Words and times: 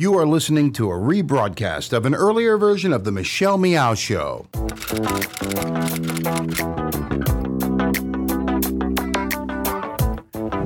You 0.00 0.16
are 0.16 0.26
listening 0.26 0.72
to 0.72 0.90
a 0.90 0.94
rebroadcast 0.94 1.92
of 1.92 2.06
an 2.06 2.14
earlier 2.14 2.56
version 2.56 2.90
of 2.94 3.04
The 3.04 3.12
Michelle 3.12 3.58
Meow 3.58 3.92
Show. 3.92 4.46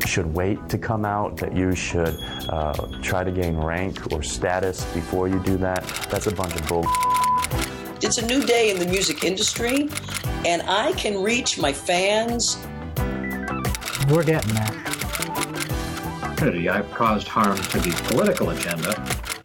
should 0.06 0.32
wait 0.32 0.68
to 0.68 0.78
come 0.78 1.04
out, 1.04 1.36
that 1.38 1.50
you 1.52 1.74
should 1.74 2.16
uh, 2.48 2.74
try 3.02 3.24
to 3.24 3.32
gain 3.32 3.56
rank 3.56 4.12
or 4.12 4.22
status 4.22 4.84
before 4.94 5.26
you 5.26 5.40
do 5.40 5.56
that. 5.56 5.84
That's 6.08 6.28
a 6.28 6.32
bunch 6.32 6.54
of 6.54 6.68
bull. 6.68 6.84
It's 8.02 8.18
a 8.18 8.26
new 8.26 8.46
day 8.46 8.70
in 8.70 8.78
the 8.78 8.86
music 8.86 9.24
industry, 9.24 9.88
and 10.46 10.62
I 10.62 10.92
can 10.92 11.20
reach 11.20 11.58
my 11.58 11.72
fans. 11.72 12.56
We're 14.08 14.22
getting 14.22 14.54
there. 14.54 14.84
I've 16.44 16.90
caused 16.90 17.26
harm 17.26 17.56
to 17.56 17.78
the 17.78 17.90
political 18.08 18.50
agenda, 18.50 18.92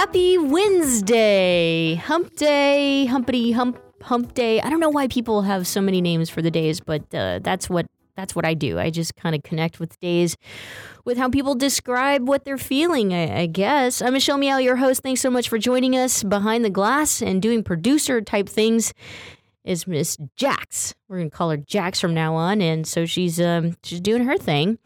Happy 0.00 0.38
Wednesday, 0.38 1.96
Hump 1.96 2.34
Day, 2.36 3.06
Humpity 3.06 3.52
Hump 3.52 3.78
Hump 4.00 4.32
Day. 4.32 4.58
I 4.58 4.70
don't 4.70 4.80
know 4.80 4.88
why 4.88 5.08
people 5.08 5.42
have 5.42 5.66
so 5.66 5.82
many 5.82 6.00
names 6.00 6.30
for 6.30 6.40
the 6.40 6.50
days, 6.50 6.80
but 6.80 7.02
uh, 7.14 7.40
that's 7.42 7.68
what 7.68 7.84
that's 8.16 8.34
what 8.34 8.46
I 8.46 8.54
do. 8.54 8.78
I 8.78 8.88
just 8.88 9.14
kind 9.16 9.34
of 9.34 9.42
connect 9.42 9.78
with 9.78 10.00
days 10.00 10.38
with 11.04 11.18
how 11.18 11.28
people 11.28 11.54
describe 11.54 12.26
what 12.26 12.46
they're 12.46 12.56
feeling, 12.56 13.12
I, 13.12 13.42
I, 13.42 13.46
guess. 13.46 14.00
I'm 14.00 14.14
Michelle 14.14 14.38
Meow, 14.38 14.56
your 14.56 14.76
host. 14.76 15.02
Thanks 15.02 15.20
so 15.20 15.28
much 15.28 15.50
for 15.50 15.58
joining 15.58 15.94
us 15.94 16.22
behind 16.22 16.64
the 16.64 16.70
glass 16.70 17.20
and 17.20 17.42
doing 17.42 17.62
producer 17.62 18.22
type 18.22 18.48
things. 18.48 18.94
Is 19.64 19.86
Miss 19.86 20.16
Jax? 20.36 20.94
We're 21.08 21.18
gonna 21.18 21.30
call 21.30 21.50
her 21.50 21.58
Jax 21.58 22.00
from 22.00 22.14
now 22.14 22.34
on, 22.34 22.62
and 22.62 22.86
so 22.86 23.04
she's 23.04 23.38
um, 23.40 23.76
she's 23.82 24.00
doing 24.00 24.24
her 24.24 24.38
thing. 24.38 24.78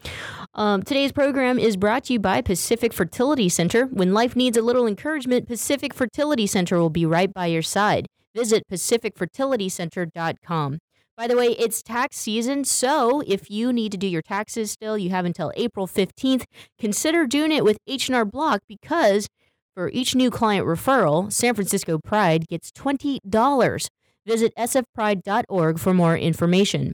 Um, 0.53 0.83
today's 0.83 1.13
program 1.13 1.57
is 1.57 1.77
brought 1.77 2.03
to 2.05 2.13
you 2.13 2.19
by 2.19 2.41
Pacific 2.41 2.91
Fertility 2.91 3.47
Center. 3.47 3.85
When 3.85 4.13
life 4.13 4.35
needs 4.35 4.57
a 4.57 4.61
little 4.61 4.85
encouragement, 4.85 5.47
Pacific 5.47 5.93
Fertility 5.93 6.45
Center 6.45 6.77
will 6.77 6.89
be 6.89 7.05
right 7.05 7.33
by 7.33 7.45
your 7.45 7.61
side. 7.61 8.07
Visit 8.35 8.63
pacificfertilitycenter.com. 8.69 10.79
By 11.17 11.27
the 11.27 11.37
way, 11.37 11.51
it's 11.51 11.81
tax 11.81 12.17
season, 12.17 12.65
so 12.65 13.21
if 13.25 13.49
you 13.49 13.71
need 13.71 13.93
to 13.93 13.97
do 13.97 14.07
your 14.07 14.21
taxes 14.21 14.71
still, 14.71 14.97
you 14.97 15.09
have 15.11 15.23
until 15.23 15.53
April 15.55 15.87
15th. 15.87 16.43
Consider 16.77 17.25
doing 17.25 17.53
it 17.53 17.63
with 17.63 17.77
H&R 17.87 18.25
Block 18.25 18.63
because 18.67 19.29
for 19.73 19.89
each 19.91 20.13
new 20.13 20.29
client 20.29 20.67
referral, 20.67 21.31
San 21.31 21.53
Francisco 21.53 21.97
Pride 21.97 22.49
gets 22.49 22.69
$20. 22.71 23.87
Visit 24.25 24.53
sfpride.org 24.57 25.79
for 25.79 25.93
more 25.93 26.17
information. 26.17 26.93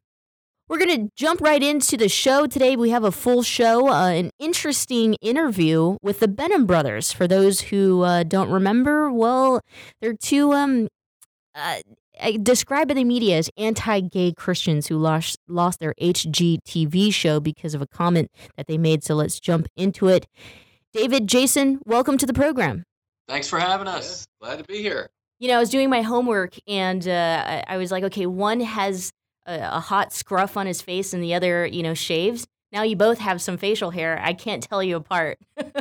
We're 0.67 0.79
going 0.79 1.07
to 1.07 1.11
jump 1.17 1.41
right 1.41 1.61
into 1.61 1.97
the 1.97 2.07
show 2.07 2.47
today. 2.47 2.77
We 2.77 2.91
have 2.91 3.03
a 3.03 3.11
full 3.11 3.43
show, 3.43 3.89
uh, 3.89 4.07
an 4.07 4.31
interesting 4.39 5.15
interview 5.15 5.97
with 6.01 6.21
the 6.21 6.29
Benham 6.29 6.65
brothers. 6.65 7.11
For 7.11 7.27
those 7.27 7.59
who 7.59 8.03
uh, 8.03 8.23
don't 8.23 8.49
remember, 8.49 9.11
well, 9.11 9.59
they're 9.99 10.13
two 10.13 10.53
um, 10.53 10.87
uh, 11.53 11.81
described 12.41 12.87
by 12.87 12.93
the 12.93 13.03
media 13.03 13.37
as 13.37 13.49
anti-gay 13.57 14.31
Christians 14.31 14.87
who 14.87 14.97
lost 14.97 15.37
lost 15.47 15.79
their 15.81 15.93
HGTV 16.01 17.13
show 17.13 17.41
because 17.41 17.73
of 17.73 17.81
a 17.81 17.87
comment 17.87 18.31
that 18.55 18.67
they 18.67 18.77
made. 18.77 19.03
So 19.03 19.15
let's 19.15 19.41
jump 19.41 19.67
into 19.75 20.07
it. 20.07 20.25
David, 20.93 21.27
Jason, 21.27 21.79
welcome 21.85 22.17
to 22.17 22.25
the 22.25 22.33
program. 22.33 22.83
Thanks 23.27 23.49
for 23.49 23.59
having 23.59 23.87
us. 23.87 24.25
Yeah, 24.41 24.47
glad 24.47 24.59
to 24.59 24.65
be 24.65 24.81
here. 24.81 25.09
You 25.41 25.47
know, 25.47 25.55
I 25.55 25.59
was 25.59 25.71
doing 25.71 25.89
my 25.89 26.03
homework 26.03 26.53
and 26.67 27.05
uh, 27.07 27.63
I 27.67 27.77
was 27.77 27.91
like, 27.91 28.03
okay, 28.03 28.27
one 28.27 28.59
has 28.59 29.11
a, 29.47 29.59
a 29.59 29.79
hot 29.79 30.13
scruff 30.13 30.55
on 30.55 30.67
his 30.67 30.83
face 30.83 31.15
and 31.15 31.23
the 31.23 31.33
other, 31.33 31.65
you 31.65 31.81
know, 31.81 31.95
shaves. 31.95 32.45
Now 32.71 32.83
you 32.83 32.95
both 32.95 33.17
have 33.17 33.41
some 33.41 33.57
facial 33.57 33.89
hair. 33.89 34.21
I 34.23 34.33
can't 34.33 34.61
tell 34.61 34.83
you 34.83 34.97
apart. 34.97 35.39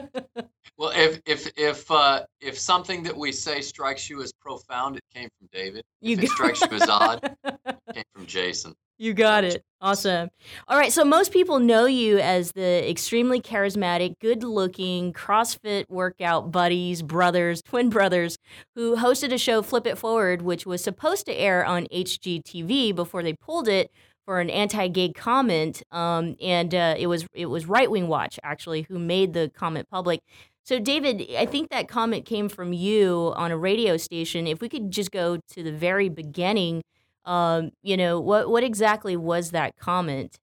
Well, 0.80 0.92
if 0.96 1.20
if 1.26 1.46
if 1.58 1.90
uh, 1.90 2.24
if 2.40 2.58
something 2.58 3.02
that 3.02 3.14
we 3.14 3.32
say 3.32 3.60
strikes 3.60 4.08
you 4.08 4.22
as 4.22 4.32
profound, 4.32 4.96
it 4.96 5.02
came 5.14 5.28
from 5.38 5.50
David. 5.52 5.84
You 6.00 6.16
if 6.16 6.24
it 6.24 6.30
strikes 6.30 6.62
you 6.62 6.70
as 6.70 6.88
odd, 6.88 7.20
it 7.44 7.78
came 7.92 8.04
from 8.14 8.24
Jason. 8.24 8.74
You 9.00 9.14
got 9.14 9.44
it. 9.44 9.64
Awesome. 9.80 10.28
All 10.68 10.76
right. 10.76 10.92
So 10.92 11.06
most 11.06 11.32
people 11.32 11.58
know 11.58 11.86
you 11.86 12.18
as 12.18 12.52
the 12.52 12.86
extremely 12.86 13.40
charismatic, 13.40 14.18
good-looking 14.20 15.14
CrossFit 15.14 15.86
workout 15.88 16.52
buddies, 16.52 17.00
brothers, 17.00 17.62
twin 17.66 17.88
brothers, 17.88 18.36
who 18.74 18.96
hosted 18.96 19.32
a 19.32 19.38
show, 19.38 19.62
Flip 19.62 19.86
It 19.86 19.96
Forward, 19.96 20.42
which 20.42 20.66
was 20.66 20.84
supposed 20.84 21.24
to 21.26 21.32
air 21.32 21.64
on 21.64 21.86
HGTV 21.90 22.94
before 22.94 23.22
they 23.22 23.32
pulled 23.32 23.68
it 23.68 23.90
for 24.26 24.38
an 24.38 24.50
anti-gay 24.50 25.12
comment, 25.14 25.82
um, 25.90 26.36
and 26.38 26.74
uh, 26.74 26.94
it 26.98 27.06
was 27.06 27.26
it 27.32 27.46
was 27.46 27.64
Right 27.64 27.90
Wing 27.90 28.06
Watch 28.06 28.38
actually 28.44 28.82
who 28.82 28.98
made 28.98 29.32
the 29.32 29.50
comment 29.54 29.88
public. 29.90 30.20
So, 30.62 30.78
David, 30.78 31.26
I 31.38 31.46
think 31.46 31.70
that 31.70 31.88
comment 31.88 32.26
came 32.26 32.50
from 32.50 32.74
you 32.74 33.32
on 33.34 33.50
a 33.50 33.56
radio 33.56 33.96
station. 33.96 34.46
If 34.46 34.60
we 34.60 34.68
could 34.68 34.90
just 34.90 35.10
go 35.10 35.38
to 35.38 35.62
the 35.62 35.72
very 35.72 36.10
beginning, 36.10 36.82
um, 37.24 37.70
you 37.82 37.96
know, 37.96 38.20
what 38.20 38.50
what 38.50 38.64
exactly 38.64 39.16
was 39.16 39.50
that 39.50 39.76
comment? 39.76 40.38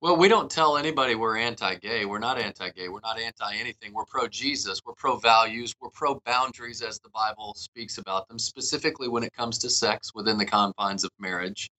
Well, 0.00 0.16
we 0.16 0.26
don't 0.26 0.50
tell 0.50 0.76
anybody 0.76 1.14
we're 1.14 1.36
anti-gay. 1.36 2.06
We're 2.06 2.18
not 2.18 2.36
anti-gay. 2.36 2.88
We're 2.88 2.98
not 3.04 3.20
anti 3.20 3.54
anything. 3.54 3.92
We're 3.94 4.04
pro-Jesus. 4.04 4.80
We're 4.84 4.94
pro-values. 4.94 5.72
We're 5.80 5.90
pro-boundaries, 5.90 6.82
as 6.82 6.98
the 6.98 7.08
Bible 7.10 7.54
speaks 7.54 7.98
about 7.98 8.26
them, 8.26 8.36
specifically 8.36 9.06
when 9.06 9.22
it 9.22 9.32
comes 9.32 9.58
to 9.58 9.70
sex 9.70 10.12
within 10.12 10.38
the 10.38 10.44
confines 10.44 11.04
of 11.04 11.10
marriage, 11.20 11.70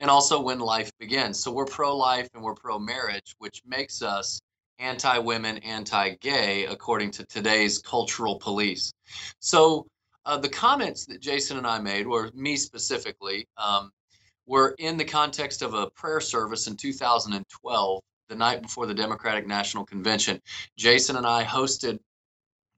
and 0.00 0.10
also 0.10 0.38
when 0.38 0.58
life 0.58 0.90
begins. 0.98 1.38
So 1.42 1.50
we're 1.50 1.64
pro-life 1.64 2.28
and 2.34 2.42
we're 2.42 2.54
pro-marriage, 2.54 3.34
which 3.38 3.62
makes 3.64 4.02
us 4.02 4.42
anti 4.78 5.16
women, 5.16 5.56
anti 5.58 6.16
gay, 6.20 6.66
according 6.66 7.12
to 7.12 7.24
today's 7.24 7.78
cultural 7.78 8.36
police. 8.36 8.92
So 9.38 9.86
uh, 10.24 10.36
the 10.36 10.48
comments 10.48 11.06
that 11.06 11.20
Jason 11.20 11.56
and 11.56 11.66
I 11.66 11.78
made, 11.78 12.06
or 12.06 12.30
me 12.34 12.56
specifically, 12.56 13.46
um, 13.56 13.90
were 14.46 14.74
in 14.78 14.96
the 14.96 15.04
context 15.04 15.62
of 15.62 15.74
a 15.74 15.90
prayer 15.90 16.20
service 16.20 16.66
in 16.66 16.76
2012, 16.76 18.02
the 18.28 18.34
night 18.34 18.62
before 18.62 18.86
the 18.86 18.94
Democratic 18.94 19.46
National 19.46 19.84
Convention. 19.84 20.40
Jason 20.76 21.16
and 21.16 21.26
I 21.26 21.44
hosted 21.44 21.98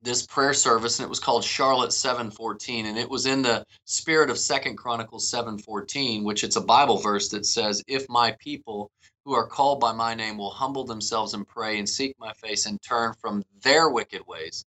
this 0.03 0.27
prayer 0.27 0.53
service 0.53 0.99
and 0.99 1.07
it 1.07 1.09
was 1.09 1.19
called 1.19 1.43
Charlotte 1.43 1.93
714 1.93 2.85
and 2.85 2.99
it 2.99 3.09
was 3.09 3.25
in 3.25 3.41
the 3.41 3.65
spirit 3.87 4.29
of 4.29 4.39
Second 4.39 4.77
Chronicles 4.77 5.27
714 5.31 6.25
which 6.25 6.45
it's 6.45 6.57
a 6.57 6.61
Bible 6.61 6.99
verse 6.99 7.31
that 7.31 7.47
says 7.47 7.83
if 7.89 8.07
my 8.11 8.37
people 8.39 8.91
who 9.25 9.33
are 9.33 9.47
called 9.47 9.81
by 9.81 9.93
my 9.93 10.15
name 10.15 10.37
will 10.37 10.51
humble 10.51 10.85
themselves 10.85 11.33
and 11.33 11.49
pray 11.49 11.79
and 11.79 11.89
seek 11.89 12.15
my 12.19 12.33
face 12.35 12.67
and 12.67 12.81
turn 12.83 13.15
from 13.19 13.43
their 13.63 13.89
wicked 13.89 14.21
ways, 14.27 14.67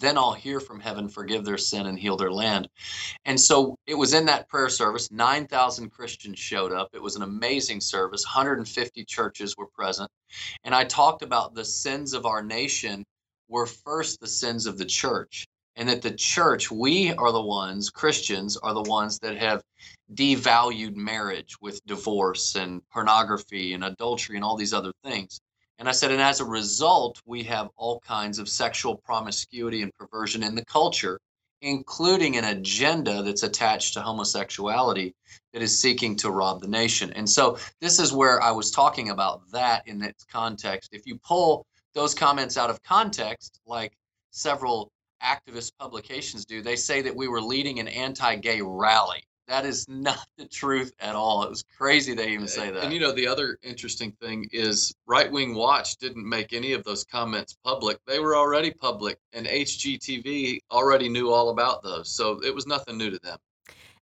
then 0.00 0.18
I'll 0.18 0.32
hear 0.32 0.60
from 0.60 0.80
heaven, 0.80 1.08
forgive 1.08 1.44
their 1.44 1.58
sin, 1.58 1.86
and 1.86 1.98
heal 1.98 2.16
their 2.16 2.32
land. 2.32 2.68
And 3.24 3.38
so 3.38 3.76
it 3.86 3.94
was 3.94 4.14
in 4.14 4.26
that 4.26 4.48
prayer 4.48 4.68
service. 4.68 5.10
9,000 5.10 5.90
Christians 5.90 6.38
showed 6.38 6.72
up. 6.72 6.88
It 6.94 7.02
was 7.02 7.16
an 7.16 7.22
amazing 7.22 7.80
service. 7.80 8.24
150 8.24 9.04
churches 9.04 9.56
were 9.56 9.68
present. 9.68 10.10
And 10.64 10.74
I 10.74 10.84
talked 10.84 11.22
about 11.22 11.54
the 11.54 11.64
sins 11.64 12.14
of 12.14 12.26
our 12.26 12.42
nation 12.42 13.04
were 13.48 13.66
first 13.66 14.20
the 14.20 14.26
sins 14.26 14.66
of 14.66 14.78
the 14.78 14.84
church 14.84 15.46
and 15.76 15.88
that 15.88 16.02
the 16.02 16.10
church, 16.10 16.70
we 16.70 17.12
are 17.12 17.32
the 17.32 17.40
ones, 17.40 17.90
Christians 17.90 18.56
are 18.56 18.74
the 18.74 18.82
ones 18.82 19.18
that 19.20 19.36
have 19.36 19.62
devalued 20.14 20.96
marriage 20.96 21.56
with 21.60 21.84
divorce 21.86 22.54
and 22.56 22.82
pornography 22.90 23.74
and 23.74 23.84
adultery 23.84 24.36
and 24.36 24.44
all 24.44 24.56
these 24.56 24.74
other 24.74 24.92
things. 25.04 25.40
And 25.80 25.88
I 25.88 25.92
said, 25.92 26.10
and 26.10 26.20
as 26.20 26.40
a 26.40 26.44
result, 26.44 27.22
we 27.24 27.42
have 27.44 27.70
all 27.78 28.00
kinds 28.00 28.38
of 28.38 28.50
sexual 28.50 28.96
promiscuity 28.96 29.80
and 29.80 29.90
perversion 29.94 30.42
in 30.42 30.54
the 30.54 30.64
culture, 30.66 31.18
including 31.62 32.36
an 32.36 32.44
agenda 32.44 33.22
that's 33.22 33.44
attached 33.44 33.94
to 33.94 34.02
homosexuality 34.02 35.14
that 35.54 35.62
is 35.62 35.80
seeking 35.80 36.16
to 36.16 36.30
rob 36.30 36.60
the 36.60 36.68
nation. 36.68 37.10
And 37.14 37.28
so 37.28 37.56
this 37.80 37.98
is 37.98 38.12
where 38.12 38.42
I 38.42 38.50
was 38.50 38.70
talking 38.70 39.08
about 39.08 39.40
that 39.52 39.88
in 39.88 40.02
its 40.02 40.22
context. 40.24 40.90
If 40.92 41.06
you 41.06 41.18
pull 41.18 41.64
those 41.94 42.14
comments 42.14 42.58
out 42.58 42.68
of 42.68 42.82
context, 42.82 43.58
like 43.64 43.96
several 44.32 44.92
activist 45.22 45.72
publications 45.78 46.44
do, 46.44 46.60
they 46.60 46.76
say 46.76 47.00
that 47.00 47.16
we 47.16 47.26
were 47.26 47.40
leading 47.40 47.80
an 47.80 47.88
anti 47.88 48.36
gay 48.36 48.60
rally. 48.60 49.24
That 49.50 49.66
is 49.66 49.88
not 49.88 50.28
the 50.38 50.46
truth 50.46 50.92
at 51.00 51.16
all. 51.16 51.42
It 51.42 51.50
was 51.50 51.64
crazy 51.76 52.14
they 52.14 52.28
even 52.28 52.46
say 52.46 52.70
that. 52.70 52.84
And 52.84 52.92
you 52.92 53.00
know, 53.00 53.10
the 53.10 53.26
other 53.26 53.58
interesting 53.64 54.12
thing 54.12 54.46
is 54.52 54.94
Right 55.06 55.30
Wing 55.30 55.56
Watch 55.56 55.96
didn't 55.96 56.26
make 56.26 56.52
any 56.52 56.72
of 56.72 56.84
those 56.84 57.02
comments 57.02 57.56
public. 57.64 57.98
They 58.06 58.20
were 58.20 58.36
already 58.36 58.70
public, 58.70 59.18
and 59.32 59.48
HGTV 59.48 60.60
already 60.70 61.08
knew 61.08 61.32
all 61.32 61.50
about 61.50 61.82
those. 61.82 62.12
So 62.12 62.38
it 62.44 62.54
was 62.54 62.68
nothing 62.68 62.96
new 62.96 63.10
to 63.10 63.18
them. 63.18 63.38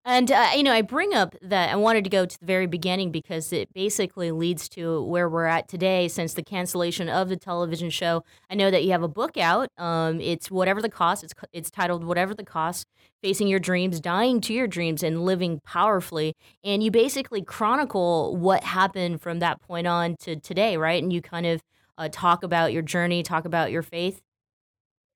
And, 0.08 0.32
uh, 0.32 0.52
you 0.56 0.62
know, 0.62 0.72
I 0.72 0.84
bring 0.84 1.16
up 1.16 1.36
that 1.42 1.72
I 1.72 1.76
wanted 1.78 2.04
to 2.04 2.12
go 2.12 2.28
to 2.28 2.40
the 2.40 2.46
very 2.46 2.68
beginning 2.68 3.12
because 3.12 3.52
it 3.52 3.74
basically 3.74 4.30
leads 4.32 4.70
to 4.70 5.02
where 5.04 5.28
we're 5.28 5.48
at 5.48 5.68
today 5.68 6.08
since 6.08 6.36
the 6.36 6.44
cancellation 6.44 7.10
of 7.10 7.28
the 7.28 7.36
television 7.36 7.90
show. 7.90 8.24
I 8.48 8.54
know 8.54 8.70
that 8.70 8.84
you 8.84 8.92
have 8.92 9.02
a 9.02 9.08
book 9.08 9.36
out. 9.36 9.70
Um, 9.80 10.22
it's 10.22 10.52
Whatever 10.52 10.80
the 10.80 10.92
Cost. 10.92 11.24
It's, 11.24 11.34
it's 11.52 11.72
titled 11.72 12.04
Whatever 12.04 12.36
the 12.36 12.46
Cost 12.46 12.86
Facing 13.24 13.48
Your 13.48 13.58
Dreams, 13.58 14.00
Dying 14.00 14.42
to 14.42 14.54
Your 14.54 14.68
Dreams, 14.68 15.02
and 15.02 15.26
Living 15.26 15.60
Powerfully. 15.66 16.36
And 16.64 16.84
you 16.84 16.92
basically 16.92 17.42
chronicle 17.42 18.38
what 18.38 18.64
happened 18.64 19.22
from 19.22 19.40
that 19.40 19.60
point 19.60 19.88
on 19.88 20.18
to 20.18 20.36
today, 20.36 20.78
right? 20.78 21.02
And 21.02 21.12
you 21.12 21.24
kind 21.24 21.48
of 21.48 21.62
uh, 21.98 22.10
talk 22.12 22.44
about 22.44 22.72
your 22.72 22.84
journey, 22.84 23.24
talk 23.24 23.46
about 23.46 23.72
your 23.72 23.82
faith. 23.82 24.22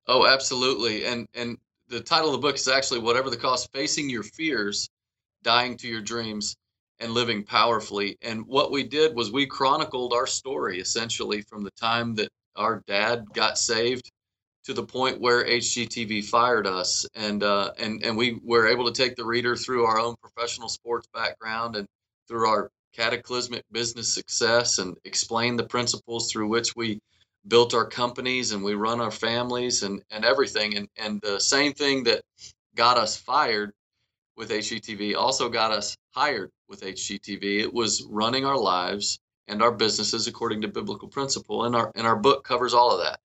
Oh, 0.08 0.26
absolutely. 0.26 1.06
And, 1.06 1.28
and, 1.36 1.60
the 1.90 2.00
title 2.00 2.28
of 2.30 2.34
the 2.34 2.48
book 2.48 2.56
is 2.56 2.68
actually 2.68 3.00
whatever 3.00 3.30
the 3.30 3.38
cost 3.38 3.72
facing 3.74 4.10
your 4.10 4.24
fears 4.24 4.90
dying 5.44 5.76
to 5.78 5.88
your 5.88 6.02
dreams 6.02 6.56
and 7.00 7.12
living 7.12 7.44
powerfully. 7.44 8.18
And 8.22 8.46
what 8.46 8.72
we 8.72 8.84
did 8.84 9.16
was 9.16 9.32
we 9.32 9.46
chronicled 9.46 10.14
our 10.14 10.28
story 10.28 10.80
essentially 10.80 11.42
from 11.42 11.64
the 11.64 11.72
time 11.72 12.14
that 12.16 12.30
our 12.56 12.84
dad 12.88 13.26
got 13.34 13.58
saved 13.58 14.12
to 14.66 14.74
the 14.74 14.84
point 14.84 15.20
where 15.20 15.46
hgtv 15.46 16.26
fired 16.26 16.68
us. 16.68 17.08
And 17.16 17.42
uh, 17.42 17.72
and 17.80 18.04
and 18.04 18.16
we 18.16 18.40
were 18.44 18.68
able 18.68 18.86
to 18.86 18.92
take 18.92 19.16
the 19.16 19.26
reader 19.26 19.56
through 19.56 19.86
our 19.86 20.00
own 20.00 20.16
professional 20.22 20.70
sports 20.70 21.08
background 21.14 21.76
and 21.76 21.88
through 22.28 22.48
our 22.48 22.70
cataclysmic 22.94 23.64
business 23.72 24.14
success 24.14 24.78
and 24.78 24.96
explain 25.06 25.56
the 25.56 25.64
principles 25.64 26.32
through 26.32 26.50
which 26.50 26.76
we 26.76 27.00
built 27.48 27.74
our 27.74 27.86
companies 27.86 28.52
and 28.52 28.64
we 28.64 28.74
run 28.74 29.02
our 29.02 29.12
families 29.12 29.84
and, 29.84 30.02
and 30.12 30.26
everything. 30.26 30.78
And, 30.78 30.88
and 30.98 31.22
the 31.22 31.40
same 31.40 31.74
thing 31.74 32.04
that 32.04 32.22
got 32.76 32.98
us 32.98 33.18
fired 33.18 33.72
with 34.38 34.52
HGTV 34.52 35.16
also 35.16 35.50
got 35.50 35.72
us 35.72 35.96
hired 36.12 36.52
with 36.68 36.82
HGTV. 36.82 37.62
It 37.62 37.74
was 37.74 38.04
running 38.10 38.46
our 38.46 38.58
lives 38.58 39.20
and 39.48 39.62
our 39.62 39.72
businesses 39.72 40.28
according 40.28 40.62
to 40.62 40.68
biblical 40.68 41.08
principle. 41.08 41.66
And 41.66 41.76
our, 41.76 41.92
and 41.96 42.06
our 42.06 42.16
book 42.16 42.44
covers 42.44 42.74
all 42.74 42.92
of 42.92 43.04
that. 43.04 43.20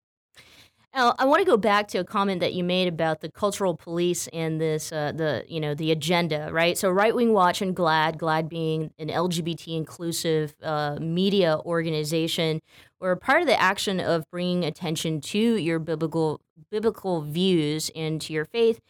Now, 0.94 1.12
I 1.18 1.24
want 1.24 1.40
to 1.40 1.44
go 1.44 1.56
back 1.56 1.88
to 1.88 1.98
a 1.98 2.04
comment 2.04 2.38
that 2.38 2.54
you 2.54 2.62
made 2.62 2.86
about 2.86 3.20
the 3.20 3.28
cultural 3.28 3.76
police 3.76 4.28
and 4.28 4.60
this, 4.60 4.92
uh, 4.92 5.10
the 5.10 5.44
you 5.48 5.58
know, 5.58 5.74
the 5.74 5.90
agenda, 5.90 6.50
right? 6.52 6.78
So, 6.78 6.88
Right 6.88 7.12
Wing 7.12 7.32
Watch 7.32 7.60
and 7.60 7.74
GLAAD, 7.74 8.16
GLAAD 8.16 8.48
being 8.48 8.92
an 9.00 9.08
LGBT 9.08 9.76
inclusive 9.76 10.54
uh, 10.62 10.98
media 11.00 11.58
organization, 11.64 12.60
were 13.04 13.16
part 13.16 13.42
of 13.42 13.46
the 13.46 13.60
action 13.60 14.00
of 14.00 14.28
bringing 14.30 14.64
attention 14.64 15.20
to 15.20 15.38
your 15.38 15.78
biblical 15.78 16.40
biblical 16.70 17.20
views 17.22 17.90
and 17.94 18.20
to 18.22 18.32
your 18.32 18.44
faith. 18.44 18.80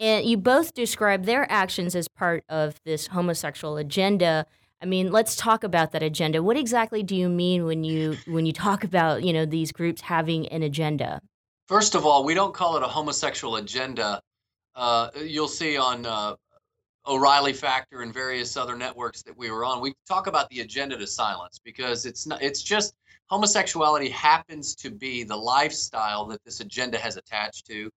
And 0.00 0.24
you 0.24 0.36
both 0.36 0.74
describe 0.74 1.24
their 1.24 1.50
actions 1.50 1.94
as 1.94 2.08
part 2.08 2.44
of 2.48 2.80
this 2.84 3.08
homosexual 3.08 3.76
agenda. 3.76 4.46
I 4.80 4.86
mean, 4.86 5.10
let's 5.10 5.34
talk 5.36 5.64
about 5.64 5.92
that 5.92 6.02
agenda. 6.02 6.42
What 6.42 6.56
exactly 6.56 7.02
do 7.02 7.16
you 7.16 7.28
mean 7.28 7.64
when 7.64 7.84
you 7.84 8.16
when 8.26 8.46
you 8.46 8.52
talk 8.52 8.84
about 8.84 9.22
you 9.22 9.32
know 9.32 9.44
these 9.44 9.72
groups 9.72 10.00
having 10.00 10.48
an 10.48 10.62
agenda? 10.62 11.20
First 11.66 11.94
of 11.94 12.06
all, 12.06 12.24
we 12.24 12.34
don't 12.34 12.54
call 12.54 12.76
it 12.76 12.82
a 12.82 12.88
homosexual 12.88 13.56
agenda. 13.56 14.22
Uh, 14.74 15.10
you'll 15.22 15.48
see 15.48 15.76
on 15.76 16.06
uh, 16.06 16.34
O'Reilly 17.06 17.52
Factor 17.52 18.02
and 18.02 18.14
various 18.14 18.56
other 18.56 18.76
networks 18.76 19.22
that 19.22 19.36
we 19.36 19.50
were 19.50 19.64
on. 19.64 19.80
We 19.80 19.94
talk 20.06 20.28
about 20.28 20.48
the 20.48 20.60
agenda 20.60 20.96
to 20.96 21.06
silence 21.06 21.60
because 21.62 22.06
it's 22.06 22.26
not. 22.26 22.40
It's 22.40 22.62
just 22.62 22.94
homosexuality 23.30 24.08
happens 24.08 24.74
to 24.76 24.90
be 24.90 25.24
the 25.24 25.36
lifestyle 25.36 26.26
that 26.26 26.42
this 26.44 26.60
agenda 26.60 26.98
has 26.98 27.16
attached 27.16 27.66
to. 27.66 27.90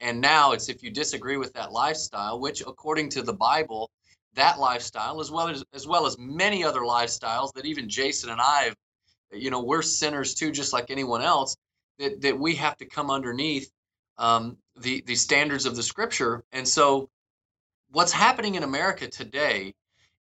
And 0.00 0.20
now 0.20 0.52
it's 0.52 0.68
if 0.68 0.82
you 0.82 0.90
disagree 0.90 1.36
with 1.36 1.52
that 1.54 1.72
lifestyle, 1.72 2.40
which 2.40 2.60
according 2.60 3.10
to 3.10 3.22
the 3.22 3.32
Bible, 3.32 3.90
that 4.34 4.58
lifestyle, 4.58 5.20
as 5.20 5.30
well 5.30 5.48
as 5.48 5.64
as 5.74 5.86
well 5.86 6.06
as 6.06 6.16
many 6.18 6.62
other 6.62 6.82
lifestyles 6.82 7.52
that 7.54 7.66
even 7.66 7.88
Jason 7.88 8.30
and 8.30 8.40
I 8.40 8.72
you 9.32 9.50
know, 9.50 9.62
we're 9.62 9.82
sinners 9.82 10.34
too, 10.34 10.50
just 10.50 10.72
like 10.72 10.90
anyone 10.90 11.22
else 11.22 11.56
that, 11.98 12.20
that 12.22 12.38
we 12.38 12.54
have 12.56 12.76
to 12.78 12.86
come 12.86 13.10
underneath 13.10 13.70
um, 14.16 14.56
the, 14.76 15.02
the 15.06 15.14
standards 15.14 15.66
of 15.66 15.76
the 15.76 15.82
scripture. 15.82 16.44
And 16.52 16.66
so, 16.66 17.08
what's 17.90 18.12
happening 18.12 18.54
in 18.54 18.62
America 18.62 19.08
today 19.08 19.74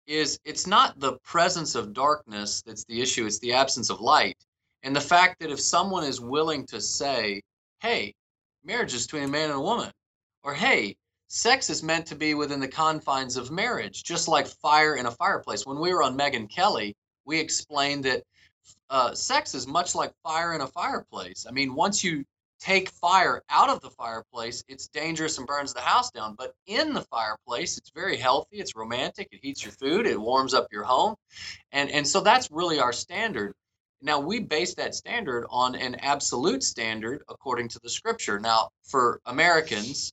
is 0.06 0.38
it's 0.44 0.66
not 0.66 1.00
the 1.00 1.18
presence 1.24 1.74
of 1.74 1.92
darkness 1.92 2.62
that's 2.62 2.84
the 2.84 3.00
issue, 3.00 3.26
it's 3.26 3.40
the 3.40 3.54
absence 3.54 3.90
of 3.90 4.00
light. 4.00 4.36
And 4.82 4.94
the 4.94 5.00
fact 5.00 5.40
that 5.40 5.50
if 5.50 5.61
someone 5.61 6.05
is 6.05 6.20
willing 6.20 6.67
to 6.67 6.81
say, 6.81 7.43
hey, 7.81 8.14
marriage 8.64 8.94
is 8.94 9.06
between 9.06 9.25
a 9.25 9.28
man 9.28 9.50
and 9.50 9.58
a 9.58 9.61
woman, 9.61 9.90
or 10.43 10.55
hey, 10.55 10.96
sex 11.28 11.70
is 11.70 11.82
meant 11.82 12.06
to 12.06 12.14
be 12.14 12.34
within 12.34 12.61
the 12.61 12.69
confines 12.69 13.37
of 13.37 13.50
marriage, 13.50 14.05
just 14.05 14.28
like 14.28 14.46
fire 14.46 14.96
in 14.96 15.06
a 15.06 15.11
fireplace. 15.11 15.67
When 15.67 15.81
we 15.81 15.93
were 15.93 16.02
on 16.02 16.17
Megyn 16.17 16.49
Kelly, 16.49 16.94
we 17.25 17.40
explained 17.40 18.05
that 18.05 18.23
uh, 18.90 19.14
sex 19.14 19.55
is 19.55 19.67
much 19.67 19.94
like 19.94 20.12
fire 20.23 20.55
in 20.55 20.61
a 20.61 20.67
fireplace. 20.67 21.46
I 21.49 21.52
mean, 21.52 21.75
once 21.75 22.05
you 22.05 22.25
take 22.61 22.90
fire 22.90 23.43
out 23.50 23.69
of 23.69 23.81
the 23.81 23.90
fireplace, 23.90 24.64
it's 24.69 24.88
dangerous 24.88 25.38
and 25.38 25.46
burns 25.46 25.75
the 25.75 25.81
house 25.81 26.11
down. 26.11 26.34
But 26.37 26.55
in 26.67 26.94
the 26.94 27.02
fireplace, 27.02 27.76
it's 27.76 27.90
very 27.90 28.17
healthy, 28.17 28.58
it's 28.58 28.76
romantic, 28.76 29.28
it 29.32 29.40
heats 29.43 29.62
your 29.64 29.73
food, 29.73 30.06
it 30.06 30.20
warms 30.20 30.55
up 30.55 30.69
your 30.73 30.84
home. 30.84 31.17
And, 31.73 31.90
and 31.90 32.06
so 32.06 32.20
that's 32.20 32.50
really 32.50 32.78
our 32.78 32.93
standard. 32.93 33.55
Now, 34.02 34.20
we 34.20 34.40
base 34.40 34.75
that 34.75 34.94
standard 34.94 35.46
on 35.50 35.75
an 35.75 35.96
absolute 35.96 36.62
standard 36.62 37.22
according 37.28 37.69
to 37.69 37.81
the 37.82 37.88
scripture. 37.88 38.38
Now, 38.38 38.70
for 38.84 39.20
Americans, 39.26 40.12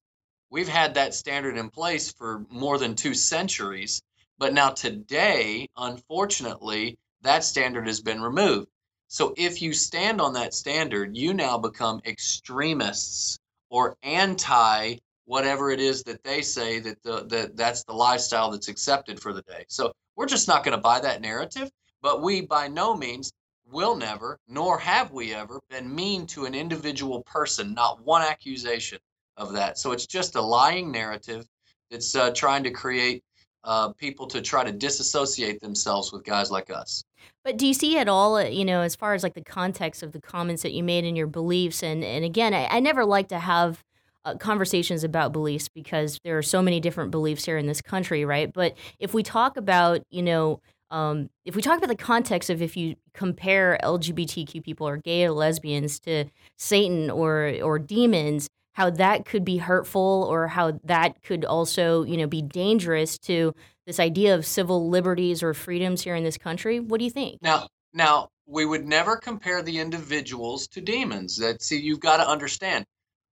we've 0.50 0.68
had 0.68 0.94
that 0.94 1.14
standard 1.14 1.58
in 1.58 1.70
place 1.70 2.12
for 2.12 2.46
more 2.50 2.78
than 2.78 2.96
two 2.96 3.14
centuries. 3.14 4.02
But 4.38 4.54
now, 4.54 4.70
today, 4.70 5.68
unfortunately, 5.78 6.98
that 7.22 7.44
standard 7.44 7.88
has 7.88 8.02
been 8.02 8.22
removed. 8.22 8.68
So 9.08 9.34
if 9.38 9.62
you 9.62 9.74
stand 9.74 10.20
on 10.20 10.34
that 10.34 10.54
standard, 10.54 11.16
you 11.16 11.34
now 11.34 11.58
become 11.58 12.02
extremists 12.06 13.38
or 13.70 13.96
anti 14.02 14.98
whatever 15.26 15.72
it 15.72 15.80
is 15.80 16.04
that 16.04 16.24
they 16.24 16.42
say 16.42 16.80
that 16.80 17.02
the, 17.04 17.24
that 17.26 17.56
that's 17.56 17.84
the 17.84 17.94
lifestyle 17.94 18.52
that's 18.52 18.68
accepted 18.68 19.20
for 19.20 19.32
the 19.32 19.42
day. 19.44 19.66
So 19.68 19.94
we're 20.16 20.26
just 20.26 20.48
not 20.48 20.64
going 20.64 20.76
to 20.76 20.82
buy 20.82 21.00
that 21.00 21.22
narrative, 21.22 21.70
but 22.02 22.22
we 22.22 22.42
by 22.42 22.68
no 22.68 22.96
means 22.96 23.32
will 23.74 23.96
never 23.96 24.40
nor 24.48 24.78
have 24.78 25.12
we 25.12 25.34
ever 25.34 25.60
been 25.70 25.94
mean 25.94 26.26
to 26.28 26.46
an 26.46 26.56
individual 26.56 27.24
person, 27.24 27.74
not 27.74 28.04
one 28.06 28.22
accusation 28.22 29.00
of 29.36 29.52
that. 29.54 29.78
So 29.78 29.92
it's 29.92 30.06
just 30.06 30.36
a 30.36 30.42
lying 30.42 30.92
narrative 30.92 31.46
that's 31.90 32.16
uh, 32.16 32.32
trying 32.32 32.64
to 32.64 32.72
create 32.72 33.24
uh, 33.64 33.94
people 33.94 34.28
to 34.28 34.42
try 34.42 34.64
to 34.64 34.72
disassociate 34.72 35.60
themselves 35.62 36.12
with 36.12 36.24
guys 36.24 36.52
like 36.52 36.70
us. 36.70 37.04
But 37.44 37.58
do 37.58 37.66
you 37.66 37.74
see 37.74 37.98
at 37.98 38.08
all, 38.08 38.36
uh, 38.36 38.44
you 38.44 38.66
know, 38.66 38.82
as 38.82 38.96
far 38.96 39.14
as 39.14 39.24
like 39.24 39.34
the 39.34 39.44
context 39.44 40.04
of 40.04 40.12
the 40.12 40.22
comments 40.22 40.64
that 40.64 40.74
you 40.74 40.84
made 40.84 41.06
and 41.06 41.16
your 41.16 41.28
beliefs? 41.28 41.82
And, 41.82 42.04
and 42.04 42.26
again, 42.26 42.54
I, 42.54 42.68
I 42.68 42.80
never 42.80 43.06
like 43.06 43.30
to 43.30 43.40
have 43.40 43.84
uh, 44.26 44.36
conversations 44.36 45.04
about 45.04 45.32
beliefs 45.32 45.70
because 45.70 46.20
there 46.24 46.38
are 46.38 46.44
so 46.44 46.62
many 46.62 46.80
different 46.80 47.12
beliefs 47.12 47.46
here 47.46 47.58
in 47.58 47.66
this 47.66 47.82
country, 47.82 48.26
right? 48.26 48.52
But 48.52 48.76
if 49.00 49.14
we 49.14 49.24
talk 49.24 49.58
about, 49.58 50.02
you 50.10 50.22
know, 50.22 50.62
um, 50.94 51.32
if 51.44 51.56
we 51.56 51.64
talk 51.64 51.80
about 51.80 51.90
the 51.90 51.96
context 51.96 52.52
of 52.52 52.62
if 52.62 52.78
you 52.78 52.96
compare 53.14 53.80
LGBTQ 53.84 54.64
people 54.64 54.88
or 54.88 54.98
gay 54.98 55.26
or 55.26 55.32
lesbians 55.32 56.00
to 56.02 56.26
Satan 56.58 57.10
or 57.10 57.56
or 57.64 57.80
demons, 57.80 58.48
how 58.74 58.92
that 58.92 59.26
could 59.26 59.44
be 59.44 59.58
hurtful 59.58 60.28
or 60.30 60.48
how 60.48 60.80
that 60.84 61.24
could 61.24 61.46
also, 61.46 62.04
you 62.04 62.16
know, 62.16 62.28
be 62.28 62.44
dangerous 62.44 63.18
to 63.18 63.56
this 63.88 64.00
idea 64.00 64.36
of 64.36 64.46
civil 64.46 64.88
liberties 64.88 65.42
or 65.42 65.56
freedoms 65.56 66.04
here 66.04 66.16
in 66.16 66.24
this 66.24 66.38
country. 66.38 66.80
What 66.80 67.00
do 67.00 67.06
you 67.06 67.12
think? 67.12 67.42
Now, 67.42 67.68
now 67.94 68.30
we 68.46 68.64
would 68.64 68.86
never 68.86 69.18
compare 69.18 69.64
the 69.64 69.80
individuals 69.80 70.68
to 70.70 70.82
demons. 70.82 71.38
That 71.38 71.64
see, 71.64 71.80
you've 71.80 72.02
got 72.02 72.18
to 72.18 72.30
understand 72.30 72.86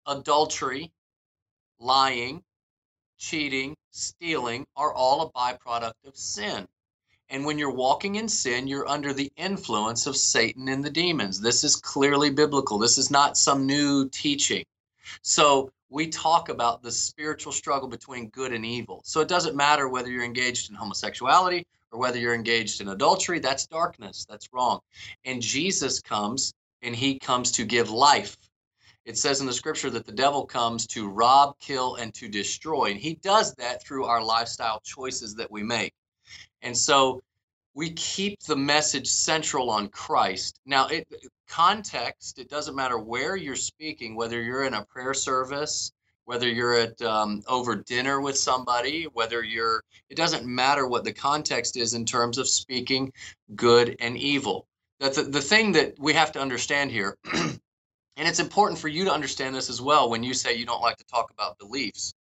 adultery, 0.08 0.92
lying, 1.80 2.42
cheating, 3.20 3.76
stealing 3.92 4.66
are 4.76 4.92
all 4.92 5.22
a 5.22 5.32
byproduct 5.32 5.94
of 6.08 6.18
sin. 6.18 6.68
And 7.32 7.46
when 7.46 7.58
you're 7.58 7.72
walking 7.72 8.16
in 8.16 8.28
sin, 8.28 8.68
you're 8.68 8.90
under 8.90 9.14
the 9.14 9.32
influence 9.38 10.06
of 10.06 10.18
Satan 10.18 10.68
and 10.68 10.84
the 10.84 10.90
demons. 10.90 11.40
This 11.40 11.64
is 11.64 11.78
clearly 11.78 12.30
biblical. 12.30 12.78
This 12.78 12.98
is 12.98 13.10
not 13.10 13.38
some 13.38 13.66
new 13.66 14.10
teaching. 14.10 14.66
So 15.22 15.72
we 15.90 16.08
talk 16.08 16.50
about 16.50 16.84
the 16.84 16.92
spiritual 16.92 17.54
struggle 17.54 17.88
between 17.88 18.28
good 18.30 18.52
and 18.52 18.66
evil. 18.66 19.02
So 19.06 19.22
it 19.22 19.30
doesn't 19.30 19.56
matter 19.56 19.88
whether 19.88 20.10
you're 20.12 20.26
engaged 20.26 20.70
in 20.70 20.76
homosexuality 20.76 21.66
or 21.94 22.00
whether 22.00 22.20
you're 22.20 22.36
engaged 22.36 22.82
in 22.82 22.90
adultery, 22.90 23.40
that's 23.40 23.66
darkness, 23.66 24.26
that's 24.30 24.50
wrong. 24.52 24.82
And 25.24 25.42
Jesus 25.42 26.02
comes 26.02 26.54
and 26.82 26.94
he 26.94 27.18
comes 27.18 27.52
to 27.54 27.66
give 27.66 27.90
life. 27.90 28.38
it 29.06 29.18
says 29.18 29.40
in 29.40 29.48
the 29.48 29.54
scripture 29.54 29.90
that 29.90 30.06
the 30.06 30.12
devil 30.12 30.46
comes 30.46 30.86
to 30.88 31.08
rob, 31.10 31.58
kill, 31.60 31.96
and 31.96 32.14
to 32.14 32.28
destroy. 32.28 32.92
And 32.92 33.00
he 33.00 33.16
does 33.16 33.54
that 33.56 33.84
through 33.84 34.06
our 34.06 34.22
lifestyle 34.22 34.82
choices 34.84 35.36
that 35.36 35.50
we 35.50 35.64
make. 35.64 35.94
And 36.62 36.78
so 36.78 37.22
we 37.74 37.92
keep 37.92 38.40
the 38.42 38.56
message 38.56 39.08
central 39.08 39.70
on 39.70 39.90
Christ. 39.90 40.60
Now, 40.66 40.88
it 40.88 41.08
context, 41.48 42.40
it 42.40 42.50
doesn't 42.50 42.76
matter 42.76 42.98
where 42.98 43.36
you're 43.36 43.56
speaking, 43.56 44.16
whether 44.16 44.42
you're 44.42 44.64
in 44.64 44.74
a 44.74 44.86
prayer 44.86 45.14
service, 45.14 45.92
whether 46.26 46.48
you're 46.48 46.76
at 46.76 47.02
um, 47.02 47.42
over 47.48 47.76
dinner 47.76 48.22
with 48.22 48.38
somebody, 48.38 49.04
whether 49.14 49.44
you're, 49.44 49.84
it 50.10 50.16
doesn't 50.16 50.46
matter 50.46 50.88
what 50.88 51.04
the 51.04 51.14
context 51.14 51.76
is 51.78 51.94
in 51.94 52.06
terms 52.06 52.38
of 52.38 52.48
speaking 52.48 53.12
good 53.56 53.98
and 54.00 54.18
evil. 54.18 54.66
That's 55.00 55.18
the, 55.18 55.24
the 55.24 55.42
thing 55.42 55.74
that 55.74 55.96
we 56.00 56.14
have 56.14 56.32
to 56.34 56.40
understand 56.40 56.92
here 56.92 57.18
And 58.18 58.28
it's 58.28 58.40
important 58.40 58.80
for 58.80 58.88
you 58.88 59.06
to 59.06 59.14
understand 59.14 59.56
this 59.56 59.70
as 59.70 59.82
well 59.82 60.10
when 60.10 60.24
you 60.24 60.34
say 60.34 60.54
you 60.54 60.66
don't 60.66 60.82
like 60.82 60.98
to 60.98 61.06
talk 61.06 61.32
about 61.32 61.58
beliefs. 61.58 62.14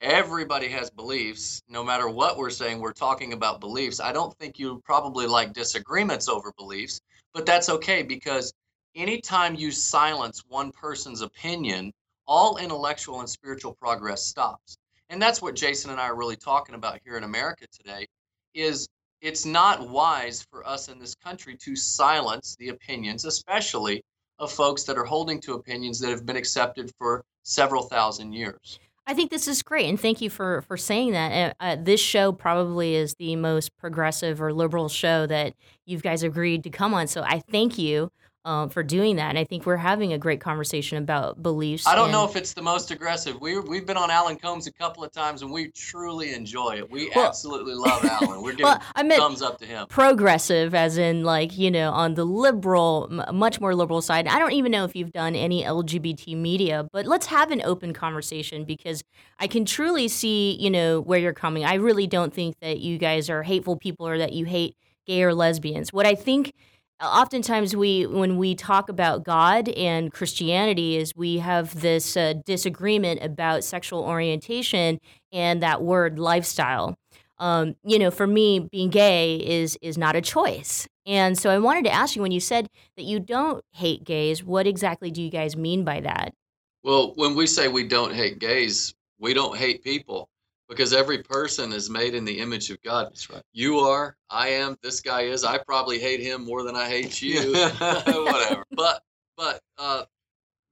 Everybody 0.00 0.68
has 0.68 0.88
beliefs. 0.88 1.60
No 1.68 1.84
matter 1.84 2.08
what 2.08 2.38
we're 2.38 2.48
saying, 2.48 2.80
we're 2.80 2.94
talking 2.94 3.34
about 3.34 3.60
beliefs. 3.60 4.00
I 4.00 4.12
don't 4.12 4.34
think 4.38 4.58
you 4.58 4.80
probably 4.82 5.26
like 5.26 5.52
disagreements 5.52 6.26
over 6.26 6.54
beliefs, 6.56 7.02
but 7.34 7.44
that's 7.44 7.68
okay 7.68 8.02
because 8.02 8.50
anytime 8.94 9.54
you 9.54 9.70
silence 9.70 10.42
one 10.48 10.72
person's 10.72 11.20
opinion, 11.20 11.92
all 12.26 12.56
intellectual 12.56 13.20
and 13.20 13.28
spiritual 13.28 13.74
progress 13.74 14.24
stops. 14.24 14.78
And 15.10 15.20
that's 15.20 15.42
what 15.42 15.54
Jason 15.54 15.90
and 15.90 16.00
I 16.00 16.04
are 16.04 16.16
really 16.16 16.36
talking 16.36 16.74
about 16.74 17.00
here 17.04 17.18
in 17.18 17.24
America 17.24 17.66
today 17.70 18.06
is 18.54 18.88
it's 19.20 19.44
not 19.44 19.86
wise 19.86 20.46
for 20.50 20.66
us 20.66 20.88
in 20.88 20.98
this 20.98 21.14
country 21.14 21.56
to 21.58 21.76
silence 21.76 22.56
the 22.58 22.70
opinions, 22.70 23.26
especially 23.26 24.02
of 24.38 24.50
folks 24.50 24.84
that 24.84 24.96
are 24.96 25.04
holding 25.04 25.42
to 25.42 25.54
opinions 25.54 26.00
that 26.00 26.08
have 26.08 26.24
been 26.24 26.36
accepted 26.36 26.90
for 26.96 27.22
several 27.42 27.82
thousand 27.82 28.32
years. 28.32 28.78
I 29.10 29.12
think 29.12 29.32
this 29.32 29.48
is 29.48 29.64
great, 29.64 29.88
and 29.88 29.98
thank 29.98 30.20
you 30.20 30.30
for 30.30 30.62
for 30.62 30.76
saying 30.76 31.10
that. 31.14 31.56
Uh, 31.58 31.64
uh, 31.64 31.76
this 31.76 32.00
show 32.00 32.30
probably 32.30 32.94
is 32.94 33.16
the 33.16 33.34
most 33.34 33.76
progressive 33.76 34.40
or 34.40 34.52
liberal 34.52 34.88
show 34.88 35.26
that 35.26 35.54
you 35.84 35.98
guys 35.98 36.22
agreed 36.22 36.62
to 36.62 36.70
come 36.70 36.94
on. 36.94 37.08
So 37.08 37.24
I 37.24 37.40
thank 37.50 37.76
you 37.76 38.12
um, 38.44 38.70
for 38.70 38.82
doing 38.82 39.16
that. 39.16 39.28
And 39.28 39.38
I 39.38 39.44
think 39.44 39.66
we're 39.66 39.76
having 39.76 40.12
a 40.12 40.18
great 40.18 40.40
conversation 40.40 40.98
about 40.98 41.42
beliefs. 41.42 41.86
I 41.86 41.94
don't 41.94 42.04
and, 42.04 42.12
know 42.12 42.24
if 42.24 42.36
it's 42.36 42.54
the 42.54 42.62
most 42.62 42.90
aggressive. 42.90 43.40
We 43.40 43.58
we've 43.58 43.86
been 43.86 43.96
on 43.96 44.10
Alan 44.10 44.36
Colmes 44.36 44.66
a 44.66 44.72
couple 44.72 45.04
of 45.04 45.12
times, 45.12 45.42
and 45.42 45.50
we 45.50 45.68
truly 45.68 46.32
enjoy 46.32 46.78
it. 46.78 46.90
We 46.90 47.10
well, 47.14 47.26
absolutely 47.26 47.74
love 47.74 48.04
Alan. 48.04 48.42
We're 48.42 48.50
giving 48.52 48.64
well, 48.64 48.82
I 48.94 49.02
meant 49.02 49.20
thumbs 49.20 49.42
up 49.42 49.58
to 49.58 49.66
him. 49.66 49.86
Progressive, 49.88 50.74
as 50.74 50.96
in 50.96 51.24
like 51.24 51.58
you 51.58 51.70
know, 51.70 51.90
on 51.92 52.14
the 52.14 52.24
liberal, 52.24 53.08
much 53.32 53.60
more 53.60 53.74
liberal 53.74 54.02
side. 54.02 54.26
I 54.26 54.38
don't 54.38 54.52
even 54.52 54.72
know 54.72 54.84
if 54.84 54.96
you've 54.96 55.12
done 55.12 55.34
any 55.34 55.62
LGBT 55.62 56.36
media, 56.36 56.88
but 56.92 57.06
let's 57.06 57.26
have 57.26 57.50
an 57.50 57.60
open 57.62 57.92
conversation 57.92 58.64
because 58.64 59.04
I 59.38 59.46
can 59.46 59.64
truly 59.64 60.08
see 60.08 60.56
you 60.58 60.70
know 60.70 61.00
where 61.00 61.18
you're 61.18 61.32
coming. 61.34 61.64
I 61.64 61.74
really 61.74 62.06
don't 62.06 62.32
think 62.32 62.58
that 62.60 62.80
you 62.80 62.98
guys 62.98 63.28
are 63.28 63.42
hateful 63.42 63.76
people 63.76 64.08
or 64.08 64.18
that 64.18 64.32
you 64.32 64.46
hate 64.46 64.76
gay 65.06 65.22
or 65.22 65.34
lesbians. 65.34 65.92
What 65.92 66.06
I 66.06 66.14
think 66.14 66.54
oftentimes 67.02 67.74
we 67.74 68.06
when 68.06 68.36
we 68.36 68.54
talk 68.54 68.88
about 68.88 69.24
god 69.24 69.68
and 69.70 70.12
christianity 70.12 70.96
is 70.96 71.14
we 71.16 71.38
have 71.38 71.80
this 71.80 72.16
uh, 72.16 72.34
disagreement 72.44 73.22
about 73.22 73.64
sexual 73.64 74.02
orientation 74.02 75.00
and 75.32 75.62
that 75.62 75.82
word 75.82 76.18
lifestyle. 76.18 76.96
Um, 77.38 77.74
you 77.84 77.98
know 77.98 78.10
for 78.10 78.26
me 78.26 78.60
being 78.60 78.90
gay 78.90 79.36
is 79.36 79.78
is 79.80 79.96
not 79.96 80.16
a 80.16 80.20
choice. 80.20 80.86
And 81.06 81.38
so 81.38 81.50
i 81.50 81.58
wanted 81.58 81.84
to 81.84 81.92
ask 81.92 82.14
you 82.14 82.22
when 82.22 82.32
you 82.32 82.40
said 82.40 82.68
that 82.96 83.04
you 83.04 83.18
don't 83.18 83.64
hate 83.72 84.04
gays 84.04 84.44
what 84.44 84.66
exactly 84.66 85.10
do 85.10 85.22
you 85.22 85.30
guys 85.30 85.56
mean 85.56 85.84
by 85.84 86.00
that? 86.00 86.34
Well 86.82 87.12
when 87.16 87.34
we 87.34 87.46
say 87.46 87.68
we 87.68 87.88
don't 87.88 88.14
hate 88.14 88.38
gays 88.38 88.94
we 89.18 89.32
don't 89.32 89.56
hate 89.56 89.82
people 89.82 90.28
because 90.70 90.92
every 90.92 91.18
person 91.18 91.72
is 91.72 91.90
made 91.90 92.14
in 92.14 92.24
the 92.24 92.38
image 92.38 92.70
of 92.70 92.80
God. 92.82 93.06
That's 93.06 93.28
right. 93.28 93.42
You 93.52 93.80
are, 93.80 94.16
I 94.30 94.48
am, 94.50 94.78
this 94.82 95.00
guy 95.00 95.22
is. 95.22 95.44
I 95.44 95.58
probably 95.58 95.98
hate 95.98 96.20
him 96.20 96.44
more 96.44 96.62
than 96.62 96.76
I 96.76 96.88
hate 96.88 97.20
you. 97.20 97.52
Whatever. 98.06 98.64
But 98.70 99.02
but 99.36 99.60
uh, 99.78 100.04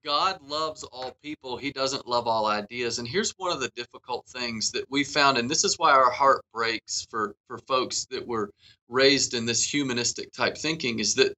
God 0.04 0.40
loves 0.40 0.84
all 0.84 1.16
people. 1.20 1.56
He 1.56 1.72
doesn't 1.72 2.06
love 2.06 2.28
all 2.28 2.46
ideas. 2.46 3.00
And 3.00 3.08
here's 3.08 3.32
one 3.38 3.50
of 3.50 3.60
the 3.60 3.70
difficult 3.74 4.24
things 4.26 4.70
that 4.70 4.84
we 4.88 5.02
found, 5.02 5.36
and 5.36 5.50
this 5.50 5.64
is 5.64 5.78
why 5.78 5.90
our 5.90 6.12
heart 6.12 6.44
breaks 6.54 7.06
for 7.10 7.34
for 7.48 7.58
folks 7.58 8.06
that 8.10 8.26
were 8.26 8.50
raised 8.88 9.34
in 9.34 9.44
this 9.44 9.64
humanistic 9.64 10.32
type 10.32 10.56
thinking, 10.56 11.00
is 11.00 11.16
that 11.16 11.34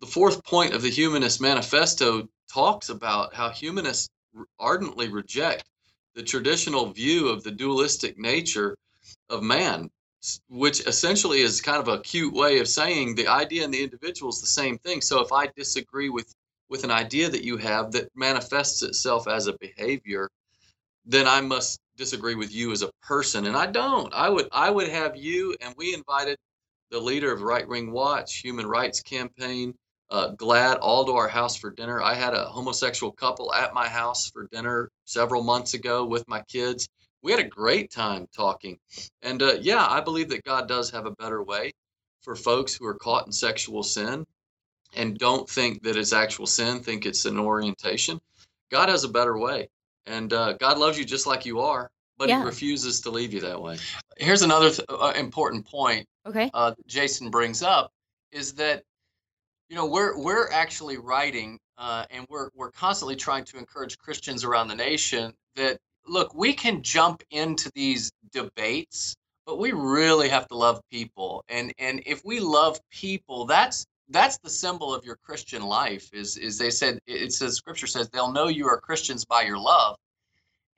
the 0.00 0.06
fourth 0.06 0.44
point 0.44 0.74
of 0.74 0.82
the 0.82 0.90
Humanist 0.90 1.40
Manifesto 1.40 2.28
talks 2.52 2.90
about 2.90 3.34
how 3.34 3.48
humanists 3.48 4.10
ardently 4.58 5.08
reject 5.08 5.64
the 6.16 6.22
traditional 6.22 6.86
view 6.86 7.28
of 7.28 7.44
the 7.44 7.52
dualistic 7.52 8.18
nature 8.18 8.74
of 9.28 9.42
man, 9.42 9.90
which 10.48 10.80
essentially 10.86 11.42
is 11.42 11.60
kind 11.60 11.78
of 11.78 11.88
a 11.88 12.00
cute 12.00 12.32
way 12.32 12.58
of 12.58 12.66
saying 12.66 13.14
the 13.14 13.28
idea 13.28 13.62
and 13.62 13.72
the 13.72 13.84
individual 13.84 14.30
is 14.30 14.40
the 14.40 14.46
same 14.46 14.78
thing. 14.78 15.02
So 15.02 15.20
if 15.20 15.30
I 15.30 15.46
disagree 15.54 16.08
with 16.08 16.34
with 16.68 16.82
an 16.82 16.90
idea 16.90 17.28
that 17.28 17.44
you 17.44 17.56
have 17.58 17.92
that 17.92 18.08
manifests 18.16 18.82
itself 18.82 19.28
as 19.28 19.46
a 19.46 19.56
behavior, 19.60 20.28
then 21.04 21.28
I 21.28 21.40
must 21.40 21.78
disagree 21.96 22.34
with 22.34 22.52
you 22.52 22.72
as 22.72 22.82
a 22.82 22.90
person. 23.02 23.46
And 23.46 23.56
I 23.56 23.66
don't. 23.66 24.12
I 24.12 24.28
would 24.30 24.48
I 24.50 24.70
would 24.70 24.88
have 24.88 25.16
you 25.16 25.54
and 25.60 25.74
we 25.76 25.94
invited 25.94 26.38
the 26.90 26.98
leader 26.98 27.30
of 27.30 27.42
Right 27.42 27.68
Wing 27.68 27.92
Watch 27.92 28.38
Human 28.38 28.66
Rights 28.66 29.00
Campaign 29.02 29.74
uh, 30.10 30.30
GLAAD 30.32 30.78
all 30.80 31.04
to 31.06 31.12
our 31.12 31.28
house 31.28 31.56
for 31.56 31.70
dinner. 31.70 32.00
I 32.02 32.14
had 32.14 32.34
a 32.34 32.44
homosexual 32.44 33.12
couple 33.12 33.52
at 33.52 33.74
my 33.74 33.88
house 33.88 34.30
for 34.30 34.48
dinner 34.52 34.90
several 35.04 35.42
months 35.42 35.74
ago 35.74 36.04
with 36.04 36.26
my 36.28 36.42
kids. 36.42 36.88
We 37.22 37.32
had 37.32 37.40
a 37.40 37.48
great 37.48 37.90
time 37.90 38.28
talking. 38.34 38.78
And 39.22 39.42
uh, 39.42 39.54
yeah, 39.60 39.84
I 39.84 40.00
believe 40.00 40.28
that 40.28 40.44
God 40.44 40.68
does 40.68 40.90
have 40.90 41.06
a 41.06 41.10
better 41.10 41.42
way 41.42 41.72
for 42.22 42.36
folks 42.36 42.74
who 42.74 42.86
are 42.86 42.94
caught 42.94 43.26
in 43.26 43.32
sexual 43.32 43.82
sin 43.82 44.24
and 44.94 45.18
don't 45.18 45.48
think 45.48 45.82
that 45.82 45.96
it's 45.96 46.12
actual 46.12 46.46
sin, 46.46 46.80
think 46.80 47.04
it's 47.04 47.24
an 47.24 47.38
orientation. 47.38 48.20
God 48.70 48.88
has 48.88 49.04
a 49.04 49.08
better 49.08 49.36
way. 49.36 49.68
And 50.06 50.32
uh, 50.32 50.52
God 50.54 50.78
loves 50.78 50.98
you 50.98 51.04
just 51.04 51.26
like 51.26 51.46
you 51.46 51.60
are, 51.60 51.90
but 52.16 52.28
yeah. 52.28 52.38
He 52.38 52.46
refuses 52.46 53.00
to 53.02 53.10
leave 53.10 53.32
you 53.32 53.40
that 53.40 53.60
way. 53.60 53.78
Here's 54.16 54.42
another 54.42 54.70
th- 54.70 54.86
uh, 54.88 55.12
important 55.16 55.66
point. 55.66 56.06
Okay. 56.24 56.50
Uh, 56.54 56.72
Jason 56.86 57.30
brings 57.30 57.62
up 57.62 57.92
is 58.32 58.54
that 58.54 58.84
you 59.68 59.76
know, 59.76 59.86
we're 59.86 60.18
we're 60.18 60.50
actually 60.50 60.96
writing, 60.96 61.58
uh, 61.78 62.04
and 62.10 62.26
we're 62.28 62.50
we're 62.54 62.70
constantly 62.70 63.16
trying 63.16 63.44
to 63.46 63.58
encourage 63.58 63.98
Christians 63.98 64.44
around 64.44 64.68
the 64.68 64.76
nation 64.76 65.32
that 65.56 65.78
look, 66.06 66.34
we 66.34 66.52
can 66.52 66.82
jump 66.82 67.22
into 67.30 67.70
these 67.74 68.10
debates, 68.32 69.16
but 69.44 69.58
we 69.58 69.72
really 69.72 70.28
have 70.28 70.46
to 70.48 70.56
love 70.56 70.80
people, 70.90 71.44
and 71.48 71.72
and 71.78 72.02
if 72.06 72.24
we 72.24 72.40
love 72.40 72.78
people, 72.90 73.44
that's 73.46 73.86
that's 74.08 74.38
the 74.38 74.50
symbol 74.50 74.94
of 74.94 75.04
your 75.04 75.16
Christian 75.16 75.62
life. 75.62 76.08
Is 76.12 76.36
is 76.36 76.58
they 76.58 76.70
said 76.70 77.00
it 77.06 77.32
says 77.32 77.56
Scripture 77.56 77.88
says 77.88 78.08
they'll 78.10 78.32
know 78.32 78.48
you 78.48 78.68
are 78.68 78.80
Christians 78.80 79.24
by 79.24 79.42
your 79.42 79.58
love. 79.58 79.96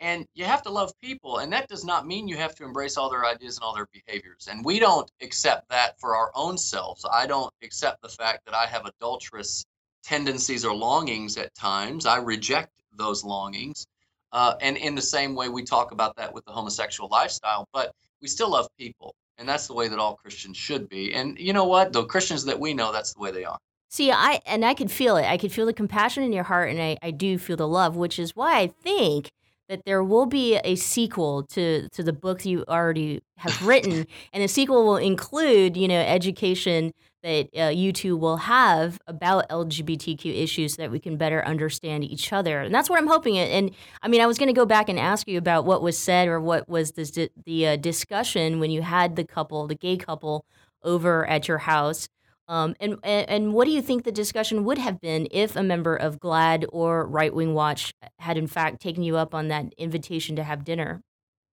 And 0.00 0.26
you 0.34 0.44
have 0.44 0.62
to 0.62 0.70
love 0.70 0.92
people. 1.00 1.38
And 1.38 1.52
that 1.52 1.68
does 1.68 1.84
not 1.84 2.06
mean 2.06 2.28
you 2.28 2.36
have 2.36 2.54
to 2.56 2.64
embrace 2.64 2.96
all 2.96 3.10
their 3.10 3.24
ideas 3.24 3.56
and 3.56 3.64
all 3.64 3.74
their 3.74 3.88
behaviors. 3.92 4.48
And 4.50 4.64
we 4.64 4.78
don't 4.78 5.10
accept 5.22 5.68
that 5.70 5.98
for 5.98 6.14
our 6.14 6.30
own 6.34 6.56
selves. 6.56 7.04
I 7.10 7.26
don't 7.26 7.52
accept 7.62 8.02
the 8.02 8.08
fact 8.08 8.44
that 8.44 8.54
I 8.54 8.66
have 8.66 8.86
adulterous 8.86 9.64
tendencies 10.02 10.64
or 10.64 10.74
longings 10.74 11.36
at 11.36 11.54
times. 11.54 12.06
I 12.06 12.18
reject 12.18 12.72
those 12.96 13.24
longings. 13.24 13.86
Uh, 14.32 14.54
and 14.60 14.76
in 14.76 14.94
the 14.94 15.02
same 15.02 15.34
way, 15.34 15.48
we 15.48 15.62
talk 15.62 15.92
about 15.92 16.16
that 16.16 16.32
with 16.32 16.44
the 16.44 16.52
homosexual 16.52 17.08
lifestyle, 17.10 17.66
but 17.72 17.92
we 18.20 18.28
still 18.28 18.50
love 18.50 18.68
people. 18.78 19.14
And 19.38 19.48
that's 19.48 19.66
the 19.66 19.74
way 19.74 19.88
that 19.88 19.98
all 19.98 20.16
Christians 20.16 20.56
should 20.56 20.88
be. 20.88 21.14
And 21.14 21.38
you 21.38 21.52
know 21.52 21.64
what? 21.64 21.92
The 21.92 22.04
Christians 22.04 22.44
that 22.44 22.58
we 22.58 22.74
know, 22.74 22.92
that's 22.92 23.14
the 23.14 23.20
way 23.20 23.30
they 23.30 23.44
are. 23.44 23.58
See, 23.90 24.10
I 24.10 24.40
and 24.44 24.64
I 24.64 24.74
can 24.74 24.88
feel 24.88 25.16
it. 25.16 25.24
I 25.24 25.38
can 25.38 25.48
feel 25.48 25.64
the 25.64 25.72
compassion 25.72 26.22
in 26.22 26.32
your 26.32 26.44
heart, 26.44 26.70
and 26.70 26.80
I, 26.80 26.98
I 27.02 27.10
do 27.10 27.38
feel 27.38 27.56
the 27.56 27.66
love, 27.66 27.96
which 27.96 28.18
is 28.18 28.36
why 28.36 28.58
I 28.58 28.66
think 28.66 29.30
that 29.68 29.84
there 29.84 30.02
will 30.02 30.26
be 30.26 30.56
a 30.64 30.76
sequel 30.76 31.42
to 31.44 31.88
to 31.90 32.02
the 32.02 32.12
books 32.12 32.46
you 32.46 32.64
already 32.68 33.20
have 33.36 33.64
written, 33.66 34.06
and 34.32 34.42
the 34.42 34.48
sequel 34.48 34.84
will 34.84 34.96
include, 34.96 35.76
you 35.76 35.88
know, 35.88 36.00
education 36.00 36.92
that 37.22 37.48
uh, 37.58 37.68
you 37.68 37.92
two 37.92 38.16
will 38.16 38.36
have 38.36 38.98
about 39.06 39.48
LGBTQ 39.48 40.42
issues 40.42 40.74
so 40.74 40.82
that 40.82 40.90
we 40.90 41.00
can 41.00 41.16
better 41.16 41.44
understand 41.44 42.04
each 42.04 42.32
other. 42.32 42.60
And 42.60 42.74
that's 42.74 42.88
what 42.88 42.98
I'm 42.98 43.08
hoping. 43.08 43.36
And 43.36 43.72
I 44.02 44.08
mean, 44.08 44.20
I 44.20 44.26
was 44.26 44.38
going 44.38 44.48
to 44.48 44.52
go 44.52 44.66
back 44.66 44.88
and 44.88 44.98
ask 44.98 45.26
you 45.26 45.36
about 45.36 45.64
what 45.64 45.82
was 45.82 45.98
said 45.98 46.28
or 46.28 46.40
what 46.40 46.68
was 46.68 46.92
the, 46.92 47.28
the 47.44 47.66
uh, 47.68 47.76
discussion 47.76 48.60
when 48.60 48.70
you 48.70 48.82
had 48.82 49.16
the 49.16 49.24
couple, 49.24 49.66
the 49.66 49.74
gay 49.74 49.96
couple, 49.96 50.44
over 50.84 51.26
at 51.26 51.48
your 51.48 51.58
house. 51.58 52.08
Um, 52.48 52.74
and, 52.80 52.96
and 53.04 53.52
what 53.52 53.66
do 53.66 53.70
you 53.70 53.82
think 53.82 54.04
the 54.04 54.12
discussion 54.12 54.64
would 54.64 54.78
have 54.78 55.00
been 55.00 55.28
if 55.30 55.54
a 55.54 55.62
member 55.62 55.94
of 55.94 56.18
GLAAD 56.18 56.64
or 56.72 57.06
Right 57.06 57.34
Wing 57.34 57.52
Watch 57.52 57.92
had 58.18 58.38
in 58.38 58.46
fact 58.46 58.80
taken 58.80 59.02
you 59.02 59.18
up 59.18 59.34
on 59.34 59.48
that 59.48 59.72
invitation 59.76 60.34
to 60.36 60.42
have 60.42 60.64
dinner? 60.64 61.02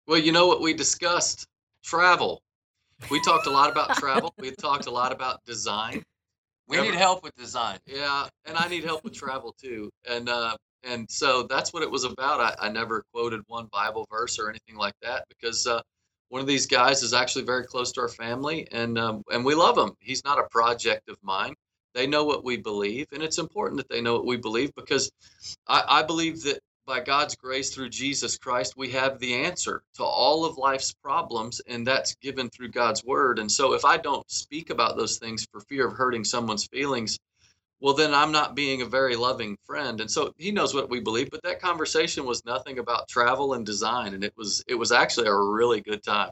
Well, 0.07 0.19
you 0.19 0.33
know 0.33 0.47
what 0.47 0.63
we 0.63 0.73
discussed? 0.73 1.47
Travel. 1.85 2.41
We 3.11 3.21
talked 3.21 3.47
a 3.47 3.51
lot 3.51 3.71
about 3.71 3.95
travel. 3.99 4.33
We 4.39 4.51
talked 4.53 4.87
a 4.87 4.91
lot 4.91 5.13
about 5.13 5.45
design. 5.45 6.03
We 6.67 6.81
need 6.81 6.95
help 6.95 7.23
with 7.23 7.35
design. 7.35 7.79
Yeah, 7.87 8.27
and 8.47 8.57
I 8.57 8.69
need 8.69 8.85
help 8.85 9.05
with 9.05 9.15
travel 9.15 9.55
too. 9.61 9.91
And 10.09 10.29
uh, 10.29 10.57
And 10.85 11.11
so 11.11 11.43
that's 11.45 11.73
what 11.73 11.83
it 11.83 11.91
was 11.91 12.05
about. 12.05 12.41
I, 12.41 12.67
I 12.67 12.69
never 12.71 13.05
quoted 13.13 13.41
one 13.47 13.69
Bible 13.73 14.07
verse 14.11 14.39
or 14.39 14.49
anything 14.49 14.77
like 14.77 14.95
that 15.03 15.25
because 15.29 15.67
uh, 15.67 15.81
one 16.29 16.41
of 16.41 16.47
these 16.47 16.67
guys 16.67 17.03
is 17.03 17.15
actually 17.15 17.45
very 17.45 17.65
close 17.65 17.93
to 17.93 18.01
our 18.03 18.09
family, 18.09 18.69
and 18.71 18.99
um, 18.99 19.23
and 19.31 19.45
we 19.45 19.55
love 19.55 19.79
him. 19.79 19.93
He's 20.01 20.25
not 20.25 20.39
a 20.39 20.45
project 20.45 21.09
of 21.09 21.17
mine. 21.23 21.55
They 21.95 22.07
know 22.07 22.25
what 22.25 22.45
we 22.45 22.57
believe, 22.57 23.07
and 23.13 23.23
it's 23.23 23.39
important 23.39 23.79
that 23.79 23.89
they 23.89 24.01
know 24.01 24.15
what 24.15 24.27
we 24.27 24.37
believe 24.37 24.75
because 24.75 25.11
I, 25.67 25.83
I 25.89 26.03
believe 26.03 26.43
that 26.43 26.61
by 26.87 27.01
God's 27.01 27.37
grace 27.37 27.75
through 27.75 27.91
Jesus 27.91 28.39
Christ, 28.39 28.75
we 28.77 28.91
have 28.91 29.19
the 29.19 29.35
answer 29.35 29.83
to 29.97 30.05
all 30.05 30.45
of 30.45 30.57
life's 30.57 30.93
problems, 30.93 31.61
and 31.67 31.87
that's 31.87 32.15
given 32.17 32.49
through 32.49 32.71
God's 32.71 33.05
word. 33.05 33.39
And 33.39 33.51
so, 33.51 33.75
if 33.75 33.85
I 33.85 33.99
don't 33.99 34.29
speak 34.31 34.71
about 34.71 34.97
those 34.97 35.19
things 35.19 35.47
for 35.53 35.61
fear 35.61 35.87
of 35.87 35.95
hurting 35.95 36.25
someone's 36.25 36.67
feelings, 36.67 37.19
well, 37.81 37.95
then 37.95 38.13
I'm 38.13 38.33
not 38.33 38.57
being 38.57 38.83
a 38.83 38.87
very 38.87 39.17
loving 39.17 39.57
friend. 39.65 40.01
And 40.01 40.11
so 40.11 40.35
he 40.37 40.51
knows 40.51 40.75
what 40.75 40.91
we 40.91 41.01
believe. 41.01 41.31
But 41.31 41.43
that 41.45 41.61
conversation 41.61 42.25
was 42.25 42.45
nothing 42.45 42.79
about 42.79 43.09
travel 43.09 43.55
and 43.55 43.65
design, 43.65 44.15
and 44.15 44.25
it 44.25 44.35
was 44.37 44.63
it 44.67 44.75
was 44.75 44.93
actually 44.93 45.29
a 45.29 45.35
really 45.35 45.81
good 45.81 46.03
time. 46.03 46.31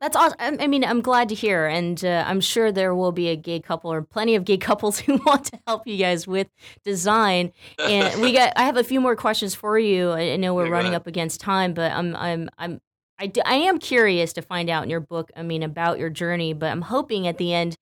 That's 0.00 0.16
awesome. 0.16 0.36
I 0.40 0.66
mean, 0.66 0.84
I'm 0.84 1.00
glad 1.00 1.28
to 1.30 1.34
hear, 1.34 1.66
and 1.66 2.04
uh, 2.04 2.24
I'm 2.26 2.40
sure 2.40 2.72
there 2.72 2.94
will 2.94 3.12
be 3.12 3.28
a 3.28 3.36
gay 3.36 3.60
couple 3.60 3.92
or 3.92 4.02
plenty 4.02 4.34
of 4.34 4.44
gay 4.44 4.58
couples 4.68 4.98
who 4.98 5.16
want 5.24 5.46
to 5.46 5.58
help 5.66 5.86
you 5.86 5.96
guys 5.96 6.26
with 6.26 6.48
design. 6.84 7.52
And 7.78 8.20
we 8.20 8.32
got. 8.32 8.52
I 8.56 8.64
have 8.64 8.76
a 8.76 8.84
few 8.84 9.00
more 9.00 9.16
questions 9.16 9.54
for 9.54 9.78
you. 9.78 10.10
I 10.10 10.36
know 10.36 10.54
we're 10.54 10.68
running 10.68 10.94
up 10.94 11.06
against 11.06 11.40
time, 11.40 11.72
but 11.72 11.92
I'm 11.92 12.16
I'm 12.16 12.50
I'm 12.58 12.80
I, 13.18 13.30
I 13.46 13.54
am 13.54 13.78
curious 13.78 14.32
to 14.34 14.42
find 14.42 14.68
out 14.68 14.82
in 14.82 14.90
your 14.90 15.00
book. 15.00 15.30
I 15.36 15.42
mean, 15.42 15.62
about 15.62 15.98
your 15.98 16.10
journey, 16.10 16.52
but 16.52 16.70
I'm 16.70 16.82
hoping 16.82 17.28
at 17.28 17.38
the 17.38 17.54
end 17.54 17.76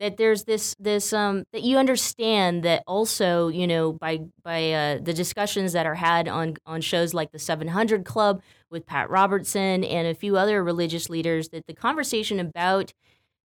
that 0.00 0.16
there's 0.16 0.44
this 0.44 0.74
this 0.78 1.12
um 1.12 1.44
that 1.52 1.62
you 1.62 1.76
understand 1.78 2.62
that 2.62 2.82
also 2.86 3.48
you 3.48 3.66
know 3.66 3.92
by 3.92 4.20
by 4.42 4.72
uh, 4.72 4.98
the 5.02 5.12
discussions 5.12 5.72
that 5.72 5.86
are 5.86 5.94
had 5.94 6.28
on 6.28 6.54
on 6.66 6.80
shows 6.80 7.14
like 7.14 7.32
the 7.32 7.38
700 7.38 8.04
Club 8.04 8.42
with 8.70 8.86
Pat 8.86 9.10
Robertson 9.10 9.84
and 9.84 10.06
a 10.06 10.14
few 10.14 10.36
other 10.36 10.62
religious 10.62 11.08
leaders 11.08 11.48
that 11.50 11.66
the 11.66 11.74
conversation 11.74 12.38
about 12.38 12.92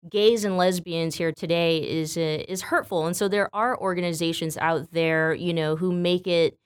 gays 0.10 0.44
and 0.44 0.58
lesbians 0.58 1.16
here 1.16 1.32
today 1.32 1.78
is 1.78 2.18
uh, 2.18 2.44
is 2.48 2.64
hurtful. 2.64 3.06
And 3.06 3.16
so 3.16 3.28
there 3.28 3.54
are 3.56 3.80
organizations 3.80 4.58
out 4.58 4.92
there 4.92 5.34
you 5.34 5.54
know 5.54 5.76
who 5.76 5.92
make 5.92 6.28
it 6.28 6.58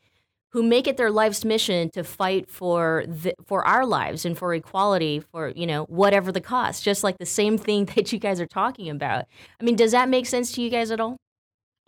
who 0.55 0.63
make 0.63 0.87
it 0.87 0.95
their 0.95 1.11
life's 1.11 1.43
mission 1.43 1.89
to 1.89 2.01
fight 2.01 2.49
for 2.49 3.03
the, 3.07 3.35
for 3.45 3.67
our 3.67 3.85
lives 3.85 4.23
and 4.23 4.37
for 4.37 4.53
equality 4.53 5.19
for 5.19 5.49
you 5.49 5.67
know 5.67 5.83
whatever 5.89 6.31
the 6.31 6.39
cost 6.39 6.81
just 6.81 7.03
like 7.03 7.17
the 7.17 7.25
same 7.25 7.57
thing 7.57 7.83
that 7.95 8.13
you 8.13 8.19
guys 8.19 8.39
are 8.39 8.47
talking 8.47 8.89
about. 8.89 9.25
I 9.59 9.65
mean 9.65 9.75
does 9.75 9.91
that 9.91 10.07
make 10.07 10.25
sense 10.25 10.53
to 10.53 10.61
you 10.61 10.69
guys 10.69 10.91
at 10.91 11.01
all? 11.01 11.17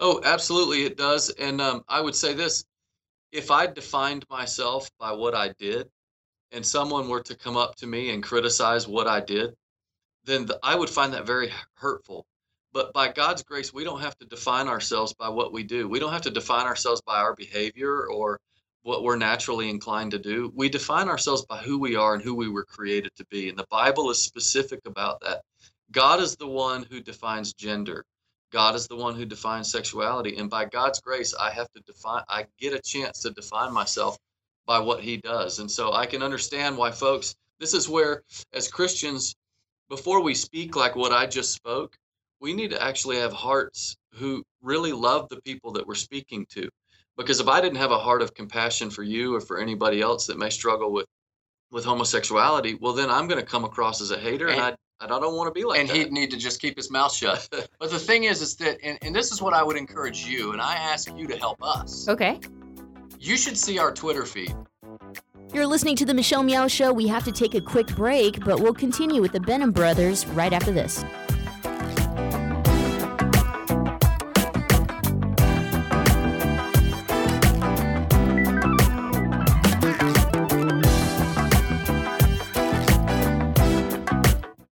Oh 0.02 0.20
absolutely 0.26 0.84
it 0.84 0.98
does. 0.98 1.30
And 1.30 1.62
um, 1.62 1.86
i 1.88 2.02
would 2.02 2.14
say 2.14 2.34
this 2.34 2.66
if 3.32 3.52
i 3.52 3.68
defined 3.68 4.26
myself 4.30 4.92
by 5.00 5.14
what 5.14 5.34
i 5.34 5.54
did 5.58 5.88
and 6.52 6.66
someone 6.66 7.08
were 7.08 7.24
to 7.24 7.38
come 7.38 7.56
up 7.56 7.76
to 7.76 7.88
me 7.88 8.10
and 8.10 8.22
criticize 8.22 8.86
what 8.86 9.08
i 9.08 9.22
did 9.22 9.56
then 10.26 10.46
the, 10.46 10.60
i 10.62 10.76
would 10.76 10.90
find 10.90 11.14
that 11.14 11.26
very 11.26 11.54
hurtful. 11.76 12.26
But 12.74 12.92
by 12.92 13.08
God's 13.14 13.44
grace, 13.44 13.74
we 13.74 13.86
don't 13.86 14.02
have 14.02 14.18
to 14.18 14.26
define 14.26 14.68
ourselves 14.68 15.14
by 15.14 15.30
what 15.30 15.54
we 15.54 15.64
do. 15.64 15.88
We 15.88 16.00
don't 16.00 16.12
have 16.12 16.24
to 16.24 16.30
define 16.30 16.68
ourselves 16.68 17.02
by 17.02 17.18
our 17.20 17.34
behavior 17.34 18.08
or 18.08 18.40
what 18.88 19.04
we're 19.04 19.18
naturally 19.18 19.70
inclined 19.70 20.12
to 20.12 20.18
do. 20.18 20.50
We 20.56 20.70
define 20.70 21.10
ourselves 21.10 21.44
by 21.44 21.58
who 21.58 21.78
we 21.78 21.98
are 21.98 22.14
and 22.14 22.24
who 22.24 22.34
we 22.34 22.48
were 22.48 22.64
created 22.64 23.12
to 23.18 23.26
be. 23.26 23.50
And 23.50 23.60
the 23.60 23.68
Bible 23.70 24.10
is 24.12 24.24
specific 24.24 24.80
about 24.86 25.20
that. 25.20 25.42
God 25.92 26.22
is 26.22 26.38
the 26.38 26.48
one 26.48 26.84
who 26.90 27.02
defines 27.02 27.52
gender. 27.52 28.06
God 28.50 28.76
is 28.76 28.88
the 28.88 28.96
one 28.96 29.14
who 29.14 29.26
defines 29.26 29.70
sexuality. 29.70 30.38
And 30.38 30.50
by 30.50 30.64
God's 30.64 31.02
grace, 31.02 31.36
I 31.38 31.52
have 31.52 31.70
to 31.74 31.82
define, 31.82 32.24
I 32.30 32.46
get 32.58 32.72
a 32.72 32.80
chance 32.80 33.20
to 33.24 33.32
define 33.32 33.74
myself 33.74 34.18
by 34.66 34.80
what 34.80 35.02
he 35.02 35.18
does. 35.18 35.60
And 35.60 35.70
so 35.70 35.92
I 35.92 36.06
can 36.06 36.24
understand 36.24 36.78
why 36.78 36.92
folks, 36.92 37.36
this 37.60 37.74
is 37.74 37.90
where, 37.90 38.24
as 38.54 38.70
Christians, 38.70 39.36
before 39.90 40.24
we 40.24 40.34
speak 40.34 40.78
like 40.78 40.96
what 40.96 41.12
I 41.12 41.26
just 41.26 41.54
spoke, 41.54 41.98
we 42.40 42.54
need 42.54 42.70
to 42.70 42.82
actually 42.82 43.18
have 43.18 43.34
hearts 43.34 43.98
who 44.14 44.46
really 44.62 44.94
love 44.94 45.28
the 45.28 45.42
people 45.42 45.74
that 45.74 45.86
we're 45.86 45.96
speaking 45.96 46.46
to 46.52 46.70
because 47.18 47.40
if 47.40 47.48
I 47.48 47.60
didn't 47.62 47.78
have 47.78 47.92
a 47.92 47.98
heart 47.98 48.22
of 48.22 48.34
compassion 48.34 48.90
for 48.90 49.04
you 49.04 49.36
or 49.36 49.42
for 49.42 49.60
anybody 49.60 50.02
else 50.02 50.28
that 50.28 50.38
may 50.38 50.50
struggle 50.50 50.92
with 50.92 51.06
with 51.70 51.84
homosexuality, 51.84 52.76
well, 52.76 52.94
then 52.94 53.10
I'm 53.10 53.28
going 53.28 53.42
to 53.42 53.46
come 53.46 53.66
across 53.66 54.00
as 54.00 54.12
a 54.12 54.18
hater, 54.18 54.48
and, 54.48 54.62
and 54.62 54.78
I, 55.02 55.06
I 55.06 55.08
don't 55.08 55.36
want 55.36 55.54
to 55.54 55.60
be 55.60 55.66
like 55.66 55.82
and 55.82 55.90
that. 55.90 55.94
And 55.94 56.02
he'd 56.02 56.14
need 56.14 56.32
to 56.32 56.38
just 56.38 56.62
keep 56.62 56.78
his 56.78 56.90
mouth 56.90 57.14
shut. 57.14 57.46
but 57.80 57.92
the 57.92 58.00
thing 58.00 58.24
is, 58.24 58.42
is 58.42 58.56
that, 58.58 58.78
and, 58.84 58.98
and 59.02 59.14
this 59.14 59.34
is 59.34 59.42
what 59.42 59.54
I 59.54 59.64
would 59.64 59.76
encourage 59.76 60.26
you, 60.26 60.54
and 60.54 60.62
I 60.62 60.76
ask 60.76 61.12
you 61.18 61.28
to 61.28 61.38
help 61.38 61.62
us. 61.62 62.08
Okay. 62.08 62.40
You 63.20 63.36
should 63.36 63.58
see 63.58 63.80
our 63.80 63.92
Twitter 63.92 64.26
feed. 64.26 64.56
You're 65.54 65.68
listening 65.68 65.96
to 65.98 66.06
the 66.06 66.14
Michelle 66.14 66.44
Meow 66.44 66.68
Show. 66.68 66.94
We 66.94 67.08
have 67.08 67.24
to 67.26 67.32
take 67.32 67.56
a 67.56 67.62
quick 67.62 67.88
break, 67.88 68.44
but 68.46 68.60
we'll 68.60 68.74
continue 68.74 69.22
with 69.22 69.34
the 69.34 69.40
Benham 69.40 69.72
Brothers 69.72 70.26
right 70.28 70.54
after 70.54 70.72
this. 70.72 71.04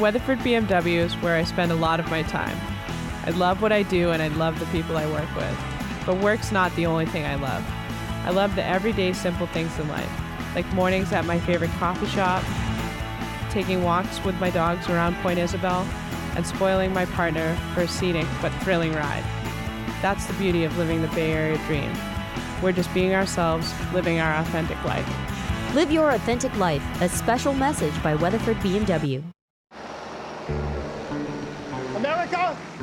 Weatherford 0.00 0.38
BMW 0.38 0.98
is 0.98 1.14
where 1.14 1.34
I 1.34 1.42
spend 1.42 1.72
a 1.72 1.74
lot 1.74 1.98
of 1.98 2.08
my 2.08 2.22
time. 2.22 2.56
I 3.26 3.30
love 3.30 3.60
what 3.60 3.72
I 3.72 3.82
do 3.82 4.12
and 4.12 4.22
I 4.22 4.28
love 4.28 4.60
the 4.60 4.66
people 4.66 4.96
I 4.96 5.10
work 5.10 5.28
with. 5.34 5.58
But 6.06 6.18
work's 6.18 6.52
not 6.52 6.74
the 6.76 6.86
only 6.86 7.04
thing 7.04 7.26
I 7.26 7.34
love. 7.34 7.64
I 8.24 8.30
love 8.30 8.54
the 8.54 8.64
everyday 8.64 9.12
simple 9.12 9.48
things 9.48 9.76
in 9.76 9.88
life, 9.88 10.08
like 10.54 10.72
mornings 10.72 11.12
at 11.12 11.24
my 11.24 11.40
favorite 11.40 11.72
coffee 11.72 12.06
shop, 12.06 12.44
taking 13.50 13.82
walks 13.82 14.22
with 14.24 14.38
my 14.38 14.50
dogs 14.50 14.88
around 14.88 15.16
Point 15.16 15.40
Isabel, 15.40 15.84
and 16.36 16.46
spoiling 16.46 16.92
my 16.92 17.04
partner 17.06 17.56
for 17.74 17.80
a 17.80 17.88
scenic 17.88 18.26
but 18.40 18.52
thrilling 18.62 18.92
ride. 18.92 19.24
That's 20.00 20.26
the 20.26 20.34
beauty 20.34 20.62
of 20.62 20.78
living 20.78 21.02
the 21.02 21.08
Bay 21.08 21.32
Area 21.32 21.58
dream. 21.66 21.92
We're 22.62 22.70
just 22.70 22.94
being 22.94 23.14
ourselves, 23.14 23.74
living 23.92 24.20
our 24.20 24.34
authentic 24.36 24.82
life. 24.84 25.74
Live 25.74 25.90
your 25.90 26.10
authentic 26.10 26.56
life, 26.56 26.84
a 27.02 27.08
special 27.08 27.52
message 27.52 28.00
by 28.00 28.14
Weatherford 28.14 28.58
BMW. 28.58 29.24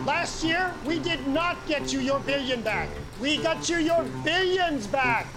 Last 0.05 0.43
year 0.43 0.73
we 0.85 0.99
did 0.99 1.25
not 1.27 1.57
get 1.67 1.91
you 1.91 1.99
your 1.99 2.19
billion 2.19 2.61
back. 2.61 2.89
We 3.19 3.37
got 3.37 3.69
you 3.69 3.77
your 3.77 4.03
billions 4.23 4.87
back. 4.87 5.27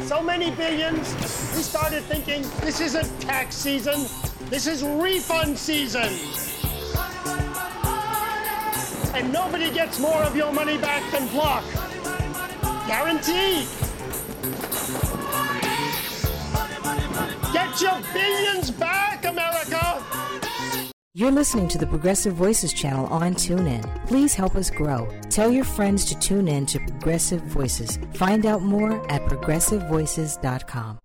So 0.00 0.22
many 0.22 0.50
billions, 0.50 1.14
we 1.54 1.62
started 1.62 2.02
thinking 2.04 2.42
this 2.60 2.80
isn't 2.80 3.20
tax 3.20 3.54
season, 3.54 4.06
this 4.48 4.66
is 4.66 4.82
refund 4.82 5.58
season. 5.58 6.08
And 9.14 9.32
nobody 9.32 9.70
gets 9.70 9.98
more 9.98 10.22
of 10.22 10.34
your 10.34 10.52
money 10.52 10.78
back 10.78 11.02
than 11.12 11.28
Block. 11.28 11.64
Guaranteed. 12.86 13.66
Get 17.52 17.80
your 17.80 18.00
billions 18.12 18.70
back, 18.70 19.24
America! 19.26 20.19
You're 21.20 21.30
listening 21.30 21.68
to 21.68 21.76
the 21.76 21.86
Progressive 21.86 22.32
Voices 22.32 22.72
channel 22.72 23.04
on 23.08 23.34
TuneIn. 23.34 24.06
Please 24.06 24.32
help 24.32 24.56
us 24.56 24.70
grow. 24.70 25.06
Tell 25.28 25.50
your 25.50 25.66
friends 25.66 26.06
to 26.06 26.18
tune 26.18 26.48
in 26.48 26.64
to 26.64 26.78
Progressive 26.78 27.42
Voices. 27.42 27.98
Find 28.14 28.46
out 28.46 28.62
more 28.62 29.06
at 29.12 29.20
progressivevoices.com. 29.26 30.98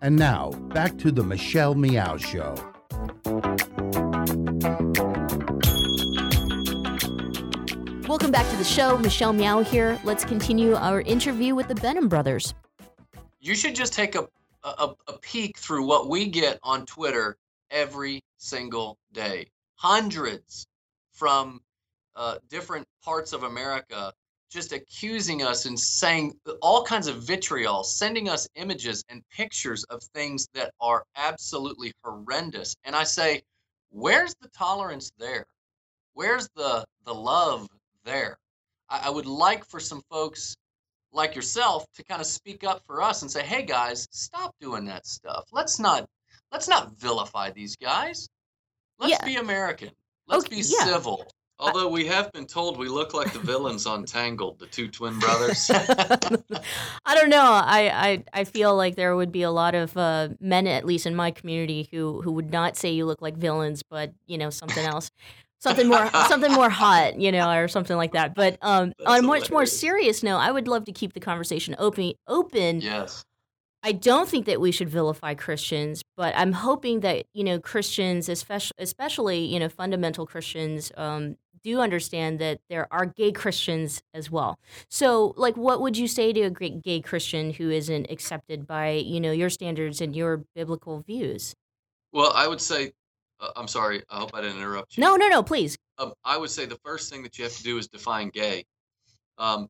And 0.00 0.16
now, 0.16 0.52
back 0.72 0.96
to 1.00 1.12
the 1.12 1.22
Michelle 1.22 1.74
Meow 1.74 2.16
Show. 2.16 2.54
Welcome 8.08 8.30
back 8.30 8.48
to 8.48 8.56
the 8.56 8.64
show. 8.66 8.96
Michelle 8.96 9.34
Meow 9.34 9.60
here. 9.60 10.00
Let's 10.02 10.24
continue 10.24 10.76
our 10.76 11.02
interview 11.02 11.54
with 11.54 11.68
the 11.68 11.74
Benham 11.74 12.08
brothers. 12.08 12.54
You 13.38 13.54
should 13.54 13.74
just 13.74 13.92
take 13.92 14.14
a, 14.14 14.26
a, 14.64 14.94
a 15.08 15.18
peek 15.18 15.58
through 15.58 15.84
what 15.86 16.08
we 16.08 16.26
get 16.26 16.58
on 16.62 16.86
Twitter 16.86 17.36
every 17.70 18.22
single 18.38 18.98
day. 19.12 19.46
Hundreds 19.76 20.66
from 21.12 21.60
uh, 22.14 22.36
different 22.48 22.86
parts 23.02 23.32
of 23.32 23.42
America 23.42 24.12
just 24.50 24.72
accusing 24.72 25.42
us 25.42 25.64
and 25.64 25.78
saying 25.80 26.34
all 26.60 26.84
kinds 26.84 27.06
of 27.06 27.22
vitriol, 27.22 27.82
sending 27.82 28.28
us 28.28 28.46
images 28.54 29.02
and 29.08 29.22
pictures 29.34 29.82
of 29.84 30.02
things 30.14 30.46
that 30.52 30.72
are 30.78 31.04
absolutely 31.16 31.90
horrendous. 32.04 32.74
And 32.84 32.94
I 32.94 33.04
say, 33.04 33.42
where's 33.90 34.34
the 34.42 34.48
tolerance 34.48 35.10
there? 35.18 35.46
Where's 36.12 36.48
the 36.54 36.84
the 37.06 37.14
love 37.14 37.66
there? 38.04 38.38
I, 38.90 39.04
I 39.06 39.10
would 39.10 39.26
like 39.26 39.64
for 39.64 39.80
some 39.80 40.02
folks 40.10 40.54
like 41.12 41.34
yourself 41.34 41.86
to 41.94 42.04
kind 42.04 42.20
of 42.20 42.26
speak 42.26 42.64
up 42.64 42.82
for 42.86 43.02
us 43.02 43.22
and 43.22 43.30
say, 43.30 43.42
"Hey 43.42 43.62
guys, 43.62 44.08
stop 44.10 44.54
doing 44.60 44.84
that 44.86 45.06
stuff. 45.06 45.44
Let's 45.52 45.78
not 45.78 46.08
let's 46.50 46.68
not 46.68 46.98
vilify 46.98 47.50
these 47.50 47.76
guys. 47.76 48.28
Let's 48.98 49.12
Yeah. 49.12 49.24
be 49.24 49.36
American. 49.36 49.90
Let's 50.26 50.44
Okay, 50.46 50.56
be 50.56 50.62
yeah. 50.62 50.84
civil." 50.84 51.26
Although 51.58 51.86
we 51.88 52.06
have 52.06 52.32
been 52.32 52.46
told 52.46 52.76
we 52.76 52.88
look 52.88 53.14
like 53.14 53.32
the 53.32 53.38
villains 53.38 53.86
on 53.86 54.04
Tangled, 54.04 54.58
the 54.58 54.66
two 54.66 54.88
twin 54.88 55.16
brothers. 55.20 55.70
I 55.70 57.14
don't 57.14 57.28
know. 57.28 57.44
I, 57.44 57.90
I, 58.08 58.24
I 58.40 58.44
feel 58.44 58.74
like 58.74 58.96
there 58.96 59.14
would 59.14 59.30
be 59.30 59.42
a 59.42 59.50
lot 59.50 59.76
of 59.76 59.96
uh, 59.96 60.30
men, 60.40 60.66
at 60.66 60.84
least 60.84 61.06
in 61.06 61.14
my 61.14 61.30
community, 61.30 61.88
who, 61.92 62.20
who 62.22 62.32
would 62.32 62.50
not 62.50 62.76
say 62.76 62.90
you 62.90 63.06
look 63.06 63.22
like 63.22 63.36
villains, 63.36 63.82
but 63.88 64.12
you 64.26 64.38
know 64.38 64.50
something 64.50 64.84
else, 64.84 65.10
something 65.62 65.88
more 65.88 66.10
something 66.28 66.52
more 66.52 66.68
hot, 66.68 67.18
you 67.18 67.32
know, 67.32 67.50
or 67.50 67.68
something 67.68 67.96
like 67.96 68.12
that. 68.12 68.34
But 68.34 68.58
um, 68.62 68.92
on 69.06 69.20
a 69.20 69.22
much 69.22 69.50
more 69.50 69.66
serious 69.66 70.22
note, 70.22 70.38
I 70.38 70.50
would 70.50 70.68
love 70.68 70.84
to 70.86 70.92
keep 70.92 71.12
the 71.12 71.20
conversation 71.20 71.74
open. 71.78 72.12
Open. 72.26 72.80
Yes. 72.80 73.24
I 73.84 73.90
don't 73.90 74.28
think 74.28 74.46
that 74.46 74.60
we 74.60 74.70
should 74.70 74.88
vilify 74.88 75.34
Christians, 75.34 76.04
but 76.16 76.34
I'm 76.36 76.52
hoping 76.52 77.00
that 77.00 77.26
you 77.32 77.44
know 77.44 77.58
Christians, 77.58 78.28
especially 78.28 78.76
especially 78.78 79.44
you 79.44 79.58
know 79.58 79.68
fundamental 79.68 80.26
Christians, 80.26 80.92
um, 80.96 81.36
do 81.64 81.80
understand 81.80 82.38
that 82.40 82.60
there 82.68 82.86
are 82.92 83.06
gay 83.06 83.32
Christians 83.32 84.02
as 84.14 84.30
well. 84.30 84.58
So, 84.88 85.34
like, 85.36 85.56
what 85.56 85.80
would 85.80 85.96
you 85.96 86.08
say 86.08 86.32
to 86.32 86.42
a 86.42 86.50
great 86.50 86.82
gay 86.82 87.00
Christian 87.00 87.52
who 87.52 87.70
isn't 87.70 88.10
accepted 88.10 88.66
by 88.66 88.90
you 88.90 89.20
know 89.20 89.32
your 89.32 89.50
standards 89.50 90.00
and 90.00 90.14
your 90.14 90.44
biblical 90.54 91.00
views? 91.00 91.54
well, 92.12 92.32
I 92.34 92.46
would 92.46 92.60
say, 92.60 92.92
uh, 93.42 93.50
I'm 93.56 93.68
sorry. 93.68 94.02
I 94.08 94.18
hope 94.18 94.30
I 94.34 94.40
didn't 94.40 94.58
interrupt 94.58 94.96
you. 94.96 95.02
No, 95.02 95.16
no, 95.16 95.28
no, 95.28 95.42
please. 95.42 95.76
Um, 95.98 96.12
I 96.24 96.38
would 96.38 96.50
say 96.50 96.64
the 96.64 96.78
first 96.84 97.10
thing 97.10 97.22
that 97.24 97.36
you 97.38 97.44
have 97.44 97.54
to 97.54 97.62
do 97.62 97.76
is 97.76 97.88
define 97.88 98.30
gay. 98.30 98.64
Um, 99.38 99.68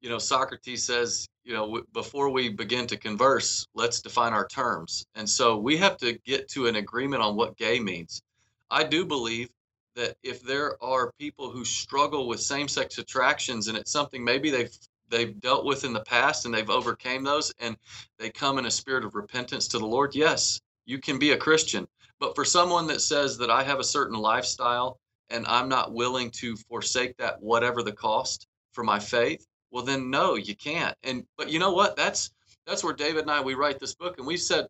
you 0.00 0.08
know, 0.08 0.18
Socrates 0.18 0.84
says, 0.84 1.28
you 1.44 1.52
know, 1.52 1.66
w- 1.66 1.84
before 1.92 2.30
we 2.30 2.48
begin 2.48 2.86
to 2.86 2.96
converse, 2.96 3.66
let's 3.74 4.00
define 4.00 4.32
our 4.32 4.46
terms. 4.46 5.04
And 5.16 5.28
so 5.28 5.56
we 5.56 5.76
have 5.78 5.96
to 5.98 6.12
get 6.24 6.48
to 6.50 6.66
an 6.66 6.76
agreement 6.76 7.22
on 7.22 7.34
what 7.34 7.56
gay 7.56 7.80
means. 7.80 8.22
I 8.70 8.84
do 8.84 9.04
believe 9.04 9.50
that 9.96 10.16
if 10.22 10.42
there 10.42 10.82
are 10.82 11.12
people 11.18 11.50
who 11.50 11.64
struggle 11.64 12.28
with 12.28 12.40
same-sex 12.40 12.98
attractions 12.98 13.66
and 13.66 13.76
it's 13.76 13.90
something 13.90 14.24
maybe 14.24 14.50
they've 14.50 14.76
they've 15.10 15.40
dealt 15.40 15.64
with 15.64 15.84
in 15.84 15.94
the 15.94 16.04
past 16.04 16.44
and 16.44 16.54
they've 16.54 16.68
overcame 16.68 17.24
those 17.24 17.52
and 17.60 17.76
they 18.18 18.28
come 18.30 18.58
in 18.58 18.66
a 18.66 18.70
spirit 18.70 19.04
of 19.04 19.14
repentance 19.14 19.66
to 19.68 19.78
the 19.78 19.86
Lord, 19.86 20.14
yes, 20.14 20.60
you 20.84 20.98
can 20.98 21.18
be 21.18 21.32
a 21.32 21.36
Christian. 21.36 21.88
But 22.20 22.34
for 22.34 22.44
someone 22.44 22.86
that 22.88 23.00
says 23.00 23.38
that 23.38 23.50
I 23.50 23.62
have 23.62 23.78
a 23.78 23.84
certain 23.84 24.16
lifestyle 24.18 24.98
and 25.30 25.46
I'm 25.46 25.68
not 25.68 25.92
willing 25.92 26.30
to 26.32 26.56
forsake 26.56 27.16
that 27.18 27.40
whatever 27.40 27.82
the 27.82 27.92
cost 27.92 28.46
for 28.72 28.82
my 28.84 28.98
faith, 28.98 29.46
well 29.70 29.84
then 29.84 30.10
no, 30.10 30.34
you 30.34 30.56
can't. 30.56 30.96
And 31.02 31.24
but 31.36 31.50
you 31.50 31.58
know 31.58 31.72
what? 31.72 31.96
That's 31.96 32.30
that's 32.66 32.82
where 32.84 32.94
David 32.94 33.22
and 33.22 33.30
I 33.30 33.40
we 33.40 33.54
write 33.54 33.78
this 33.78 33.94
book 33.94 34.18
and 34.18 34.26
we 34.26 34.36
said 34.36 34.66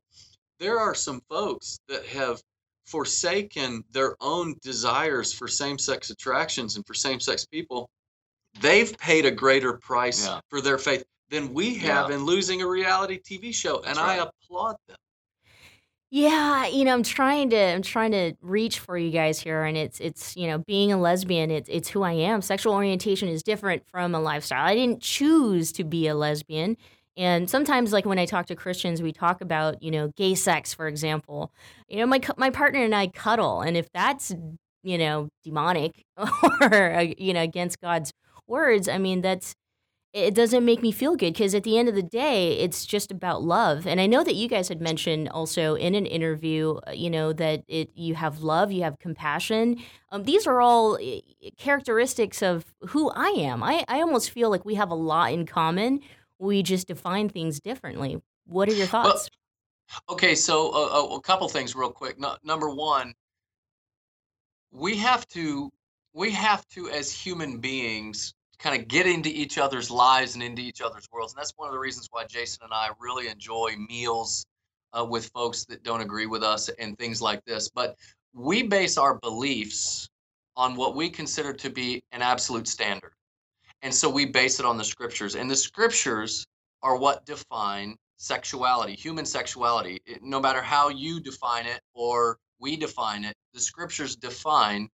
there 0.59 0.79
are 0.79 0.95
some 0.95 1.21
folks 1.29 1.79
that 1.89 2.05
have 2.07 2.43
forsaken 2.87 3.85
their 3.93 4.17
own 4.21 4.55
desires 4.63 5.33
for 5.33 5.47
same-sex 5.47 6.11
attractions 6.11 6.77
and 6.77 6.87
for 6.87 6.95
same-sex 6.95 7.45
people. 7.47 7.89
They've 8.61 8.97
paid 8.99 9.27
a 9.27 9.31
greater 9.31 9.75
price 9.75 10.27
Yeah. 10.27 10.41
for 10.49 10.61
their 10.61 10.79
faith 10.79 11.05
than 11.29 11.53
we 11.53 11.75
have 11.77 12.09
Yeah. 12.09 12.17
in 12.17 12.25
losing 12.25 12.63
a 12.63 12.67
reality 12.67 13.19
TV 13.21 13.53
show, 13.53 13.77
and 13.79 13.97
That's 13.97 13.99
I 13.99 14.15
applaud 14.17 14.77
them. 14.89 14.97
Yeah, 16.11 16.66
you 16.66 16.85
know, 16.85 16.94
I'm 16.94 17.03
trying 17.03 17.51
to 17.51 17.57
I'm 17.59 17.83
trying 17.83 18.12
to 18.12 18.33
reach 18.40 18.79
for 18.79 18.97
you 18.97 19.11
guys 19.11 19.38
here 19.40 19.64
and 19.64 19.77
it's 19.77 20.01
it's, 20.01 20.35
you 20.37 20.47
know, 20.47 20.59
being 20.59 20.90
a 20.90 20.97
lesbian, 20.99 21.51
it's 21.51 21.68
it's 21.68 21.88
who 21.90 22.03
I 22.03 22.12
am. 22.12 22.40
Sexual 22.40 22.73
orientation 22.73 23.29
is 23.29 23.42
different 23.42 23.87
from 23.87 24.14
a 24.14 24.21
lifestyle. 24.21 24.64
I 24.64 24.75
didn't 24.75 25.03
choose 25.03 25.71
to 25.73 25.85
be 25.85 26.07
a 26.09 26.14
lesbian. 26.14 26.79
And 27.18 27.51
sometimes 27.51 27.92
like 27.92 28.07
when 28.07 28.18
I 28.18 28.25
talk 28.25 28.47
to 28.47 28.57
Christians, 28.57 29.03
we 29.03 29.12
talk 29.12 29.42
about, 29.42 29.83
you 29.83 29.90
know, 29.90 30.09
gay 30.16 30.35
sex, 30.35 30.73
for 30.73 30.88
example. 30.88 31.53
You 31.88 31.99
know, 31.99 32.07
my 32.07 32.21
my 32.38 32.49
partner 32.51 32.83
and 32.83 32.94
I 32.94 33.09
cuddle, 33.09 33.61
and 33.61 33.77
if 33.77 33.90
that's, 33.92 34.35
you 34.83 34.97
know, 34.97 35.29
demonic 35.44 36.05
or 36.62 36.94
uh, 36.94 37.07
you 37.18 37.35
know, 37.35 37.42
against 37.42 37.81
God's 37.83 38.12
words, 38.47 38.88
I 38.88 38.97
mean, 38.97 39.21
that's 39.21 39.55
it 40.14 40.35
doesn't 40.35 40.64
make 40.64 40.81
me 40.81 40.90
feel 40.90 41.16
good 41.16 41.35
because 41.35 41.55
at 41.55 41.64
the 41.64 41.77
end 41.77 41.88
of 41.88 41.94
the 41.94 42.03
day, 42.03 42.59
it's 42.59 42.87
just 42.87 43.11
about 43.11 43.42
love. 43.42 43.87
And 43.87 44.01
I 44.01 44.07
know 44.07 44.25
that 44.25 44.35
you 44.37 44.49
guys 44.49 44.68
had 44.68 44.81
mentioned 44.81 45.29
also 45.29 45.75
in 45.75 45.94
an 45.94 46.07
interview, 46.07 46.79
uh, 46.87 46.92
you 46.92 47.11
know, 47.11 47.33
that 47.35 47.62
it 47.68 47.90
you 47.94 48.14
have 48.14 48.40
love, 48.40 48.73
you 48.73 48.83
have 48.85 48.99
compassion. 48.99 49.77
Um, 50.11 50.25
these 50.25 50.47
are 50.47 50.61
all 50.62 50.94
uh, 50.94 51.21
characteristics 51.59 52.42
of 52.42 52.75
who 52.88 53.11
I 53.11 53.29
am. 53.29 53.62
I, 53.62 53.85
I 53.87 54.01
almost 54.01 54.31
feel 54.31 54.49
like 54.49 54.64
we 54.64 54.77
have 54.77 54.90
a 54.90 54.94
lot 54.94 55.33
in 55.33 55.44
common. 55.44 56.01
We 56.38 56.62
just 56.62 56.88
define 56.88 57.29
things 57.29 57.61
differently. 57.61 58.23
What 58.47 58.68
are 58.71 58.75
your 58.75 58.87
thoughts? 58.87 59.29
Okay, 60.09 60.35
so 60.35 60.71
uh, 60.73 61.01
a, 61.01 61.16
a 61.16 61.21
couple 61.21 61.49
things 61.49 61.75
real 61.75 61.90
quick. 61.90 62.18
No, 62.18 62.37
number 62.42 62.71
one, 62.71 63.12
we 64.71 64.97
have 64.97 65.27
to 65.29 65.71
we 66.14 66.31
have 66.31 66.66
to 66.68 66.88
as 66.88 67.12
human 67.12 67.59
beings 67.59 68.35
kind 68.59 68.81
of 68.81 68.88
get 68.88 69.07
into 69.07 69.29
each 69.29 69.59
other's 69.59 69.90
lives 69.90 70.35
and 70.35 70.42
into 70.42 70.62
each 70.62 70.81
other's 70.81 71.07
worlds, 71.12 71.33
and 71.33 71.40
that's 71.40 71.53
one 71.57 71.68
of 71.68 71.73
the 71.73 71.79
reasons 71.79 72.09
why 72.11 72.25
Jason 72.25 72.64
and 72.64 72.73
I 72.75 72.88
really 72.99 73.29
enjoy 73.29 73.75
meals 73.88 74.44
uh, 74.92 75.05
with 75.05 75.31
folks 75.35 75.64
that 75.66 75.83
don't 75.83 76.01
agree 76.01 76.27
with 76.27 76.42
us 76.42 76.68
and 76.68 76.99
things 76.99 77.23
like 77.23 77.44
this. 77.44 77.68
But 77.68 77.97
we 78.35 78.62
base 78.64 78.99
our 78.99 79.14
beliefs 79.18 80.09
on 80.57 80.75
what 80.75 80.97
we 80.97 81.09
consider 81.09 81.53
to 81.53 81.71
be 81.71 82.03
an 82.12 82.23
absolute 82.23 82.66
standard, 82.66 83.12
and 83.83 83.94
so 83.94 84.09
we 84.11 84.25
base 84.27 84.59
it 84.59 84.66
on 84.66 84.77
the 84.77 84.85
scriptures, 84.85 85.37
and 85.37 85.51
the 85.51 85.57
scriptures 85.57 86.47
are 86.83 86.97
what 86.97 87.25
define 87.27 87.97
sexuality, 88.16 88.94
human 88.94 89.25
sexuality. 89.25 90.01
It- 90.05 90.23
no 90.23 90.40
matter 90.40 90.61
how 90.61 90.88
you 90.88 91.21
define 91.21 91.66
it 91.66 91.81
or 91.94 92.38
we 92.59 92.77
define 92.77 93.25
it, 93.25 93.35
the 93.55 93.61
scriptures 93.61 94.16
define 94.16 94.88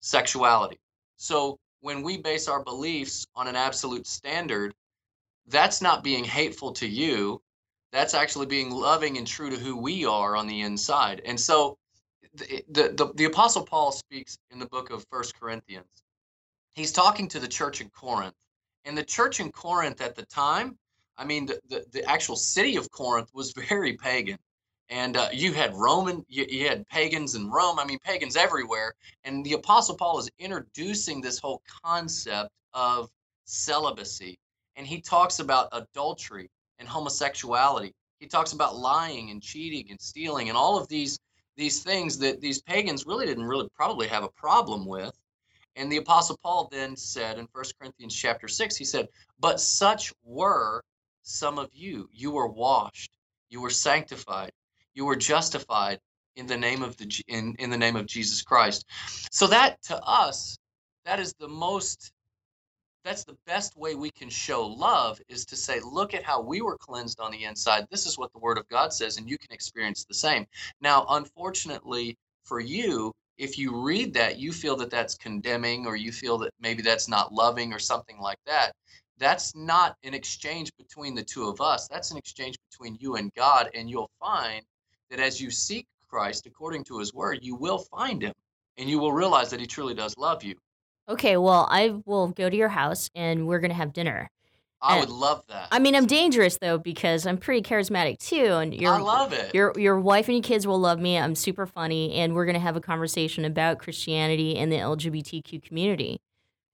sexuality. 0.00 0.78
So 1.16 1.58
when 1.80 2.02
we 2.02 2.16
base 2.16 2.48
our 2.48 2.62
beliefs 2.62 3.26
on 3.34 3.46
an 3.46 3.56
absolute 3.56 4.06
standard, 4.06 4.74
that's 5.46 5.80
not 5.80 6.04
being 6.04 6.24
hateful 6.24 6.72
to 6.72 6.86
you. 6.86 7.40
That's 7.92 8.14
actually 8.14 8.46
being 8.46 8.70
loving 8.70 9.16
and 9.16 9.26
true 9.26 9.48
to 9.50 9.56
who 9.56 9.76
we 9.76 10.04
are 10.04 10.36
on 10.36 10.46
the 10.46 10.60
inside. 10.60 11.22
And 11.24 11.40
so 11.40 11.78
the, 12.34 12.62
the, 12.68 12.88
the, 12.90 13.12
the 13.14 13.24
Apostle 13.24 13.64
Paul 13.64 13.92
speaks 13.92 14.38
in 14.50 14.58
the 14.58 14.66
book 14.66 14.90
of 14.90 15.06
First 15.10 15.38
Corinthians. 15.38 15.86
He's 16.74 16.92
talking 16.92 17.28
to 17.28 17.40
the 17.40 17.48
church 17.48 17.80
in 17.80 17.88
Corinth. 17.90 18.34
And 18.84 18.96
the 18.96 19.04
church 19.04 19.40
in 19.40 19.50
Corinth 19.50 20.00
at 20.00 20.14
the 20.14 20.26
time, 20.26 20.76
I 21.16 21.24
mean, 21.24 21.46
the, 21.46 21.60
the, 21.68 21.84
the 21.92 22.04
actual 22.04 22.36
city 22.36 22.76
of 22.76 22.90
Corinth 22.90 23.30
was 23.32 23.52
very 23.52 23.94
pagan. 23.94 24.38
And 24.90 25.16
uh, 25.16 25.28
you 25.32 25.52
had 25.52 25.74
Roman, 25.74 26.24
you, 26.28 26.46
you 26.48 26.68
had 26.68 26.86
pagans 26.88 27.34
in 27.34 27.50
Rome. 27.50 27.78
I 27.78 27.84
mean, 27.84 27.98
pagans 28.04 28.36
everywhere. 28.36 28.94
And 29.24 29.44
the 29.44 29.52
Apostle 29.52 29.96
Paul 29.96 30.18
is 30.18 30.30
introducing 30.38 31.20
this 31.20 31.38
whole 31.38 31.62
concept 31.84 32.50
of 32.72 33.10
celibacy. 33.44 34.38
And 34.76 34.86
he 34.86 35.00
talks 35.00 35.40
about 35.40 35.68
adultery 35.72 36.50
and 36.78 36.88
homosexuality. 36.88 37.92
He 38.20 38.26
talks 38.26 38.52
about 38.52 38.76
lying 38.76 39.30
and 39.30 39.42
cheating 39.42 39.86
and 39.90 40.00
stealing 40.00 40.48
and 40.48 40.56
all 40.56 40.78
of 40.78 40.88
these 40.88 41.18
these 41.56 41.82
things 41.82 42.16
that 42.18 42.40
these 42.40 42.62
pagans 42.62 43.04
really 43.04 43.26
didn't 43.26 43.44
really 43.44 43.68
probably 43.74 44.06
have 44.06 44.22
a 44.22 44.28
problem 44.28 44.86
with. 44.86 45.12
And 45.74 45.90
the 45.90 45.96
apostle 45.96 46.38
Paul 46.40 46.68
then 46.70 46.96
said 46.96 47.36
in 47.36 47.48
1 47.50 47.64
Corinthians 47.80 48.14
chapter 48.14 48.46
6, 48.46 48.76
he 48.76 48.84
said, 48.84 49.08
"But 49.40 49.60
such 49.60 50.12
were 50.22 50.84
some 51.22 51.58
of 51.58 51.68
you. 51.74 52.08
You 52.12 52.30
were 52.30 52.46
washed, 52.46 53.10
you 53.50 53.60
were 53.60 53.70
sanctified, 53.70 54.52
you 54.98 55.04
were 55.04 55.16
justified 55.16 56.00
in 56.34 56.48
the 56.48 56.56
name 56.56 56.82
of 56.82 56.96
the 56.96 57.08
in, 57.28 57.54
in 57.60 57.70
the 57.70 57.78
name 57.78 57.94
of 57.94 58.06
Jesus 58.06 58.42
Christ. 58.42 58.84
So 59.30 59.46
that 59.46 59.80
to 59.84 59.96
us, 60.02 60.58
that 61.04 61.20
is 61.20 61.32
the 61.38 61.46
most 61.46 62.10
that's 63.04 63.22
the 63.22 63.36
best 63.46 63.76
way 63.76 63.94
we 63.94 64.10
can 64.10 64.28
show 64.28 64.66
love 64.66 65.20
is 65.28 65.46
to 65.46 65.56
say, 65.56 65.78
look 65.80 66.14
at 66.14 66.24
how 66.24 66.42
we 66.42 66.60
were 66.60 66.76
cleansed 66.76 67.20
on 67.20 67.30
the 67.30 67.44
inside. 67.44 67.86
This 67.90 68.06
is 68.06 68.18
what 68.18 68.32
the 68.32 68.40
word 68.40 68.58
of 68.58 68.68
God 68.68 68.92
says, 68.92 69.16
and 69.16 69.30
you 69.30 69.38
can 69.38 69.52
experience 69.52 70.04
the 70.04 70.14
same. 70.14 70.44
Now, 70.80 71.06
unfortunately 71.08 72.16
for 72.42 72.58
you, 72.58 73.12
if 73.38 73.56
you 73.56 73.80
read 73.80 74.12
that, 74.14 74.38
you 74.38 74.52
feel 74.52 74.74
that 74.78 74.90
that's 74.90 75.14
condemning, 75.14 75.86
or 75.86 75.94
you 75.94 76.10
feel 76.10 76.38
that 76.38 76.50
maybe 76.60 76.82
that's 76.82 77.08
not 77.08 77.32
loving, 77.32 77.72
or 77.72 77.78
something 77.78 78.18
like 78.18 78.40
that. 78.46 78.72
That's 79.18 79.54
not 79.54 79.96
an 80.02 80.12
exchange 80.12 80.70
between 80.76 81.14
the 81.14 81.22
two 81.22 81.48
of 81.48 81.60
us. 81.60 81.86
That's 81.86 82.10
an 82.10 82.18
exchange 82.18 82.56
between 82.68 82.96
you 83.00 83.14
and 83.14 83.32
God. 83.34 83.70
And 83.74 83.88
you'll 83.88 84.10
find 84.20 84.64
that 85.10 85.20
as 85.20 85.40
you 85.40 85.50
seek 85.50 85.86
Christ 86.08 86.46
according 86.46 86.84
to 86.84 86.98
his 86.98 87.12
word, 87.14 87.40
you 87.42 87.54
will 87.54 87.78
find 87.78 88.22
him 88.22 88.34
and 88.76 88.88
you 88.88 88.98
will 88.98 89.12
realize 89.12 89.50
that 89.50 89.60
he 89.60 89.66
truly 89.66 89.94
does 89.94 90.16
love 90.16 90.42
you. 90.44 90.54
Okay, 91.08 91.36
well, 91.36 91.66
I 91.70 91.94
will 92.04 92.28
go 92.28 92.50
to 92.50 92.56
your 92.56 92.68
house 92.68 93.10
and 93.14 93.46
we're 93.46 93.58
going 93.60 93.70
to 93.70 93.74
have 93.76 93.92
dinner. 93.92 94.30
I 94.80 94.92
And- 94.98 95.00
would 95.00 95.08
love 95.14 95.42
that. 95.48 95.68
I 95.72 95.80
mean, 95.80 95.96
I'm 95.96 96.06
dangerous 96.06 96.56
though 96.60 96.78
because 96.78 97.26
I'm 97.26 97.36
pretty 97.36 97.62
charismatic 97.68 98.18
too, 98.18 98.44
and 98.54 98.72
your 98.72 98.94
I 98.94 98.98
love 99.00 99.32
it. 99.32 99.52
Your 99.52 99.72
your 99.76 99.98
wife 99.98 100.28
and 100.28 100.36
your 100.36 100.42
kids 100.44 100.68
will 100.68 100.78
love 100.78 101.00
me. 101.00 101.18
I'm 101.18 101.34
super 101.34 101.66
funny, 101.66 102.12
and 102.14 102.32
we're 102.32 102.46
gonna 102.46 102.60
have 102.60 102.76
a 102.76 102.80
conversation 102.80 103.44
about 103.44 103.80
Christianity 103.80 104.56
and 104.56 104.70
the 104.70 104.76
LGBTQ 104.76 105.58
community. 105.66 106.20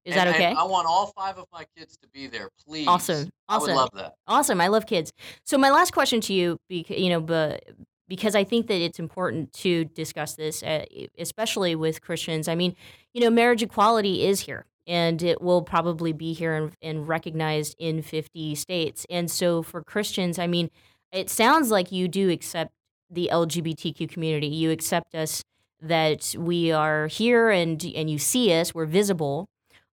Is 0.05 0.15
And- 0.15 0.29
that 0.29 0.35
okay? 0.35 0.45
and 0.51 0.59
I 0.59 0.65
want 0.65 0.87
all 0.87 1.07
five 1.17 1.39
of 1.39 1.47
my 1.51 1.65
kids 1.79 1.97
to 1.97 2.09
be 2.09 2.27
there, 2.27 2.51
please. 2.69 2.87
Awesome. 2.87 3.31
I 3.49 3.57
Awesome. 3.57 3.69
would 3.71 3.77
love 3.77 3.91
that. 3.95 4.17
Awesome. 4.27 4.61
I 4.61 4.67
love 4.67 4.85
kids. 4.85 5.11
So 5.45 5.57
my 5.57 5.71
last 5.71 5.95
question 5.95 6.21
to 6.23 6.35
you, 6.35 6.59
because 6.69 6.99
you 6.99 7.09
know, 7.09 7.23
but 7.23 7.65
because 8.09 8.35
I 8.35 8.45
think 8.45 8.67
that 8.67 8.81
it's 8.81 8.99
important 8.99 9.53
to 9.55 9.85
discuss 9.87 10.35
this, 10.35 10.63
uh, 10.63 10.85
especially 11.19 11.75
with 11.75 12.01
Christians. 12.01 12.49
I 12.49 12.55
mean, 12.55 12.75
you 13.13 13.21
know, 13.21 13.31
marriage 13.31 13.63
equality 13.63 14.27
is 14.27 14.41
here, 14.41 14.67
and 14.87 15.23
it 15.23 15.41
will 15.41 15.63
probably 15.63 16.13
be 16.13 16.33
here 16.33 16.55
and, 16.55 16.73
and 16.83 17.09
recognized 17.09 17.77
in 17.79 18.03
50 18.03 18.55
states. 18.55 19.07
And 19.09 19.31
so 19.31 19.63
for 19.63 19.83
Christians, 19.83 20.39
I 20.39 20.47
mean, 20.47 20.71
it 21.13 21.31
sounds 21.31 21.71
like 21.71 21.93
you 21.93 22.09
do 22.09 22.31
accept 22.31 22.73
the 23.11 23.31
LGBTQ 23.33 24.09
community. 24.09 24.49
You 24.49 24.71
accept 24.71 25.15
us 25.15 25.45
that 25.81 26.35
we 26.39 26.73
are 26.73 27.07
here, 27.07 27.51
and 27.51 27.83
and 27.95 28.11
you 28.11 28.19
see 28.19 28.53
us. 28.53 28.75
We're 28.75 28.87
visible. 28.87 29.49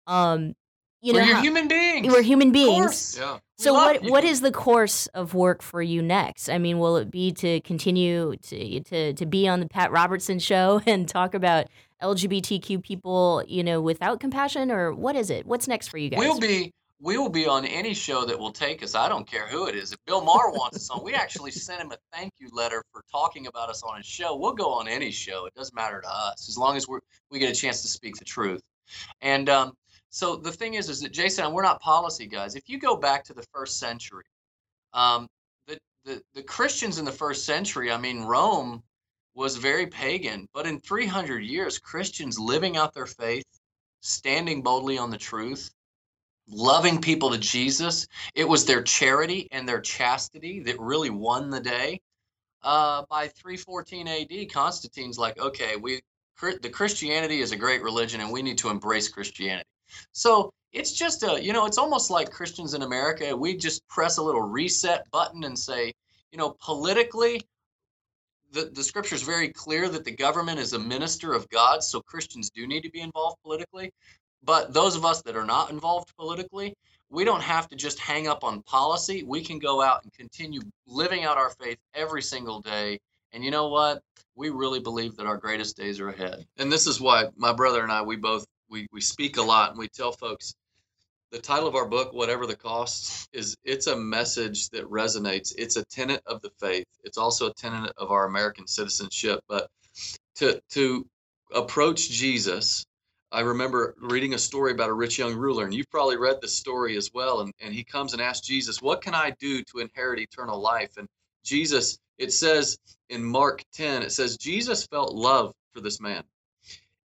Um, 0.08 0.56
you 1.02 1.14
We're 1.14 1.22
know, 1.22 1.26
your 1.28 1.36
how- 1.38 1.42
human 1.42 1.68
beings. 1.68 2.08
We're 2.14 2.22
human 2.22 2.48
Of 2.50 2.54
beings. 2.54 2.76
course. 2.86 3.18
Yeah. 3.18 3.38
So 3.58 3.74
what 3.74 4.04
you. 4.04 4.12
what 4.12 4.24
is 4.24 4.42
the 4.42 4.52
course 4.52 5.08
of 5.08 5.34
work 5.34 5.62
for 5.62 5.82
you 5.82 6.02
next? 6.02 6.50
I 6.50 6.58
mean, 6.58 6.80
will 6.80 6.96
it 6.98 7.12
be 7.12 7.32
to 7.34 7.60
continue 7.62 8.36
to 8.38 8.80
to 8.82 9.14
to 9.14 9.26
be 9.26 9.48
on 9.48 9.60
the 9.60 9.68
Pat 9.68 9.92
Robertson 9.92 10.40
show 10.40 10.82
and 10.88 11.08
talk 11.08 11.34
about 11.34 11.68
LGBTQ 12.02 12.82
people, 12.82 13.44
you 13.48 13.64
know, 13.64 13.82
without 13.82 14.20
compassion, 14.20 14.72
or 14.72 14.94
what 14.94 15.16
is 15.16 15.30
it? 15.30 15.46
What's 15.46 15.68
next 15.68 15.90
for 15.90 15.98
you 15.98 16.10
guys? 16.10 16.20
We'll 16.20 16.40
be 16.40 16.74
we 17.02 17.18
will 17.18 17.30
be 17.30 17.48
on 17.48 17.66
any 17.66 17.94
show 17.94 18.26
that 18.26 18.38
will 18.38 18.52
take 18.52 18.84
us. 18.84 18.94
I 18.96 19.08
don't 19.08 19.30
care 19.30 19.48
who 19.48 19.68
it 19.68 19.76
is. 19.76 19.94
If 19.94 20.00
Bill 20.06 20.22
Maher 20.24 20.52
wants 20.52 20.76
us 20.78 20.90
on, 20.90 21.02
we 21.04 21.14
actually 21.14 21.52
sent 21.52 21.82
him 21.82 21.92
a 21.92 21.98
thank 22.14 22.34
you 22.40 22.50
letter 22.52 22.84
for 22.92 23.04
talking 23.12 23.48
about 23.48 23.70
us 23.70 23.84
on 23.84 23.98
his 23.98 24.06
show. 24.06 24.36
We'll 24.36 24.54
go 24.54 24.72
on 24.74 24.88
any 24.90 25.12
show. 25.12 25.46
It 25.46 25.54
doesn't 25.56 25.76
matter 25.76 26.02
to 26.02 26.10
us 26.10 26.48
as 26.50 26.58
long 26.58 26.76
as 26.76 26.88
we 26.88 27.00
we 27.32 27.40
get 27.40 27.50
a 27.50 27.56
chance 27.56 27.82
to 27.84 27.88
speak 27.88 28.16
the 28.18 28.26
truth. 28.26 28.62
And 29.22 29.48
um, 29.50 29.74
so 30.10 30.36
the 30.36 30.52
thing 30.52 30.74
is, 30.74 30.90
is 30.90 31.02
that 31.02 31.12
Jason, 31.12 31.52
we're 31.54 31.64
not 31.64 31.82
policy 31.82 32.26
guys. 32.26 32.56
If 32.56 32.68
you 32.68 32.80
go 32.80 32.96
back 32.96 33.24
to 33.26 33.34
the 33.34 33.46
first 33.54 33.80
century, 33.80 34.26
um, 34.94 35.28
the, 35.68 35.80
the 36.06 36.22
the 36.34 36.44
Christians 36.44 36.98
in 36.98 37.06
the 37.06 37.12
first 37.12 37.46
century, 37.46 37.92
I 37.92 37.98
mean, 37.98 38.24
Rome 38.24 38.84
was 39.36 39.56
very 39.56 39.88
pagan, 39.88 40.48
but 40.54 40.66
in 40.66 40.80
300 40.80 41.44
years, 41.44 41.78
Christians 41.78 42.40
living 42.40 42.76
out 42.76 42.94
their 42.94 43.06
faith, 43.06 43.46
standing 44.02 44.62
boldly 44.62 44.98
on 44.98 45.12
the 45.12 45.18
truth, 45.18 45.72
loving 46.50 47.00
people 47.00 47.30
to 47.32 47.38
Jesus. 47.38 48.08
It 48.34 48.48
was 48.48 48.66
their 48.66 48.82
charity 48.82 49.48
and 49.52 49.68
their 49.68 49.80
chastity 49.80 50.60
that 50.62 50.80
really 50.80 51.10
won 51.12 51.50
the 51.50 51.60
day. 51.60 52.02
Uh, 52.62 53.04
by 53.10 53.28
314 53.28 54.08
AD, 54.08 54.52
Constantine's 54.52 55.18
like, 55.18 55.40
okay, 55.40 55.76
we 55.78 56.02
the 56.62 56.70
Christianity 56.70 57.42
is 57.42 57.52
a 57.52 57.58
great 57.58 57.84
religion, 57.84 58.22
and 58.22 58.32
we 58.32 58.42
need 58.42 58.58
to 58.60 58.70
embrace 58.70 59.10
Christianity. 59.10 59.68
So 60.12 60.54
it's 60.72 60.92
just 60.92 61.24
a, 61.24 61.42
you 61.42 61.54
know, 61.54 61.66
it's 61.66 61.78
almost 61.78 62.12
like 62.12 62.32
Christians 62.32 62.74
in 62.74 62.82
America. 62.82 63.36
We 63.36 63.58
just 63.58 63.88
press 63.88 64.18
a 64.18 64.24
little 64.24 64.42
reset 64.42 65.10
button 65.12 65.44
and 65.44 65.58
say, 65.58 65.94
you 66.32 66.38
know, 66.38 66.56
politically, 66.62 67.42
the, 68.52 68.72
the 68.74 68.84
scripture 68.84 69.16
is 69.16 69.22
very 69.22 69.50
clear 69.50 69.90
that 69.90 70.06
the 70.06 70.12
government 70.12 70.60
is 70.60 70.74
a 70.74 70.80
minister 70.80 71.34
of 71.34 71.48
God, 71.50 71.84
so 71.84 72.02
Christians 72.02 72.50
do 72.50 72.68
need 72.68 72.82
to 72.82 72.90
be 72.90 73.02
involved 73.02 73.38
politically. 73.44 73.92
But 74.44 74.74
those 74.74 74.96
of 74.96 75.06
us 75.06 75.22
that 75.24 75.36
are 75.36 75.46
not 75.46 75.70
involved 75.70 76.16
politically, 76.18 76.74
we 77.10 77.26
don't 77.26 77.42
have 77.42 77.68
to 77.70 77.76
just 77.76 78.00
hang 78.00 78.28
up 78.28 78.44
on 78.44 78.62
policy. 78.64 79.24
We 79.24 79.44
can 79.44 79.60
go 79.60 79.82
out 79.82 80.04
and 80.04 80.14
continue 80.14 80.62
living 80.88 81.24
out 81.26 81.38
our 81.38 81.50
faith 81.50 81.78
every 81.94 82.22
single 82.22 82.60
day. 82.62 83.00
And 83.34 83.44
you 83.44 83.52
know 83.52 83.68
what? 83.68 84.02
We 84.36 84.50
really 84.50 84.80
believe 84.80 85.16
that 85.18 85.26
our 85.26 85.38
greatest 85.38 85.76
days 85.76 86.00
are 86.00 86.10
ahead. 86.10 86.46
And 86.58 86.72
this 86.72 86.88
is 86.88 87.02
why 87.02 87.26
my 87.36 87.54
brother 87.54 87.84
and 87.84 87.92
I, 87.92 88.02
we 88.02 88.16
both 88.16 88.46
we 88.70 88.88
we 88.92 89.02
speak 89.02 89.38
a 89.38 89.42
lot 89.42 89.72
and 89.72 89.80
we 89.80 89.88
tell 89.88 90.12
folks 90.12 90.54
the 91.32 91.40
title 91.40 91.68
of 91.68 91.76
our 91.76 91.86
book, 91.86 92.14
whatever 92.14 92.48
the 92.48 92.56
cost, 92.56 93.30
is 93.34 93.56
it's 93.64 93.88
a 93.88 93.96
message 93.96 94.70
that 94.70 94.90
resonates. 94.90 95.54
It's 95.58 95.76
a 95.76 95.86
tenet 95.86 96.22
of 96.26 96.42
the 96.42 96.50
faith. 96.60 96.88
It's 97.04 97.18
also 97.18 97.50
a 97.50 97.54
tenet 97.54 97.94
of 97.98 98.12
our 98.12 98.26
American 98.26 98.68
citizenship. 98.68 99.42
But 99.48 99.70
to 100.36 100.60
to 100.72 101.06
approach 101.54 102.10
Jesus, 102.10 102.86
I 103.32 103.42
remember 103.42 103.96
reading 104.02 104.34
a 104.34 104.40
story 104.40 104.72
about 104.72 104.90
a 104.90 104.94
rich 104.94 105.20
young 105.20 105.36
ruler, 105.36 105.66
and 105.66 105.74
you've 105.74 105.90
probably 105.92 106.18
read 106.18 106.42
this 106.42 106.58
story 106.58 106.98
as 106.98 107.12
well. 107.14 107.42
And, 107.42 107.54
and 107.60 107.74
he 107.74 107.84
comes 107.84 108.14
and 108.14 108.22
asks 108.22 108.48
Jesus, 108.48 108.82
What 108.82 109.02
can 109.02 109.14
I 109.14 109.32
do 109.40 109.64
to 109.64 109.80
inherit 109.80 110.20
eternal 110.20 110.60
life? 110.60 110.98
And 110.98 111.08
Jesus, 111.44 112.00
it 112.18 112.34
says 112.34 112.80
in 113.10 113.24
Mark 113.24 113.64
10, 113.74 114.02
it 114.04 114.12
says, 114.12 114.38
Jesus 114.38 114.88
felt 114.88 115.14
love 115.14 115.54
for 115.74 115.82
this 115.82 116.02
man. 116.02 116.24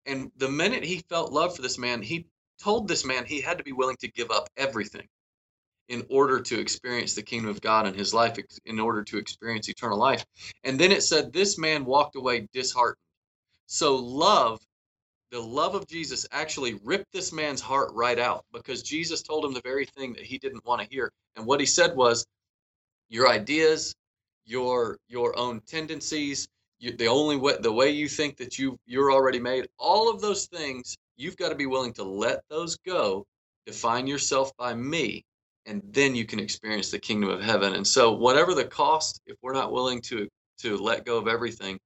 And 0.06 0.30
the 0.36 0.48
minute 0.48 0.84
he 0.84 0.98
felt 1.08 1.32
love 1.32 1.56
for 1.56 1.62
this 1.62 1.78
man, 1.78 2.02
he 2.02 2.26
told 2.58 2.88
this 2.88 3.04
man 3.04 3.24
he 3.24 3.40
had 3.40 3.58
to 3.58 3.64
be 3.64 3.72
willing 3.72 3.96
to 3.96 4.08
give 4.08 4.30
up 4.30 4.48
everything 4.56 5.08
in 5.88 6.04
order 6.08 6.40
to 6.40 6.58
experience 6.58 7.14
the 7.14 7.22
kingdom 7.22 7.50
of 7.50 7.60
God 7.60 7.86
in 7.86 7.94
his 7.94 8.14
life, 8.14 8.38
in 8.64 8.80
order 8.80 9.02
to 9.04 9.18
experience 9.18 9.68
eternal 9.68 9.98
life. 9.98 10.24
And 10.62 10.78
then 10.78 10.92
it 10.92 11.02
said, 11.02 11.32
This 11.32 11.58
man 11.58 11.84
walked 11.84 12.16
away 12.16 12.48
disheartened. 12.52 12.96
So, 13.66 13.96
love, 13.96 14.60
the 15.30 15.40
love 15.40 15.74
of 15.74 15.86
Jesus 15.86 16.26
actually 16.32 16.74
ripped 16.84 17.12
this 17.12 17.32
man's 17.32 17.60
heart 17.60 17.90
right 17.92 18.18
out 18.18 18.44
because 18.52 18.82
Jesus 18.82 19.22
told 19.22 19.44
him 19.44 19.52
the 19.52 19.60
very 19.62 19.84
thing 19.84 20.12
that 20.14 20.24
he 20.24 20.38
didn't 20.38 20.64
want 20.64 20.80
to 20.80 20.88
hear. 20.88 21.10
And 21.36 21.44
what 21.46 21.60
he 21.60 21.66
said 21.66 21.96
was, 21.96 22.26
Your 23.08 23.28
ideas, 23.28 23.94
your 24.46 24.98
your 25.08 25.38
own 25.38 25.60
tendencies, 25.66 26.48
you, 26.84 26.96
the 26.96 27.08
only 27.08 27.36
way 27.36 27.56
the 27.60 27.72
way 27.72 27.90
you 27.90 28.08
think 28.08 28.36
that 28.36 28.58
you 28.58 28.78
you're 28.86 29.12
already 29.12 29.40
made, 29.40 29.66
all 29.78 30.10
of 30.10 30.20
those 30.20 30.46
things, 30.46 30.96
you've 31.16 31.36
got 31.36 31.48
to 31.48 31.54
be 31.54 31.66
willing 31.66 31.94
to 31.94 32.04
let 32.04 32.42
those 32.50 32.76
go, 32.86 33.24
define 33.66 34.06
yourself 34.06 34.52
by 34.58 34.74
me, 34.74 35.24
and 35.66 35.82
then 35.90 36.14
you 36.14 36.26
can 36.26 36.38
experience 36.38 36.90
the 36.90 36.98
kingdom 36.98 37.30
of 37.30 37.42
heaven. 37.42 37.74
And 37.74 37.86
so, 37.86 38.12
whatever 38.12 38.54
the 38.54 38.66
cost, 38.66 39.20
if 39.26 39.36
we're 39.42 39.54
not 39.54 39.72
willing 39.72 40.00
to 40.02 40.28
to 40.58 40.76
let 40.76 41.06
go 41.06 41.18
of 41.18 41.26
everything, 41.26 41.78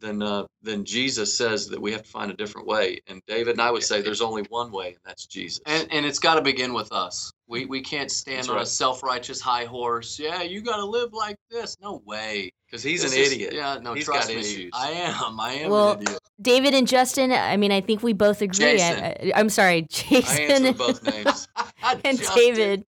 then 0.00 0.22
uh, 0.22 0.44
then 0.62 0.84
Jesus 0.84 1.36
says 1.36 1.68
that 1.68 1.80
we 1.80 1.92
have 1.92 2.02
to 2.02 2.10
find 2.10 2.30
a 2.30 2.36
different 2.36 2.66
way. 2.66 3.00
And 3.06 3.22
David 3.28 3.52
and 3.52 3.62
I 3.62 3.70
would 3.70 3.84
say 3.84 4.02
there's 4.02 4.22
only 4.22 4.42
one 4.48 4.72
way, 4.72 4.88
and 4.88 4.98
that's 5.04 5.26
Jesus. 5.26 5.60
And 5.66 5.88
and 5.92 6.04
it's 6.04 6.18
got 6.18 6.34
to 6.34 6.42
begin 6.42 6.74
with 6.74 6.92
us. 6.92 7.32
We 7.50 7.66
we 7.66 7.80
can't 7.80 8.12
stand 8.12 8.38
That's 8.38 8.48
on 8.48 8.58
a 8.58 8.64
self-righteous 8.66 9.40
high 9.40 9.64
horse. 9.64 10.20
Yeah, 10.20 10.42
you 10.42 10.60
got 10.62 10.76
to 10.76 10.84
live 10.84 11.12
like 11.12 11.36
this. 11.50 11.76
No 11.82 12.00
way. 12.06 12.52
Because 12.64 12.84
he's 12.84 13.02
This 13.02 13.12
an 13.12 13.18
is- 13.18 13.32
idiot. 13.32 13.52
Yeah, 13.52 13.78
no, 13.82 13.92
He's 13.92 14.04
trust 14.04 14.28
got 14.28 14.34
me. 14.36 14.40
issues. 14.40 14.70
I 14.72 14.90
am. 14.92 15.40
I 15.40 15.52
am 15.54 15.70
well, 15.70 15.92
an 15.94 16.02
idiot. 16.02 16.20
David 16.40 16.74
and 16.74 16.86
Justin, 16.86 17.32
I 17.32 17.56
mean, 17.56 17.72
I 17.72 17.80
think 17.80 18.04
we 18.04 18.12
both 18.12 18.40
agree. 18.40 18.56
Jason. 18.78 19.02
I, 19.02 19.32
am 19.34 19.48
sorry, 19.48 19.82
Jason. 19.90 20.64
answer 20.66 20.72
both 20.72 21.02
names. 21.02 21.48
and 22.04 22.18
Justin. 22.18 22.36
David. 22.36 22.84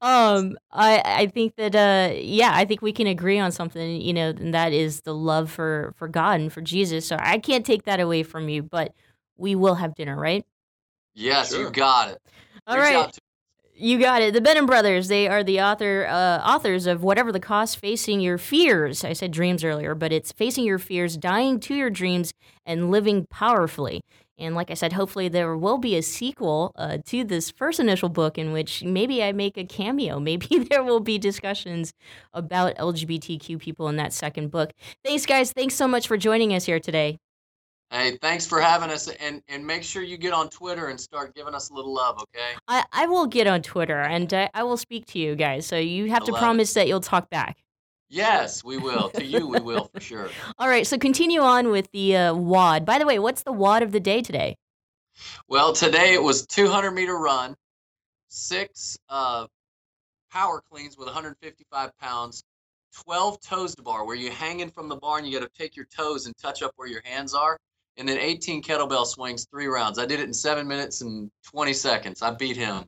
Um, 0.00 0.56
I 0.70 1.02
I 1.04 1.26
think 1.26 1.56
that 1.56 1.74
uh, 1.74 2.14
yeah, 2.14 2.52
I 2.54 2.64
think 2.66 2.80
we 2.80 2.92
can 2.92 3.08
agree 3.08 3.40
on 3.40 3.50
something. 3.50 4.00
You 4.00 4.12
know, 4.12 4.28
and 4.28 4.54
that 4.54 4.72
is 4.72 5.00
the 5.00 5.14
love 5.14 5.50
for 5.50 5.92
for 5.96 6.06
God 6.06 6.38
and 6.40 6.52
for 6.52 6.60
Jesus. 6.60 7.04
So 7.04 7.16
I 7.18 7.38
can't 7.38 7.66
take 7.66 7.82
that 7.82 7.98
away 7.98 8.22
from 8.22 8.48
you, 8.48 8.62
but 8.62 8.94
we 9.36 9.56
will 9.56 9.74
have 9.74 9.96
dinner, 9.96 10.16
right? 10.16 10.46
Yes, 11.14 11.52
you 11.52 11.68
got 11.70 12.10
it. 12.12 12.18
All 12.68 12.76
Reach 12.76 12.84
right. 12.84 13.18
You 13.80 14.00
got 14.00 14.22
it. 14.22 14.34
The 14.34 14.40
Benham 14.40 14.66
brothers. 14.66 15.06
They 15.06 15.28
are 15.28 15.44
the 15.44 15.60
author 15.60 16.04
uh, 16.06 16.38
authors 16.38 16.88
of 16.88 17.04
whatever 17.04 17.30
the 17.30 17.38
cost, 17.38 17.78
facing 17.78 18.20
your 18.20 18.36
fears. 18.36 19.04
I 19.04 19.12
said 19.12 19.30
dreams 19.30 19.62
earlier, 19.62 19.94
but 19.94 20.12
it's 20.12 20.32
facing 20.32 20.64
your 20.64 20.80
fears, 20.80 21.16
dying 21.16 21.60
to 21.60 21.74
your 21.76 21.88
dreams, 21.88 22.32
and 22.66 22.90
living 22.90 23.26
powerfully. 23.30 24.00
And 24.36 24.56
like 24.56 24.72
I 24.72 24.74
said, 24.74 24.94
hopefully 24.94 25.28
there 25.28 25.56
will 25.56 25.78
be 25.78 25.94
a 25.96 26.02
sequel 26.02 26.72
uh, 26.74 26.98
to 27.06 27.22
this 27.22 27.52
first 27.52 27.78
initial 27.78 28.08
book 28.08 28.36
in 28.36 28.52
which 28.52 28.82
maybe 28.82 29.22
I 29.22 29.30
make 29.30 29.56
a 29.56 29.64
cameo. 29.64 30.18
Maybe 30.28 30.58
there 30.58 30.82
will 30.82 31.00
be 31.00 31.18
discussions 31.18 31.92
about 32.34 32.76
LGBTQ 32.76 33.60
people 33.60 33.88
in 33.88 33.96
that 33.96 34.12
second 34.12 34.50
book. 34.50 34.72
Thanks, 35.04 35.24
guys. 35.24 35.52
Thanks 35.52 35.76
so 35.76 35.86
much 35.86 36.08
for 36.08 36.16
joining 36.16 36.52
us 36.52 36.64
here 36.64 36.80
today. 36.80 37.18
Hey, 37.90 38.18
thanks 38.20 38.46
for 38.46 38.60
having 38.60 38.90
us, 38.90 39.08
and 39.08 39.42
and 39.48 39.66
make 39.66 39.82
sure 39.82 40.02
you 40.02 40.18
get 40.18 40.34
on 40.34 40.50
Twitter 40.50 40.88
and 40.88 41.00
start 41.00 41.34
giving 41.34 41.54
us 41.54 41.70
a 41.70 41.74
little 41.74 41.94
love, 41.94 42.20
okay? 42.22 42.50
I, 42.68 42.84
I 42.92 43.06
will 43.06 43.26
get 43.26 43.46
on 43.46 43.62
Twitter 43.62 43.98
and 43.98 44.32
uh, 44.32 44.48
I 44.52 44.62
will 44.64 44.76
speak 44.76 45.06
to 45.06 45.18
you 45.18 45.34
guys. 45.34 45.66
So 45.66 45.78
you 45.78 46.10
have 46.10 46.22
I 46.24 46.26
to 46.26 46.32
promise 46.32 46.74
that 46.74 46.86
you'll 46.86 47.00
talk 47.00 47.30
back. 47.30 47.64
Yes, 48.10 48.62
we 48.62 48.76
will. 48.78 49.10
to 49.10 49.24
you, 49.24 49.46
we 49.46 49.60
will 49.60 49.90
for 49.92 50.00
sure. 50.10 50.28
All 50.58 50.68
right. 50.68 50.86
So 50.86 50.98
continue 50.98 51.40
on 51.40 51.68
with 51.70 51.90
the 51.92 52.16
uh, 52.16 52.34
WOD. 52.34 52.84
By 52.84 52.98
the 52.98 53.06
way, 53.06 53.18
what's 53.18 53.42
the 53.42 53.52
WOD 53.52 53.82
of 53.82 53.92
the 53.92 54.00
day 54.00 54.22
today? 54.22 54.56
Well, 55.48 55.72
today 55.72 56.14
it 56.14 56.22
was 56.22 56.46
200 56.46 56.90
meter 56.90 57.16
run, 57.16 57.56
six 58.28 58.98
uh, 59.08 59.46
power 60.30 60.62
cleans 60.70 60.96
with 60.96 61.06
155 61.06 61.98
pounds, 61.98 62.44
12 62.94 63.40
toes 63.40 63.74
to 63.74 63.82
bar, 63.82 64.04
where 64.04 64.16
you're 64.16 64.32
hanging 64.32 64.70
from 64.70 64.88
the 64.88 64.96
bar 64.96 65.18
and 65.18 65.26
you 65.26 65.38
got 65.38 65.44
to 65.44 65.58
take 65.58 65.74
your 65.76 65.86
toes 65.86 66.26
and 66.26 66.36
touch 66.36 66.62
up 66.62 66.72
where 66.76 66.88
your 66.88 67.02
hands 67.04 67.34
are, 67.34 67.58
and 67.98 68.08
then 68.08 68.18
18 68.18 68.62
kettlebell 68.62 69.06
swings, 69.06 69.46
three 69.50 69.66
rounds. 69.66 69.98
I 69.98 70.06
did 70.06 70.20
it 70.20 70.24
in 70.24 70.32
seven 70.32 70.66
minutes 70.66 71.02
and 71.02 71.30
20 71.50 71.72
seconds. 71.72 72.22
I 72.22 72.30
beat 72.30 72.56
him. 72.56 72.84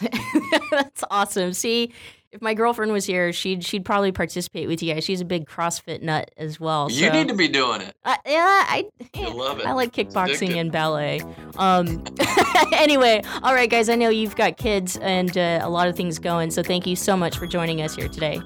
That's 0.70 1.04
awesome. 1.10 1.52
See, 1.52 1.92
if 2.32 2.42
my 2.42 2.54
girlfriend 2.54 2.90
was 2.90 3.04
here, 3.04 3.32
she'd 3.32 3.64
she'd 3.64 3.84
probably 3.84 4.10
participate 4.10 4.66
with 4.66 4.82
you 4.82 4.92
guys. 4.92 5.04
She's 5.04 5.20
a 5.20 5.24
big 5.24 5.46
CrossFit 5.46 6.02
nut 6.02 6.32
as 6.36 6.58
well. 6.58 6.90
You 6.90 7.12
need 7.12 7.28
to 7.28 7.34
be 7.34 7.46
doing 7.46 7.82
it. 7.82 7.94
Uh, 8.04 8.16
yeah, 8.26 8.64
I 8.66 8.90
love 9.14 9.60
it. 9.60 9.66
I 9.66 9.72
like 9.72 9.92
kickboxing 9.92 10.56
and 10.56 10.72
ballet. 10.72 11.20
Um, 11.58 12.02
anyway, 12.72 13.22
all 13.42 13.54
right, 13.54 13.70
guys. 13.70 13.88
I 13.88 13.94
know 13.94 14.08
you've 14.08 14.34
got 14.34 14.56
kids 14.56 14.96
and 14.96 15.36
uh, 15.38 15.60
a 15.62 15.68
lot 15.68 15.86
of 15.86 15.96
things 15.96 16.18
going, 16.18 16.50
so 16.50 16.62
thank 16.62 16.86
you 16.86 16.96
so 16.96 17.16
much 17.16 17.38
for 17.38 17.46
joining 17.46 17.82
us 17.82 17.94
here 17.94 18.08
today. 18.08 18.40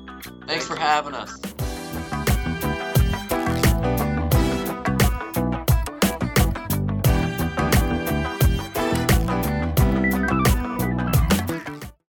Thanks 0.46 0.66
for 0.66 0.76
having 0.76 1.14
us. 1.14 1.40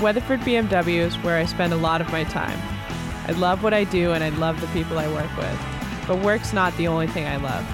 Weatherford 0.00 0.40
BMW 0.40 0.98
is 0.98 1.14
where 1.18 1.38
I 1.38 1.44
spend 1.46 1.72
a 1.72 1.76
lot 1.76 2.00
of 2.00 2.10
my 2.10 2.24
time. 2.24 2.58
I 3.26 3.32
love 3.32 3.62
what 3.62 3.72
I 3.72 3.84
do 3.84 4.12
and 4.12 4.24
I 4.24 4.28
love 4.30 4.60
the 4.60 4.66
people 4.68 4.98
I 4.98 5.06
work 5.08 5.34
with. 5.36 5.60
But 6.06 6.18
work's 6.18 6.52
not 6.52 6.76
the 6.76 6.88
only 6.88 7.06
thing 7.06 7.26
I 7.26 7.36
love. 7.36 7.64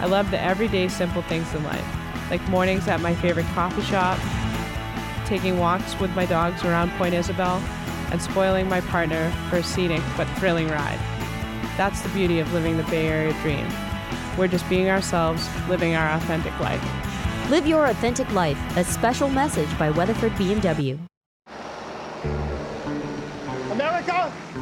I 0.00 0.06
love 0.06 0.30
the 0.30 0.40
everyday 0.40 0.88
simple 0.88 1.22
things 1.22 1.54
in 1.54 1.62
life, 1.64 1.84
like 2.30 2.46
mornings 2.48 2.88
at 2.88 3.00
my 3.00 3.14
favorite 3.14 3.46
coffee 3.48 3.82
shop, 3.82 4.18
taking 5.26 5.58
walks 5.58 5.98
with 6.00 6.10
my 6.16 6.24
dogs 6.24 6.64
around 6.64 6.90
Point 6.92 7.14
Isabel, 7.14 7.62
and 8.10 8.20
spoiling 8.20 8.68
my 8.68 8.80
partner 8.80 9.30
for 9.50 9.56
a 9.58 9.62
scenic 9.62 10.02
but 10.16 10.26
thrilling 10.38 10.68
ride. 10.68 10.98
That's 11.76 12.00
the 12.00 12.08
beauty 12.08 12.40
of 12.40 12.52
living 12.52 12.78
the 12.78 12.82
Bay 12.84 13.06
Area 13.08 13.34
dream. 13.42 13.68
We're 14.38 14.48
just 14.48 14.68
being 14.70 14.88
ourselves, 14.88 15.46
living 15.68 15.94
our 15.94 16.08
authentic 16.16 16.58
life. 16.60 16.82
Live 17.50 17.66
your 17.66 17.86
authentic 17.86 18.32
life, 18.32 18.58
a 18.76 18.84
special 18.84 19.28
message 19.28 19.78
by 19.78 19.90
Weatherford 19.90 20.32
BMW. 20.32 20.98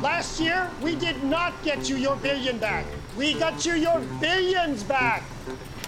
Last 0.03 0.41
year 0.41 0.71
we 0.83 0.95
did 0.95 1.23
not 1.25 1.53
get 1.63 1.89
you 1.89 1.97
your 1.97 2.17
billion 2.17 2.59
back. 2.59 2.85
We 3.17 3.35
got 3.35 3.65
you 3.65 3.75
your 3.75 4.01
billions 4.21 4.83
back. 4.83 5.23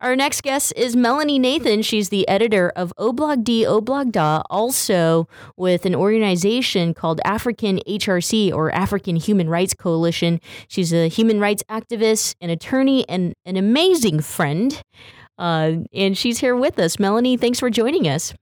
Our 0.00 0.16
next 0.16 0.42
guest 0.42 0.72
is 0.76 0.96
Melanie 0.96 1.38
Nathan. 1.38 1.82
She's 1.82 2.08
the 2.08 2.26
editor 2.26 2.72
of 2.74 2.90
Oblog 2.98 3.44
D 3.44 3.64
Oblog 3.64 4.12
Da, 4.12 4.42
also 4.48 5.28
with 5.58 5.84
an 5.84 5.94
organization 5.94 6.94
called 6.94 7.20
African 7.22 7.80
HRC 7.86 8.50
or 8.50 8.74
African 8.74 9.16
Human 9.16 9.50
Rights 9.50 9.74
Coalition. 9.74 10.40
She's 10.68 10.94
a 10.94 11.08
human 11.08 11.38
rights 11.38 11.62
activist, 11.68 12.34
an 12.40 12.48
attorney, 12.48 13.06
and 13.10 13.34
an 13.44 13.56
amazing 13.58 14.22
friend. 14.22 14.80
Uh, 15.36 15.84
and 15.92 16.16
she's 16.16 16.38
here 16.38 16.56
with 16.56 16.78
us. 16.78 16.98
Melanie, 16.98 17.36
thanks 17.36 17.60
for 17.60 17.68
joining 17.68 18.08
us. 18.08 18.32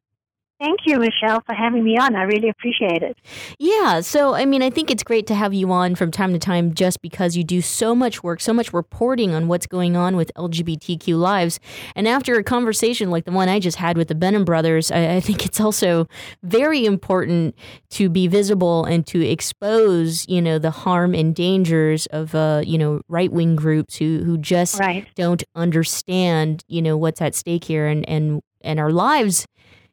Thank 0.61 0.81
you, 0.87 0.99
Michelle, 0.99 1.41
for 1.47 1.55
having 1.55 1.85
me 1.85 1.97
on. 1.99 2.17
I 2.17 2.23
really 2.23 2.49
appreciate 2.49 3.01
it. 3.01 3.17
Yeah. 3.61 4.01
So, 4.01 4.35
I 4.35 4.45
mean, 4.45 4.61
I 4.61 4.71
think 4.71 4.91
it's 4.91 5.05
great 5.05 5.29
to 5.29 5.35
have 5.37 5.55
you 5.55 5.71
on 5.71 5.95
from 5.95 6.11
time 6.11 6.33
to 6.33 6.39
time 6.41 6.75
just 6.75 7.01
because 7.01 7.37
you 7.37 7.45
do 7.45 7.61
so 7.61 7.95
much 7.95 8.25
work, 8.25 8.41
so 8.41 8.53
much 8.53 8.73
reporting 8.73 9.37
on 9.37 9.47
what's 9.47 9.69
going 9.69 9.97
on 9.97 10.17
with 10.17 10.33
LGBTQ 10.37 11.17
lives. 11.17 11.61
And 11.95 12.09
after 12.09 12.35
a 12.35 12.43
conversation 12.43 13.09
like 13.09 13.25
the 13.25 13.31
one 13.31 13.49
I 13.49 13.61
just 13.61 13.77
had 13.77 13.97
with 13.97 14.09
the 14.09 14.17
Benham 14.17 14.45
brothers, 14.45 14.91
I, 14.91 15.17
I 15.17 15.21
think 15.21 15.47
it's 15.47 15.61
also 15.61 16.09
very 16.43 16.85
important 16.85 17.55
to 17.91 18.09
be 18.09 18.27
visible 18.27 18.85
and 18.85 19.07
to 19.07 19.25
expose, 19.25 20.29
you 20.29 20.43
know, 20.43 20.59
the 20.59 20.73
harm 20.73 21.15
and 21.15 21.37
dangers 21.37 22.07
of, 22.07 22.35
uh, 22.35 22.63
you 22.67 22.79
know, 22.79 23.01
right 23.07 23.31
wing 23.31 23.55
groups 23.55 23.95
who, 23.97 24.25
who 24.25 24.37
just 24.37 24.81
right. 24.81 25.07
don't 25.15 25.45
understand, 25.55 26.65
you 26.67 26.83
know, 26.83 26.97
what's 26.97 27.23
at 27.23 27.37
stake 27.37 27.63
here 27.63 27.87
and, 27.87 28.09
and, 28.09 28.41
and 28.63 28.81
our 28.81 28.91
lives 28.91 29.47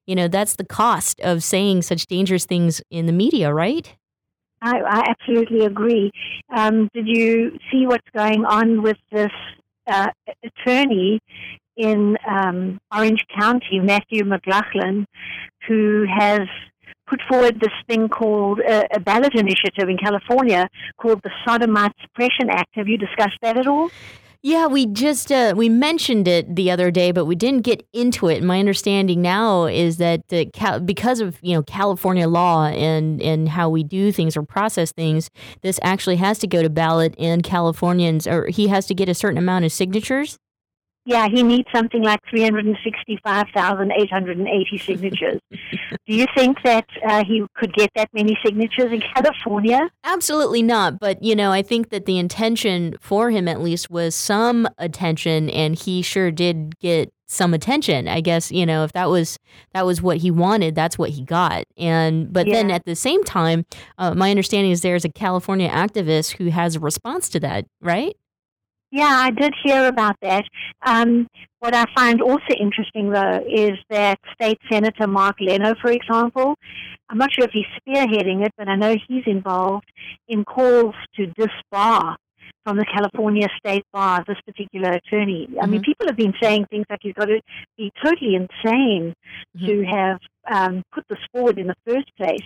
you 0.06 0.16
know 0.16 0.28
that's 0.28 0.56
the 0.56 0.66
cost 0.66 1.20
of 1.22 1.44
saying 1.44 1.82
such 1.82 2.08
dangerous 2.08 2.46
things 2.46 2.82
in 2.90 3.06
the 3.06 3.14
media 3.14 3.54
right? 3.54 3.96
I, 4.62 4.80
I 4.80 5.04
absolutely 5.10 5.66
agree. 5.66 6.12
Um, 6.50 6.90
did 6.94 7.08
you 7.08 7.58
see 7.72 7.86
what's 7.86 8.10
going 8.16 8.46
on 8.46 8.82
with 8.82 8.98
this 9.12 9.32
uh, 9.86 10.08
attorney 10.44 11.20
in 11.78 12.18
um, 12.28 12.80
orange 12.96 13.22
county 13.38 13.80
matthew 13.82 14.24
mclaughlin 14.24 15.06
who 15.68 16.06
has 16.10 16.48
put 17.06 17.20
forward 17.30 17.60
this 17.60 17.74
thing 17.88 18.08
called 18.08 18.62
uh, 18.62 18.84
a 18.94 19.00
ballot 19.00 19.36
initiative 19.36 19.90
in 19.90 19.98
california 19.98 20.68
called 20.98 21.22
the 21.24 21.32
sodomite 21.46 21.92
suppression 22.02 22.50
act? 22.50 22.70
Have 22.74 22.88
you 22.88 22.98
discussed 22.98 23.38
that 23.42 23.58
at 23.58 23.68
all 23.68 23.92
yeah, 24.46 24.68
we 24.68 24.86
just 24.86 25.32
uh, 25.32 25.56
we 25.58 25.70
mentioned 25.70 26.28
it 26.28 26.56
the 26.56 26.70
other 26.70 26.92
day, 26.92 27.12
but 27.12 27.26
we 27.26 27.34
didn't 27.34 27.64
get 27.64 27.84
into 27.94 28.28
it. 28.28 28.44
My 28.44 28.60
understanding 28.60 29.20
now 29.20 29.66
is 29.66 29.98
that 29.98 30.22
uh, 30.32 30.46
Cal- 30.54 30.80
because 30.80 31.20
of 31.20 31.40
you 31.42 31.56
know 31.56 31.64
California 31.64 32.28
law 32.28 32.68
and 32.68 33.20
and 33.24 33.50
how 33.50 33.72
we 33.72 33.84
do 33.84 34.12
things 34.12 34.38
or 34.38 34.44
process 34.44 34.92
things, 34.92 35.32
this 35.62 35.80
actually 35.82 36.18
has 36.18 36.38
to 36.38 36.48
go 36.48 36.62
to 36.62 36.70
ballot, 36.70 37.16
and 37.18 37.42
Californians 37.42 38.28
or 38.28 38.46
he 38.46 38.68
has 38.68 38.86
to 38.86 38.94
get 38.94 39.10
a 39.10 39.16
certain 39.16 39.40
amount 39.40 39.66
of 39.66 39.72
signatures. 39.72 40.38
Yeah, 41.06 41.28
he 41.28 41.44
needs 41.44 41.68
something 41.74 42.02
like 42.02 42.20
365,880 42.32 44.78
signatures. 44.80 45.40
Do 45.52 45.60
you 46.08 46.26
think 46.36 46.58
that 46.64 46.88
uh, 47.08 47.24
he 47.24 47.46
could 47.56 47.72
get 47.74 47.92
that 47.96 48.10
many 48.12 48.36
signatures 48.44 48.92
in 48.92 49.04
California? 49.14 49.88
Absolutely 50.04 50.64
not. 50.64 51.00
But, 51.00 51.24
you 51.24 51.36
know, 51.36 51.52
I 51.52 51.62
think 51.62 51.90
that 51.90 52.06
the 52.06 52.18
intention 52.18 52.96
for 53.00 53.30
him 53.30 53.48
at 53.48 53.62
least 53.62 53.92
was 53.92 54.16
some 54.16 54.68
attention, 54.80 55.52
and 55.52 55.78
he 55.78 56.02
sure 56.02 56.32
did 56.32 56.80
get 56.80 57.12
some 57.28 57.54
attention. 57.54 58.08
I 58.08 58.22
guess, 58.22 58.52
you 58.52 58.66
know, 58.66 58.84
if 58.84 58.94
that 58.94 59.10
was 59.10 59.38
that 59.74 59.86
was 59.86 60.02
what 60.02 60.18
he 60.18 60.32
wanted, 60.32 60.76
that's 60.76 60.98
what 60.98 61.12
he 61.12 61.24
got. 61.24 61.66
And 61.78 62.32
but 62.32 62.48
yeah. 62.48 62.54
then 62.54 62.72
at 62.72 62.86
the 62.86 62.96
same 62.96 63.24
time, 63.24 63.66
uh, 63.98 64.14
my 64.14 64.30
understanding 64.30 64.72
is 64.72 64.82
there's 64.82 65.06
a 65.06 65.10
California 65.10 65.70
activist 65.70 66.38
who 66.38 66.50
has 66.50 66.76
a 66.76 66.80
response 66.80 67.30
to 67.30 67.40
that, 67.42 67.66
right? 67.82 68.16
Yeah, 68.96 69.14
I 69.28 69.30
did 69.30 69.54
hear 69.62 69.88
about 69.88 70.16
that. 70.22 70.46
Um, 70.86 71.28
what 71.60 71.76
I 71.76 71.84
find 71.94 72.22
also 72.22 72.54
interesting, 72.58 73.10
though, 73.10 73.44
is 73.46 73.78
that 73.90 74.18
State 74.34 74.58
Senator 74.72 75.06
Mark 75.06 75.36
Leno, 75.42 75.74
for 75.82 75.92
example, 75.92 76.56
I'm 77.10 77.18
not 77.18 77.30
sure 77.34 77.44
if 77.44 77.52
he's 77.52 77.66
spearheading 77.76 78.46
it, 78.46 78.54
but 78.58 78.70
I 78.70 78.78
know 78.78 78.96
he's 79.06 79.26
involved 79.26 79.92
in 80.30 80.46
calls 80.46 80.96
to 81.18 81.28
disbar 81.38 82.16
from 82.64 82.78
the 82.78 82.86
California 82.86 83.50
State 83.60 83.84
Bar 83.92 84.24
this 84.30 84.38
particular 84.46 84.92
attorney. 84.92 85.48
Mm-hmm. 85.50 85.60
I 85.60 85.66
mean, 85.66 85.82
mm-hmm. 85.82 85.92
people 85.92 86.08
have 86.08 86.16
been 86.16 86.34
saying 86.42 86.68
things 86.70 86.86
like 86.90 87.00
he's 87.02 87.16
got 87.16 87.26
to 87.26 87.42
be 87.78 87.92
totally 88.02 88.36
insane 88.36 89.14
mm-hmm. 89.58 89.66
to 89.66 89.86
have 89.88 90.20
um, 90.50 90.84
put 90.94 91.04
this 91.10 91.20
forward 91.34 91.60
in 91.60 91.68
the 91.68 91.76
first 91.86 92.16
place. 92.16 92.46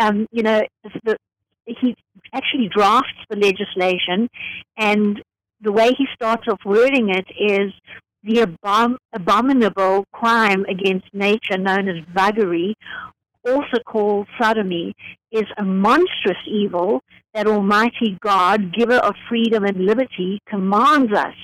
Um, 0.00 0.26
you 0.32 0.44
know, 0.44 0.62
the, 1.04 1.18
he 1.66 1.94
actually 2.32 2.70
drafts 2.74 3.12
the 3.28 3.36
legislation 3.36 4.30
and 4.78 5.22
the 5.60 5.72
way 5.72 5.90
he 5.96 6.06
starts 6.14 6.44
off 6.48 6.60
wording 6.64 7.10
it 7.10 7.26
is 7.38 7.72
the 8.22 8.46
abom- 8.46 8.96
abominable 9.12 10.04
crime 10.12 10.64
against 10.68 11.06
nature 11.12 11.58
known 11.58 11.88
as 11.88 12.04
buggery, 12.14 12.74
also 13.46 13.78
called 13.86 14.26
sodomy, 14.40 14.94
is 15.32 15.46
a 15.56 15.64
monstrous 15.64 16.36
evil 16.46 17.00
that 17.32 17.46
Almighty 17.46 18.18
God, 18.20 18.74
giver 18.74 18.96
of 18.96 19.14
freedom 19.28 19.64
and 19.64 19.86
liberty, 19.86 20.40
commands 20.48 21.12
us 21.12 21.34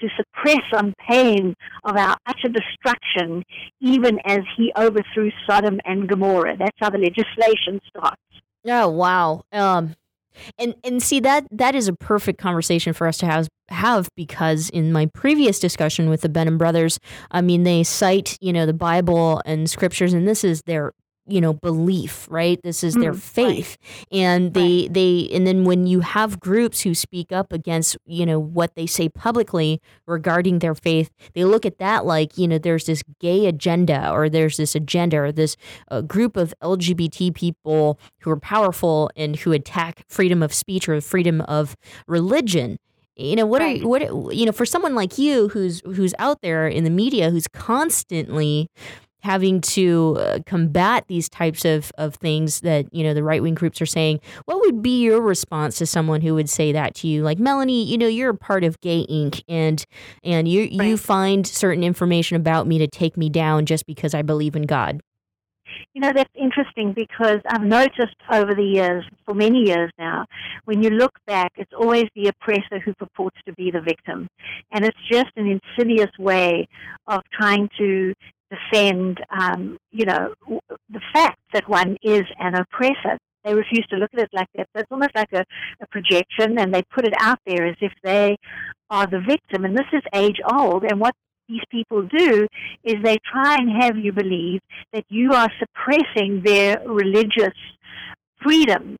to 0.00 0.08
suppress 0.16 0.64
on 0.74 0.92
pain 1.08 1.54
of 1.84 1.96
our 1.96 2.16
utter 2.26 2.48
destruction, 2.48 3.42
even 3.80 4.18
as 4.26 4.40
he 4.56 4.72
overthrew 4.76 5.30
Sodom 5.48 5.80
and 5.84 6.08
Gomorrah. 6.08 6.56
That's 6.58 6.76
how 6.78 6.90
the 6.90 6.98
legislation 6.98 7.80
starts. 7.88 8.20
Oh, 8.66 8.88
wow. 8.88 9.42
Um, 9.52 9.94
and 10.58 10.74
and 10.84 11.02
see 11.02 11.20
that 11.20 11.46
that 11.50 11.74
is 11.74 11.88
a 11.88 11.92
perfect 11.92 12.40
conversation 12.40 12.92
for 12.92 13.06
us 13.06 13.18
to 13.18 13.26
have 13.26 13.48
have 13.68 14.08
because 14.16 14.70
in 14.70 14.92
my 14.92 15.06
previous 15.06 15.58
discussion 15.58 16.08
with 16.08 16.22
the 16.22 16.28
Benham 16.28 16.58
brothers, 16.58 16.98
I 17.30 17.40
mean 17.40 17.64
they 17.64 17.84
cite, 17.84 18.36
you 18.40 18.52
know, 18.52 18.66
the 18.66 18.72
Bible 18.72 19.42
and 19.44 19.68
scriptures 19.68 20.12
and 20.12 20.26
this 20.26 20.44
is 20.44 20.62
their 20.62 20.92
you 21.28 21.40
know 21.40 21.52
belief 21.52 22.26
right 22.30 22.60
this 22.62 22.82
is 22.82 22.94
their 22.94 23.12
mm, 23.12 23.20
faith 23.20 23.76
right. 23.80 24.06
and 24.18 24.54
they 24.54 24.82
right. 24.82 24.94
they 24.94 25.28
and 25.32 25.46
then 25.46 25.64
when 25.64 25.86
you 25.86 26.00
have 26.00 26.40
groups 26.40 26.80
who 26.80 26.94
speak 26.94 27.30
up 27.30 27.52
against 27.52 27.96
you 28.06 28.24
know 28.24 28.38
what 28.38 28.74
they 28.74 28.86
say 28.86 29.08
publicly 29.08 29.80
regarding 30.06 30.58
their 30.58 30.74
faith 30.74 31.10
they 31.34 31.44
look 31.44 31.66
at 31.66 31.78
that 31.78 32.04
like 32.04 32.36
you 32.38 32.48
know 32.48 32.58
there's 32.58 32.86
this 32.86 33.02
gay 33.20 33.46
agenda 33.46 34.10
or 34.10 34.28
there's 34.28 34.56
this 34.56 34.74
agenda 34.74 35.18
or 35.18 35.32
this 35.32 35.56
uh, 35.90 36.00
group 36.00 36.36
of 36.36 36.54
lgbt 36.62 37.34
people 37.34 37.98
who 38.20 38.30
are 38.30 38.40
powerful 38.40 39.10
and 39.16 39.36
who 39.36 39.52
attack 39.52 40.04
freedom 40.08 40.42
of 40.42 40.52
speech 40.52 40.88
or 40.88 41.00
freedom 41.00 41.40
of 41.42 41.76
religion 42.06 42.78
you 43.18 43.34
know 43.34 43.46
what 43.46 43.60
right. 43.60 43.82
are 43.82 43.88
what 43.88 44.34
you 44.34 44.46
know 44.46 44.52
for 44.52 44.64
someone 44.64 44.94
like 44.94 45.18
you 45.18 45.48
who's 45.48 45.80
who's 45.80 46.14
out 46.18 46.40
there 46.40 46.68
in 46.68 46.84
the 46.84 46.90
media 46.90 47.30
who's 47.30 47.48
constantly 47.48 48.70
having 49.20 49.60
to 49.60 50.16
uh, 50.18 50.38
combat 50.46 51.04
these 51.08 51.28
types 51.28 51.64
of, 51.64 51.90
of 51.98 52.14
things 52.16 52.60
that 52.60 52.92
you 52.92 53.02
know 53.02 53.14
the 53.14 53.22
right 53.22 53.42
wing 53.42 53.54
groups 53.54 53.80
are 53.80 53.86
saying 53.86 54.20
what 54.44 54.60
would 54.60 54.82
be 54.82 55.02
your 55.02 55.20
response 55.20 55.78
to 55.78 55.86
someone 55.86 56.20
who 56.20 56.34
would 56.34 56.48
say 56.48 56.72
that 56.72 56.94
to 56.94 57.08
you 57.08 57.22
like 57.22 57.38
melanie 57.38 57.84
you 57.84 57.98
know 57.98 58.06
you're 58.06 58.30
a 58.30 58.36
part 58.36 58.64
of 58.64 58.80
gay 58.80 59.06
inc 59.10 59.42
and 59.48 59.84
and 60.22 60.48
you 60.48 60.62
right. 60.78 60.88
you 60.88 60.96
find 60.96 61.46
certain 61.46 61.82
information 61.82 62.36
about 62.36 62.66
me 62.66 62.78
to 62.78 62.86
take 62.86 63.16
me 63.16 63.28
down 63.28 63.66
just 63.66 63.86
because 63.86 64.14
i 64.14 64.22
believe 64.22 64.54
in 64.54 64.62
god 64.62 65.00
you 65.94 66.00
know, 66.00 66.12
that's 66.14 66.32
interesting 66.34 66.92
because 66.92 67.38
I've 67.48 67.62
noticed 67.62 68.16
over 68.30 68.54
the 68.54 68.62
years, 68.62 69.04
for 69.24 69.34
many 69.34 69.66
years 69.66 69.90
now, 69.98 70.26
when 70.64 70.82
you 70.82 70.90
look 70.90 71.18
back, 71.26 71.52
it's 71.56 71.72
always 71.76 72.06
the 72.14 72.28
oppressor 72.28 72.78
who 72.84 72.94
purports 72.94 73.36
to 73.46 73.52
be 73.54 73.70
the 73.70 73.80
victim. 73.80 74.28
And 74.72 74.84
it's 74.84 74.98
just 75.10 75.30
an 75.36 75.60
insidious 75.60 76.10
way 76.18 76.68
of 77.06 77.22
trying 77.32 77.68
to 77.78 78.14
defend, 78.50 79.20
um, 79.30 79.78
you 79.90 80.06
know, 80.06 80.34
the 80.90 81.00
fact 81.12 81.38
that 81.52 81.68
one 81.68 81.96
is 82.02 82.22
an 82.38 82.54
oppressor. 82.54 83.18
They 83.44 83.54
refuse 83.54 83.86
to 83.90 83.96
look 83.96 84.10
at 84.14 84.20
it 84.20 84.30
like 84.32 84.48
that. 84.56 84.68
So 84.72 84.80
it's 84.80 84.90
almost 84.90 85.14
like 85.14 85.32
a, 85.32 85.44
a 85.80 85.86
projection, 85.90 86.58
and 86.58 86.74
they 86.74 86.82
put 86.94 87.06
it 87.06 87.14
out 87.20 87.38
there 87.46 87.66
as 87.66 87.76
if 87.80 87.92
they 88.02 88.36
are 88.90 89.06
the 89.06 89.20
victim. 89.20 89.64
And 89.64 89.76
this 89.76 89.86
is 89.92 90.02
age 90.14 90.38
old. 90.50 90.84
And 90.84 91.00
what 91.00 91.14
these 91.48 91.62
people 91.70 92.02
do 92.02 92.46
is 92.84 92.96
they 93.02 93.16
try 93.32 93.56
and 93.56 93.82
have 93.82 93.96
you 93.96 94.12
believe 94.12 94.60
that 94.92 95.04
you 95.08 95.32
are 95.32 95.48
suppressing 95.58 96.42
their 96.44 96.82
religious 96.86 97.54
freedom. 98.42 98.96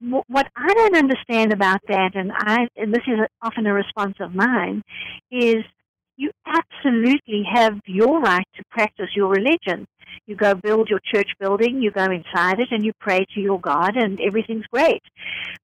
What 0.00 0.48
I 0.56 0.74
don't 0.74 0.96
understand 0.96 1.52
about 1.52 1.80
that, 1.88 2.14
and 2.14 2.32
I 2.34 2.66
and 2.76 2.92
this 2.92 3.04
is 3.06 3.20
often 3.40 3.66
a 3.66 3.72
response 3.72 4.16
of 4.18 4.34
mine, 4.34 4.82
is 5.30 5.64
you 6.16 6.30
absolutely 6.46 7.42
have 7.52 7.78
your 7.86 8.20
right 8.20 8.46
to 8.56 8.64
practice 8.70 9.08
your 9.16 9.28
religion. 9.28 9.86
You 10.26 10.36
go 10.36 10.54
build 10.54 10.88
your 10.88 11.00
church 11.12 11.30
building, 11.40 11.80
you 11.82 11.90
go 11.90 12.04
inside 12.04 12.60
it, 12.60 12.68
and 12.70 12.84
you 12.84 12.92
pray 13.00 13.24
to 13.34 13.40
your 13.40 13.60
God, 13.60 13.96
and 13.96 14.20
everything's 14.20 14.66
great. 14.72 15.02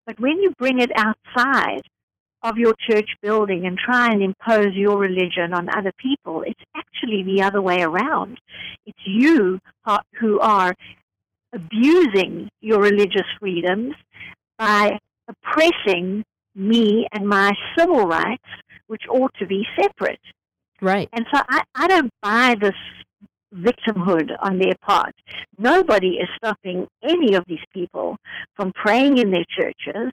But 0.07 0.19
when 0.19 0.39
you 0.39 0.53
bring 0.59 0.81
it 0.81 0.91
outside 0.97 1.83
of 2.43 2.57
your 2.57 2.75
church 2.89 3.11
building 3.21 3.67
and 3.67 3.79
try 3.79 4.07
and 4.07 4.23
impose 4.23 4.75
your 4.75 4.99
religion 4.99 5.53
on 5.53 5.69
other 5.77 5.93
people, 5.99 6.43
it's 6.47 6.61
actually 6.77 7.23
the 7.25 7.43
other 7.43 7.61
way 7.61 7.83
around. 7.83 8.39
It's 8.87 8.99
you 9.05 9.59
who 10.21 10.41
are 10.41 10.75
abusing 11.53 12.49
your 12.61 12.81
religious 12.81 13.27
freedoms 13.41 13.95
by 14.59 14.99
oppressing 15.29 16.25
me 16.55 17.07
and 17.13 17.29
my 17.29 17.53
civil 17.77 18.07
rights, 18.07 18.43
which 18.87 19.03
ought 19.11 19.33
to 19.39 19.47
be 19.47 19.65
separate. 19.81 20.21
Right. 20.81 21.09
And 21.13 21.27
so 21.33 21.41
I, 21.49 21.63
I 21.75 21.87
don't 21.89 22.11
buy 22.23 22.57
this 22.61 22.75
victimhood 23.55 24.31
on 24.41 24.59
their 24.59 24.75
part. 24.83 25.15
Nobody 25.57 26.19
is 26.19 26.29
stopping 26.37 26.87
any 27.03 27.35
of 27.35 27.45
these 27.47 27.63
people 27.73 28.17
from 28.55 28.73
praying 28.73 29.19
in 29.19 29.31
their 29.31 29.45
churches. 29.57 30.13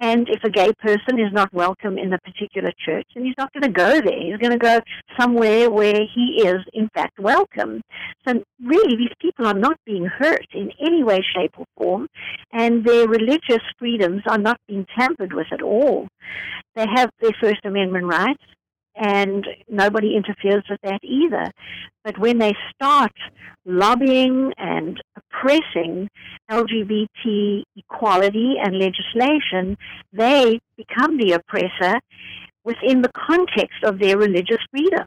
And 0.00 0.28
if 0.28 0.44
a 0.44 0.50
gay 0.50 0.72
person 0.80 1.18
is 1.18 1.32
not 1.32 1.52
welcome 1.52 1.98
in 1.98 2.12
a 2.12 2.18
particular 2.18 2.72
church, 2.84 3.06
then 3.14 3.24
he's 3.24 3.34
not 3.38 3.52
going 3.52 3.62
to 3.62 3.70
go 3.70 4.00
there. 4.00 4.20
He's 4.20 4.36
going 4.36 4.52
to 4.52 4.58
go 4.58 4.80
somewhere 5.18 5.70
where 5.70 6.00
he 6.14 6.42
is, 6.46 6.58
in 6.72 6.88
fact, 6.94 7.18
welcome. 7.18 7.80
So, 8.26 8.42
really, 8.62 8.96
these 8.96 9.14
people 9.20 9.46
are 9.46 9.54
not 9.54 9.78
being 9.86 10.04
hurt 10.04 10.46
in 10.52 10.70
any 10.80 11.02
way, 11.02 11.20
shape, 11.34 11.54
or 11.56 11.66
form, 11.76 12.08
and 12.52 12.84
their 12.84 13.08
religious 13.08 13.62
freedoms 13.78 14.22
are 14.28 14.38
not 14.38 14.58
being 14.68 14.86
tampered 14.98 15.32
with 15.32 15.46
at 15.52 15.62
all. 15.62 16.08
They 16.76 16.86
have 16.94 17.10
their 17.20 17.32
First 17.40 17.64
Amendment 17.64 18.06
rights 18.06 18.42
and 18.96 19.46
nobody 19.68 20.16
interferes 20.16 20.64
with 20.68 20.80
that 20.82 21.00
either. 21.02 21.50
But 22.04 22.18
when 22.18 22.38
they 22.38 22.52
start 22.74 23.12
lobbying 23.64 24.52
and 24.58 25.00
oppressing 25.16 26.08
LGBT 26.50 27.62
equality 27.76 28.54
and 28.62 28.78
legislation, 28.78 29.76
they 30.12 30.60
become 30.76 31.18
the 31.18 31.32
oppressor 31.32 31.98
within 32.64 33.02
the 33.02 33.10
context 33.14 33.82
of 33.84 33.98
their 33.98 34.16
religious 34.16 34.58
freedom. 34.70 35.06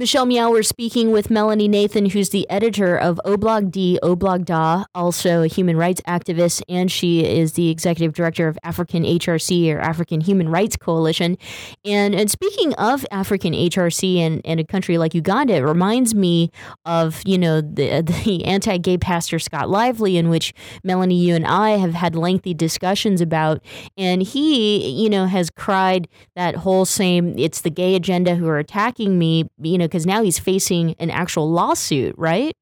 Michelle 0.00 0.24
Meow, 0.24 0.50
we're 0.50 0.62
speaking 0.62 1.10
with 1.10 1.28
Melanie 1.28 1.68
Nathan, 1.68 2.06
who's 2.06 2.30
the 2.30 2.48
editor 2.48 2.96
of 2.96 3.20
Oblog 3.26 3.70
D, 3.70 3.98
Oblog 4.02 4.46
Da, 4.46 4.84
also 4.94 5.42
a 5.42 5.46
human 5.46 5.76
rights 5.76 6.00
activist, 6.08 6.62
and 6.70 6.90
she 6.90 7.22
is 7.22 7.52
the 7.52 7.68
executive 7.68 8.14
director 8.14 8.48
of 8.48 8.58
African 8.64 9.02
HRC 9.02 9.70
or 9.70 9.78
African 9.78 10.22
Human 10.22 10.48
Rights 10.48 10.74
Coalition. 10.78 11.36
And, 11.84 12.14
and 12.14 12.30
speaking 12.30 12.72
of 12.76 13.04
African 13.10 13.52
HRC 13.52 14.16
and, 14.20 14.40
and 14.46 14.58
a 14.58 14.64
country 14.64 14.96
like 14.96 15.12
Uganda, 15.12 15.56
it 15.56 15.60
reminds 15.60 16.14
me 16.14 16.50
of, 16.86 17.20
you 17.26 17.36
know, 17.36 17.60
the, 17.60 18.00
the 18.24 18.46
anti-gay 18.46 18.96
pastor 18.96 19.38
Scott 19.38 19.68
Lively, 19.68 20.16
in 20.16 20.30
which 20.30 20.54
Melanie, 20.82 21.16
you 21.16 21.34
and 21.34 21.46
I 21.46 21.72
have 21.72 21.92
had 21.92 22.16
lengthy 22.16 22.54
discussions 22.54 23.20
about. 23.20 23.62
And 23.98 24.22
he, 24.22 24.88
you 24.92 25.10
know, 25.10 25.26
has 25.26 25.50
cried 25.50 26.08
that 26.36 26.56
whole 26.56 26.86
same, 26.86 27.38
it's 27.38 27.60
the 27.60 27.68
gay 27.68 27.94
agenda 27.94 28.36
who 28.36 28.48
are 28.48 28.58
attacking 28.58 29.18
me, 29.18 29.44
you 29.60 29.76
know, 29.76 29.89
because 29.90 30.06
now 30.06 30.22
he's 30.22 30.38
facing 30.38 30.94
an 30.98 31.10
actual 31.10 31.50
lawsuit, 31.50 32.14
right? 32.16 32.54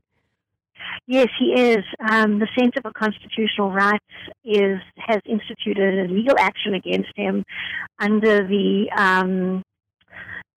Yes, 1.07 1.29
he 1.39 1.47
is. 1.59 1.85
Um, 2.11 2.39
the 2.39 2.49
Center 2.59 2.81
for 2.83 2.93
Constitutional 2.93 3.70
Rights 3.70 4.05
is 4.45 4.79
has 4.99 5.20
instituted 5.24 6.11
a 6.11 6.12
legal 6.12 6.37
action 6.39 6.74
against 6.74 7.11
him 7.16 7.45
under 7.99 8.47
the 8.47 8.91
um, 8.97 9.62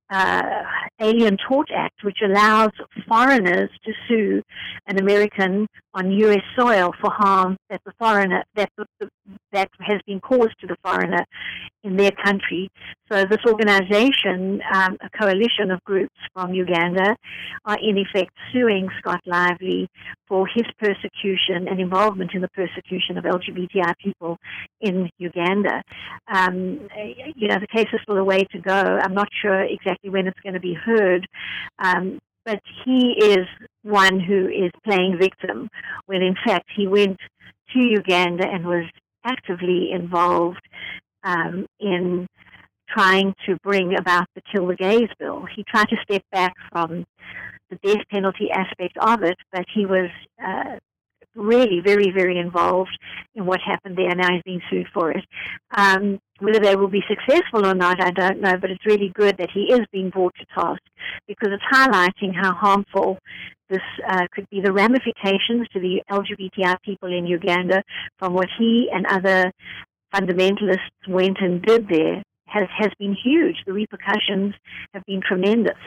uh, 0.10 0.64
Alien 1.00 1.38
Tort 1.48 1.70
Act, 1.74 2.04
which 2.04 2.18
allows 2.22 2.72
foreigners 3.08 3.70
to 3.86 3.94
sue 4.08 4.42
an 4.88 5.00
American 5.00 5.68
on 5.94 6.12
U.S. 6.12 6.44
soil 6.60 6.92
for 7.00 7.12
harm 7.12 7.56
that 7.70 7.82
the 7.86 7.94
foreigner 7.98 8.44
that 8.56 8.70
that 9.54 9.70
has 9.80 10.02
been 10.06 10.20
caused 10.20 10.60
to 10.60 10.68
the 10.68 10.76
foreigner 10.84 11.26
in 11.84 11.98
their 11.98 12.12
country. 12.24 12.70
So 13.12 13.26
this 13.26 13.40
organization, 13.48 14.62
um, 14.74 14.98
a 15.02 15.10
coalition 15.18 15.72
of 15.72 15.84
groups 15.84 16.16
from 16.34 16.54
Uganda, 16.54 17.16
are 17.66 17.78
in 17.82 17.98
effect 17.98 18.32
suing 18.54 18.88
Scott 19.00 19.22
Lively 19.26 19.88
for 20.28 20.48
his 20.48 20.66
persecution 20.80 21.68
and 21.68 21.80
involvement 21.80 22.32
in 22.34 22.42
the 22.42 22.50
persecution 22.50 23.18
of 23.18 23.24
LGBTI 23.24 23.94
people 24.02 24.38
in 24.80 25.10
Uganda. 25.18 25.82
Um, 26.28 26.88
you 27.36 27.48
know, 27.48 27.60
the 27.60 27.68
case 27.68 27.88
is 27.94 28.00
still 28.04 28.18
a 28.18 28.24
way 28.24 28.44
to 28.52 28.60
go. 28.60 28.72
I'm 28.74 29.14
not 29.14 29.30
sure 29.42 29.64
exactly 29.64 30.10
when 30.10 30.28
it's 30.28 30.40
going 30.42 30.54
to 30.54 30.60
be 30.60 30.74
heard. 30.74 31.28
Um, 31.80 32.20
but 32.46 32.60
he 32.86 33.14
is 33.20 33.48
one 33.84 34.20
who 34.20 34.48
is 34.48 34.72
playing 34.84 35.18
victim 35.20 35.70
when 36.08 36.22
in 36.22 36.36
fact 36.46 36.66
he 36.76 36.88
went 36.88 37.20
to 37.74 37.80
Uganda 37.80 38.48
and 38.48 38.66
was 38.66 38.86
actively 39.24 39.92
involved 39.92 40.62
um, 41.24 41.66
in 41.80 42.28
trying 42.90 43.34
to 43.46 43.58
bring 43.64 43.96
about 43.98 44.26
the 44.36 44.42
Kill 44.52 44.68
the 44.68 44.76
Gays 44.76 45.10
bill. 45.20 45.46
He 45.56 45.64
tried 45.64 45.88
to 45.90 45.96
step 46.04 46.24
back 46.32 46.54
from 46.72 47.06
the 47.70 47.78
death 47.84 48.04
penalty 48.12 48.50
aspect 48.52 48.98
of 49.00 49.24
it, 49.24 49.38
but 49.52 49.66
he 49.74 49.86
was 49.86 50.10
uh, 50.44 50.78
really 51.36 51.82
very, 51.84 52.12
very 52.12 52.38
involved 52.38 52.98
in 53.36 53.46
what 53.46 53.60
happened 53.66 53.98
there. 53.98 54.10
And 54.10 54.20
now 54.20 54.34
he's 54.34 54.44
being 54.44 54.62
sued 54.70 54.88
for 54.94 55.12
it. 55.12 55.24
Um, 55.76 56.20
whether 56.40 56.60
they 56.60 56.76
will 56.76 56.90
be 56.90 57.04
successful 57.08 57.66
or 57.66 57.76
not, 57.76 58.04
I 58.04 58.12
don't 58.12 58.42
know, 58.42 58.58
but 58.58 58.72
it's 58.72 58.86
really 58.86 59.12
good 59.14 59.38
that 59.38 59.52
he 59.54 59.72
is 59.72 59.82
being 59.92 60.10
brought 60.10 60.34
to 60.36 60.46
task 60.54 60.82
because 61.28 61.50
it's 61.52 61.64
highlighting 61.72 62.34
how 62.36 62.54
harmful 62.54 63.20
this 63.70 63.80
uh, 64.10 64.26
could 64.34 64.50
be 64.50 64.60
the 64.60 64.74
ramifications 64.74 65.68
to 65.72 65.80
the 65.80 66.02
LGBTI 66.12 66.76
people 66.84 67.14
in 67.14 67.26
Uganda 67.26 67.84
from 68.20 68.34
what 68.34 68.48
he 68.60 68.90
and 68.92 69.06
other 69.06 69.52
fundamentalists 70.14 71.08
went 71.08 71.38
and 71.40 71.62
did 71.62 71.88
there 71.90 72.24
has, 72.46 72.68
has 72.78 72.92
been 73.00 73.16
huge. 73.16 73.58
The 73.66 73.74
repercussions 73.74 74.54
have 74.94 75.06
been 75.06 75.22
tremendous. 75.22 75.78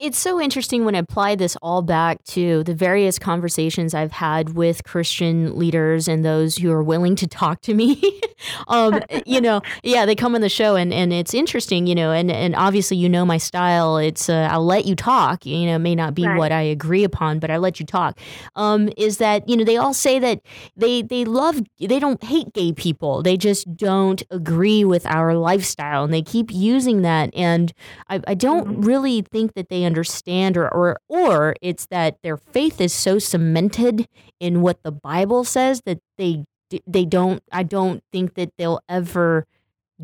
It's 0.00 0.16
so 0.16 0.40
interesting 0.40 0.84
when 0.84 0.94
I 0.94 1.00
apply 1.00 1.34
this 1.34 1.56
all 1.60 1.82
back 1.82 2.22
to 2.26 2.62
the 2.62 2.72
various 2.72 3.18
conversations 3.18 3.94
I've 3.94 4.12
had 4.12 4.54
with 4.54 4.84
Christian 4.84 5.58
leaders 5.58 6.06
and 6.06 6.24
those 6.24 6.56
who 6.56 6.70
are 6.70 6.84
willing 6.84 7.16
to 7.16 7.26
talk 7.26 7.62
to 7.62 7.74
me. 7.74 8.20
um, 8.68 9.00
you 9.26 9.40
know, 9.40 9.60
yeah, 9.82 10.06
they 10.06 10.14
come 10.14 10.36
on 10.36 10.40
the 10.40 10.48
show 10.48 10.76
and, 10.76 10.92
and 10.92 11.12
it's 11.12 11.34
interesting, 11.34 11.88
you 11.88 11.96
know, 11.96 12.12
and, 12.12 12.30
and 12.30 12.54
obviously 12.54 12.96
you 12.96 13.08
know 13.08 13.24
my 13.24 13.38
style. 13.38 13.96
It's 13.96 14.28
uh, 14.28 14.48
I'll 14.48 14.64
let 14.64 14.84
you 14.84 14.94
talk. 14.94 15.44
You 15.44 15.66
know, 15.66 15.74
it 15.74 15.80
may 15.80 15.96
not 15.96 16.14
be 16.14 16.28
right. 16.28 16.38
what 16.38 16.52
I 16.52 16.62
agree 16.62 17.02
upon, 17.02 17.40
but 17.40 17.50
I 17.50 17.56
let 17.56 17.80
you 17.80 17.86
talk. 17.86 18.20
Um, 18.54 18.90
is 18.96 19.18
that 19.18 19.48
you 19.48 19.56
know 19.56 19.64
they 19.64 19.78
all 19.78 19.94
say 19.94 20.20
that 20.20 20.42
they 20.76 21.02
they 21.02 21.24
love 21.24 21.60
they 21.80 21.98
don't 21.98 22.22
hate 22.22 22.52
gay 22.52 22.72
people. 22.72 23.24
They 23.24 23.36
just 23.36 23.76
don't 23.76 24.22
agree 24.30 24.84
with 24.84 25.06
our 25.06 25.34
lifestyle, 25.34 26.04
and 26.04 26.14
they 26.14 26.22
keep 26.22 26.52
using 26.52 27.02
that. 27.02 27.34
And 27.34 27.72
I, 28.08 28.20
I 28.28 28.34
don't 28.34 28.68
mm-hmm. 28.68 28.82
really 28.82 29.22
think 29.22 29.54
that 29.54 29.70
they 29.70 29.87
understand 29.88 30.56
or, 30.56 30.68
or 30.68 31.00
or 31.08 31.56
it's 31.60 31.86
that 31.86 32.18
their 32.22 32.36
faith 32.36 32.80
is 32.80 32.92
so 32.92 33.18
cemented 33.18 34.06
in 34.38 34.60
what 34.60 34.82
the 34.84 34.92
Bible 34.92 35.42
says 35.42 35.82
that 35.86 35.98
they 36.16 36.44
they 36.86 37.04
don't 37.04 37.42
I 37.50 37.62
don't 37.62 38.04
think 38.12 38.34
that 38.34 38.52
they'll 38.58 38.80
ever 38.88 39.46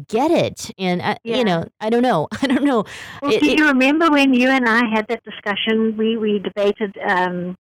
get 0.09 0.30
it. 0.30 0.72
And 0.78 1.03
I, 1.03 1.16
yeah. 1.22 1.37
you 1.37 1.45
know 1.45 1.64
I 1.78 1.91
don't 1.91 2.03
know. 2.03 2.26
I 2.43 2.47
don't 2.47 2.64
know. 2.64 2.85
Well, 3.22 3.32
it, 3.32 3.41
do 3.41 3.51
you 3.51 3.66
it, 3.66 3.72
remember 3.72 4.11
when 4.11 4.35
you 4.35 4.49
and 4.49 4.68
I 4.68 4.82
had 4.93 5.07
that 5.09 5.22
discussion? 5.22 5.97
We 5.97 6.16
we 6.16 6.41
debated 6.41 6.97
um 7.07 7.57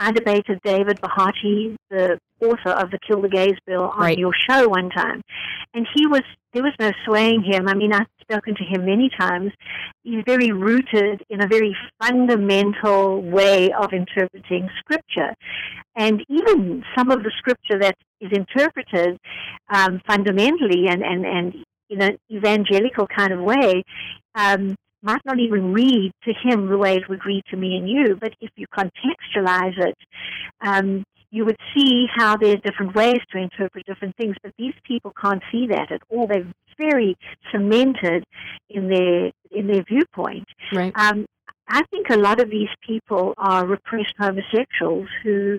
I 0.00 0.12
debated 0.12 0.60
David 0.64 0.98
Bahati, 1.02 1.76
the 1.90 2.18
author 2.40 2.70
of 2.70 2.90
the 2.90 2.98
Kill 3.06 3.20
the 3.20 3.28
Gays 3.28 3.58
bill, 3.66 3.82
on 3.82 4.00
right. 4.00 4.18
your 4.18 4.32
show 4.48 4.66
one 4.66 4.88
time, 4.88 5.20
and 5.74 5.86
he 5.94 6.06
was 6.06 6.22
there 6.54 6.62
was 6.62 6.72
no 6.80 6.90
swaying 7.04 7.44
him. 7.44 7.68
I 7.68 7.74
mean, 7.74 7.92
I've 7.92 8.06
spoken 8.22 8.54
to 8.56 8.64
him 8.64 8.86
many 8.86 9.10
times. 9.10 9.52
He's 10.02 10.24
very 10.24 10.52
rooted 10.52 11.22
in 11.28 11.44
a 11.44 11.46
very 11.46 11.76
fundamental 12.02 13.20
way 13.20 13.70
of 13.72 13.92
interpreting 13.92 14.70
Scripture, 14.78 15.34
and 15.94 16.24
even 16.30 16.82
some 16.96 17.10
of 17.10 17.22
the 17.22 17.30
Scripture 17.36 17.78
that 17.78 17.96
is 18.22 18.32
interpreted 18.32 19.18
um, 19.68 20.00
fundamentally 20.08 20.86
and 20.88 21.02
and 21.02 21.26
and 21.26 21.54
in 21.90 22.00
an 22.00 22.16
evangelical 22.32 23.06
kind 23.06 23.34
of 23.34 23.40
way. 23.40 23.82
Um, 24.34 24.76
might 25.02 25.24
not 25.24 25.38
even 25.38 25.72
read 25.72 26.12
to 26.24 26.32
him 26.32 26.68
the 26.68 26.78
way 26.78 26.96
it 26.96 27.08
would 27.08 27.24
read 27.24 27.42
to 27.50 27.56
me 27.56 27.76
and 27.76 27.88
you, 27.88 28.16
but 28.20 28.34
if 28.40 28.50
you 28.56 28.66
contextualize 28.76 29.78
it, 29.78 29.96
um, 30.60 31.04
you 31.30 31.44
would 31.44 31.56
see 31.74 32.06
how 32.12 32.36
there's 32.36 32.60
different 32.64 32.94
ways 32.94 33.20
to 33.30 33.38
interpret 33.38 33.86
different 33.86 34.16
things, 34.16 34.36
but 34.42 34.52
these 34.58 34.74
people 34.84 35.12
can't 35.20 35.42
see 35.52 35.66
that 35.68 35.92
at 35.92 36.02
all. 36.08 36.26
They're 36.26 36.46
very 36.78 37.16
cemented 37.52 38.24
in 38.68 38.88
their 38.88 39.30
in 39.50 39.66
their 39.66 39.84
viewpoint. 39.84 40.46
Right. 40.72 40.92
Um, 40.96 41.26
I 41.68 41.82
think 41.90 42.10
a 42.10 42.16
lot 42.16 42.40
of 42.40 42.50
these 42.50 42.68
people 42.84 43.34
are 43.38 43.64
repressed 43.64 44.14
homosexuals 44.18 45.08
who 45.22 45.58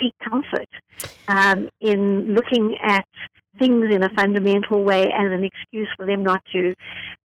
seek 0.00 0.14
comfort 0.22 0.68
um, 1.26 1.68
in 1.80 2.34
looking 2.34 2.76
at 2.80 3.06
things 3.60 3.86
in 3.94 4.02
a 4.02 4.08
fundamental 4.10 4.82
way 4.82 5.04
as 5.04 5.30
an 5.30 5.44
excuse 5.44 5.88
for 5.96 6.06
them 6.06 6.22
not 6.22 6.42
to 6.52 6.74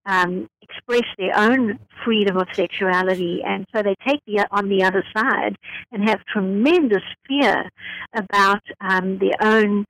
um, 0.05 0.47
express 0.61 1.05
their 1.17 1.35
own 1.35 1.79
freedom 2.03 2.37
of 2.37 2.47
sexuality. 2.53 3.41
And 3.45 3.65
so 3.73 3.81
they 3.81 3.95
take 4.05 4.19
the 4.27 4.45
on 4.51 4.69
the 4.69 4.83
other 4.83 5.03
side 5.15 5.55
and 5.91 6.07
have 6.07 6.19
tremendous 6.25 7.03
fear 7.27 7.69
about 8.13 8.61
um, 8.81 9.17
their 9.17 9.35
own 9.41 9.85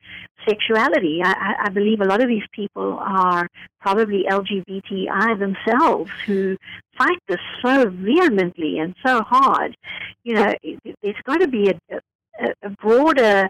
sexuality. 0.47 1.21
I, 1.23 1.55
I 1.65 1.69
believe 1.69 2.01
a 2.01 2.05
lot 2.05 2.21
of 2.21 2.29
these 2.29 2.47
people 2.51 2.97
are 2.99 3.47
probably 3.81 4.25
LGBTI 4.29 5.39
themselves 5.39 6.11
who 6.25 6.55
fight 6.97 7.19
this 7.27 7.39
so 7.63 7.89
vehemently 7.89 8.79
and 8.79 8.95
so 9.05 9.21
hard. 9.21 9.75
You 10.23 10.35
know, 10.35 10.53
there's 11.01 11.15
got 11.25 11.41
to 11.41 11.47
be 11.47 11.69
a, 11.69 11.97
a, 12.39 12.53
a 12.63 12.69
broader 12.69 13.49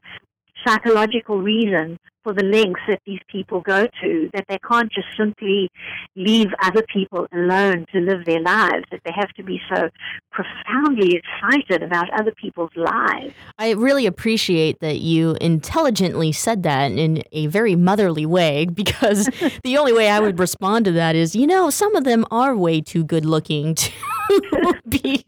psychological 0.65 1.41
reason 1.41 1.99
for 2.25 2.33
the 2.33 2.43
lengths 2.43 2.81
that 2.87 2.99
these 3.05 3.19
people 3.27 3.61
go 3.61 3.87
to, 4.01 4.29
that 4.33 4.45
they 4.49 4.57
can't 4.67 4.91
just 4.91 5.07
simply 5.15 5.69
leave 6.15 6.47
other 6.63 6.83
people 6.91 7.27
alone 7.31 7.85
to 7.93 7.99
live 7.99 8.25
their 8.25 8.41
lives, 8.41 8.83
that 8.89 8.99
they 9.05 9.11
have 9.15 9.29
to 9.33 9.43
be 9.43 9.61
so 9.71 9.89
profoundly 10.31 11.21
excited 11.21 11.83
about 11.83 12.09
other 12.19 12.31
people's 12.31 12.71
lives. 12.75 13.31
I 13.59 13.71
really 13.73 14.07
appreciate 14.07 14.79
that 14.79 14.97
you 15.01 15.37
intelligently 15.39 16.31
said 16.31 16.63
that 16.63 16.91
in 16.91 17.21
a 17.31 17.45
very 17.45 17.75
motherly 17.75 18.25
way 18.25 18.65
because 18.73 19.29
the 19.63 19.77
only 19.77 19.93
way 19.93 20.09
I 20.09 20.19
would 20.19 20.39
respond 20.39 20.85
to 20.85 20.91
that 20.93 21.15
is, 21.15 21.35
you 21.35 21.45
know, 21.45 21.69
some 21.69 21.95
of 21.95 22.05
them 22.05 22.25
are 22.31 22.57
way 22.57 22.81
too 22.81 23.03
good 23.03 23.25
looking 23.25 23.75
to 23.75 23.91
be. 24.89 25.23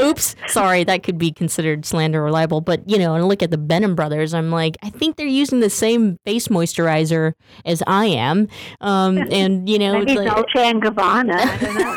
Oops, 0.00 0.36
sorry, 0.46 0.84
that 0.84 1.02
could 1.02 1.18
be 1.18 1.32
considered 1.32 1.84
slander 1.84 2.24
or 2.24 2.30
libel. 2.30 2.60
But, 2.60 2.88
you 2.88 2.98
know, 2.98 3.14
and 3.14 3.26
look 3.28 3.42
at 3.42 3.50
the 3.50 3.58
Benham 3.58 3.94
brothers, 3.94 4.34
I'm 4.34 4.50
like, 4.50 4.76
I 4.82 4.90
think 4.90 5.16
they're 5.16 5.26
using 5.26 5.60
the 5.60 5.70
same 5.70 6.18
face 6.24 6.48
moisturizer 6.48 7.34
as 7.64 7.82
I 7.86 8.06
am. 8.06 8.48
Um, 8.80 9.18
and, 9.30 9.68
you 9.68 9.78
know, 9.78 9.98
Maybe 9.98 10.16
like, 10.16 10.28
Dolce 10.28 10.68
and 10.68 10.82
Gabbana. 10.82 11.34
I 11.34 11.56
don't 11.58 11.74
know. 11.78 11.96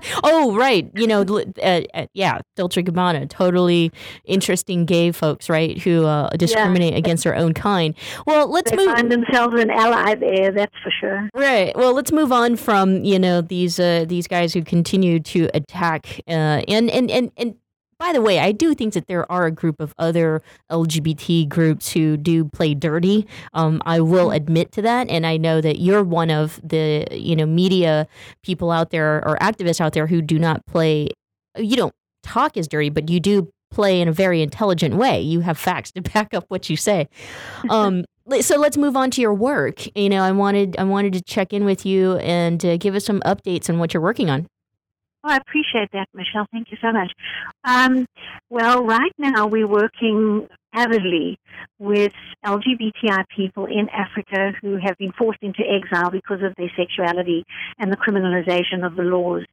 oh, 0.24 0.56
right. 0.56 0.90
You 0.94 1.06
know, 1.06 1.22
uh, 1.62 1.82
uh, 1.94 2.06
yeah, 2.14 2.40
Dolce 2.56 2.82
Gabbana, 2.82 3.28
totally 3.28 3.92
interesting 4.24 4.84
gay 4.84 5.12
folks, 5.12 5.48
right, 5.48 5.78
who 5.78 6.04
uh, 6.06 6.30
discriminate 6.30 6.94
against 6.94 7.24
their 7.24 7.34
own 7.34 7.54
kind. 7.54 7.94
Well, 8.26 8.50
let's 8.50 8.70
they 8.70 8.76
move. 8.76 8.94
find 8.94 9.10
themselves 9.10 9.60
an 9.60 9.70
ally 9.70 10.14
there, 10.14 10.52
that's 10.52 10.74
for 10.82 10.90
sure. 11.00 11.28
Right. 11.34 11.76
Well, 11.76 11.94
let's 11.94 12.12
move 12.12 12.32
on 12.32 12.56
from 12.56 13.04
you 13.04 13.18
know 13.18 13.40
these 13.40 13.78
uh, 13.78 14.04
these 14.06 14.26
guys 14.26 14.54
who 14.54 14.62
continue 14.62 15.20
to 15.20 15.48
attack 15.62 16.20
uh, 16.28 16.62
and 16.68 16.90
and 16.90 17.10
and 17.10 17.30
and. 17.36 17.56
By 17.98 18.12
the 18.12 18.20
way, 18.20 18.40
I 18.40 18.50
do 18.50 18.74
think 18.74 18.94
that 18.94 19.06
there 19.06 19.30
are 19.30 19.46
a 19.46 19.52
group 19.52 19.78
of 19.78 19.94
other 19.96 20.42
LGBT 20.72 21.48
groups 21.48 21.92
who 21.92 22.16
do 22.16 22.44
play 22.44 22.74
dirty. 22.74 23.28
Um, 23.54 23.80
I 23.86 24.00
will 24.00 24.32
admit 24.32 24.72
to 24.72 24.82
that, 24.82 25.08
and 25.08 25.24
I 25.24 25.36
know 25.36 25.60
that 25.60 25.78
you're 25.78 26.02
one 26.02 26.28
of 26.28 26.60
the 26.64 27.06
you 27.12 27.36
know 27.36 27.46
media 27.46 28.08
people 28.42 28.72
out 28.72 28.90
there 28.90 29.24
or 29.24 29.38
activists 29.38 29.80
out 29.80 29.92
there 29.92 30.08
who 30.08 30.20
do 30.20 30.36
not 30.36 30.66
play. 30.66 31.10
You 31.56 31.76
don't 31.76 31.94
talk 32.24 32.56
as 32.56 32.66
dirty, 32.66 32.90
but 32.90 33.08
you 33.08 33.20
do 33.20 33.52
play 33.72 34.00
in 34.00 34.08
a 34.08 34.12
very 34.12 34.42
intelligent 34.42 34.94
way. 34.94 35.20
You 35.20 35.40
have 35.40 35.58
facts 35.58 35.90
to 35.92 36.02
back 36.14 36.34
up 36.34 36.44
what 36.48 36.70
you 36.70 36.76
say. 36.76 37.08
Um, 37.68 38.04
so 38.40 38.56
let's 38.56 38.76
move 38.76 38.96
on 38.96 39.10
to 39.12 39.20
your 39.20 39.34
work. 39.34 39.84
You 39.96 40.08
know, 40.08 40.22
I 40.22 40.32
wanted 40.32 40.76
I 40.78 40.84
wanted 40.84 41.14
to 41.14 41.22
check 41.22 41.52
in 41.52 41.64
with 41.64 41.84
you 41.84 42.16
and 42.18 42.64
uh, 42.64 42.76
give 42.76 42.94
us 42.94 43.04
some 43.04 43.20
updates 43.20 43.68
on 43.68 43.78
what 43.78 43.92
you're 43.92 44.02
working 44.02 44.30
on. 44.30 44.46
Oh, 45.24 45.30
I 45.30 45.36
appreciate 45.36 45.88
that, 45.92 46.08
Michelle. 46.14 46.46
Thank 46.50 46.72
you 46.72 46.78
so 46.82 46.92
much. 46.92 47.12
Um, 47.64 48.06
well, 48.50 48.84
right 48.84 49.12
now 49.18 49.46
we're 49.46 49.68
working 49.68 50.48
avidly 50.74 51.38
with 51.78 52.12
LGBTI 52.44 53.24
people 53.34 53.66
in 53.66 53.88
Africa 53.90 54.52
who 54.60 54.78
have 54.82 54.96
been 54.98 55.12
forced 55.12 55.38
into 55.42 55.62
exile 55.62 56.10
because 56.10 56.42
of 56.42 56.54
their 56.56 56.70
sexuality 56.76 57.44
and 57.78 57.92
the 57.92 57.96
criminalization 57.96 58.84
of 58.84 58.96
the 58.96 59.02
laws, 59.02 59.44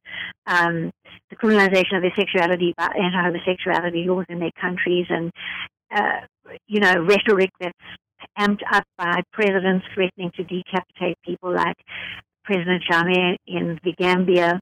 um, 0.46 0.90
the 1.30 1.36
criminalization 1.36 1.96
of 1.96 2.02
their 2.02 2.14
sexuality 2.18 2.74
by 2.76 2.86
anti-homosexuality 2.86 4.06
laws 4.06 4.26
in 4.28 4.40
their 4.40 4.52
countries, 4.60 5.06
and 5.08 5.30
uh, 5.94 6.20
you 6.66 6.80
know 6.80 6.94
rhetoric 7.04 7.50
that's 7.60 7.78
amped 8.38 8.62
up 8.72 8.84
by 8.98 9.22
presidents 9.32 9.84
threatening 9.94 10.32
to 10.36 10.42
decapitate 10.42 11.16
people 11.24 11.54
like 11.54 11.76
President 12.50 12.82
Jammeh 12.90 13.36
in 13.46 13.78
the 13.84 13.92
Gambia. 13.92 14.58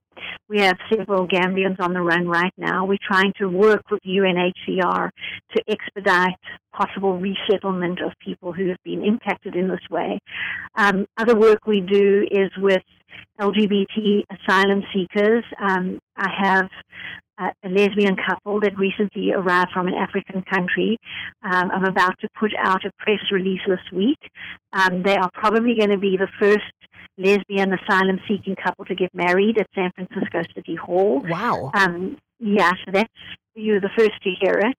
We 0.47 0.59
have 0.59 0.77
several 0.93 1.27
Gambians 1.27 1.79
on 1.79 1.93
the 1.93 2.01
run 2.01 2.27
right 2.27 2.53
now. 2.55 2.85
We're 2.85 2.99
trying 3.01 3.33
to 3.39 3.47
work 3.49 3.81
with 3.89 3.99
UNHCR 4.03 5.09
to 5.55 5.63
expedite 5.67 6.35
possible 6.71 7.17
resettlement 7.19 7.99
of 7.99 8.11
people 8.23 8.53
who 8.53 8.67
have 8.67 8.77
been 8.83 9.03
impacted 9.03 9.55
in 9.55 9.69
this 9.69 9.79
way. 9.89 10.19
Um, 10.75 11.07
other 11.17 11.35
work 11.35 11.65
we 11.65 11.81
do 11.81 12.27
is 12.29 12.51
with 12.59 12.83
LGBT 13.41 14.21
asylum 14.37 14.83
seekers. 14.93 15.43
Um, 15.59 15.97
I 16.15 16.29
have 16.43 16.69
a 17.39 17.69
lesbian 17.69 18.15
couple 18.27 18.59
that 18.59 18.77
recently 18.77 19.31
arrived 19.31 19.71
from 19.73 19.87
an 19.87 19.93
African 19.95 20.43
country. 20.43 20.99
Um, 21.43 21.71
I'm 21.71 21.85
about 21.85 22.19
to 22.19 22.27
put 22.39 22.51
out 22.63 22.85
a 22.85 22.91
press 22.99 23.19
release 23.31 23.61
this 23.67 23.79
week. 23.91 24.19
Um, 24.73 25.01
they 25.03 25.15
are 25.15 25.31
probably 25.33 25.75
going 25.75 25.89
to 25.89 25.97
be 25.97 26.17
the 26.17 26.27
first 26.39 26.65
lesbian 27.19 27.73
asylum 27.73 28.19
seeking 28.27 28.55
couple 28.55 28.85
to 28.85 28.95
get 28.95 29.13
married 29.13 29.57
at 29.59 29.67
San 29.75 29.91
Francisco 29.93 30.41
City 30.55 30.75
Hall. 30.75 31.21
Wow. 31.27 31.71
Um, 31.75 32.17
yeah, 32.39 32.71
so 32.85 32.91
that's 32.91 33.13
you're 33.55 33.81
the 33.81 33.89
first 33.97 34.21
to 34.23 34.29
hear 34.39 34.53
it, 34.53 34.77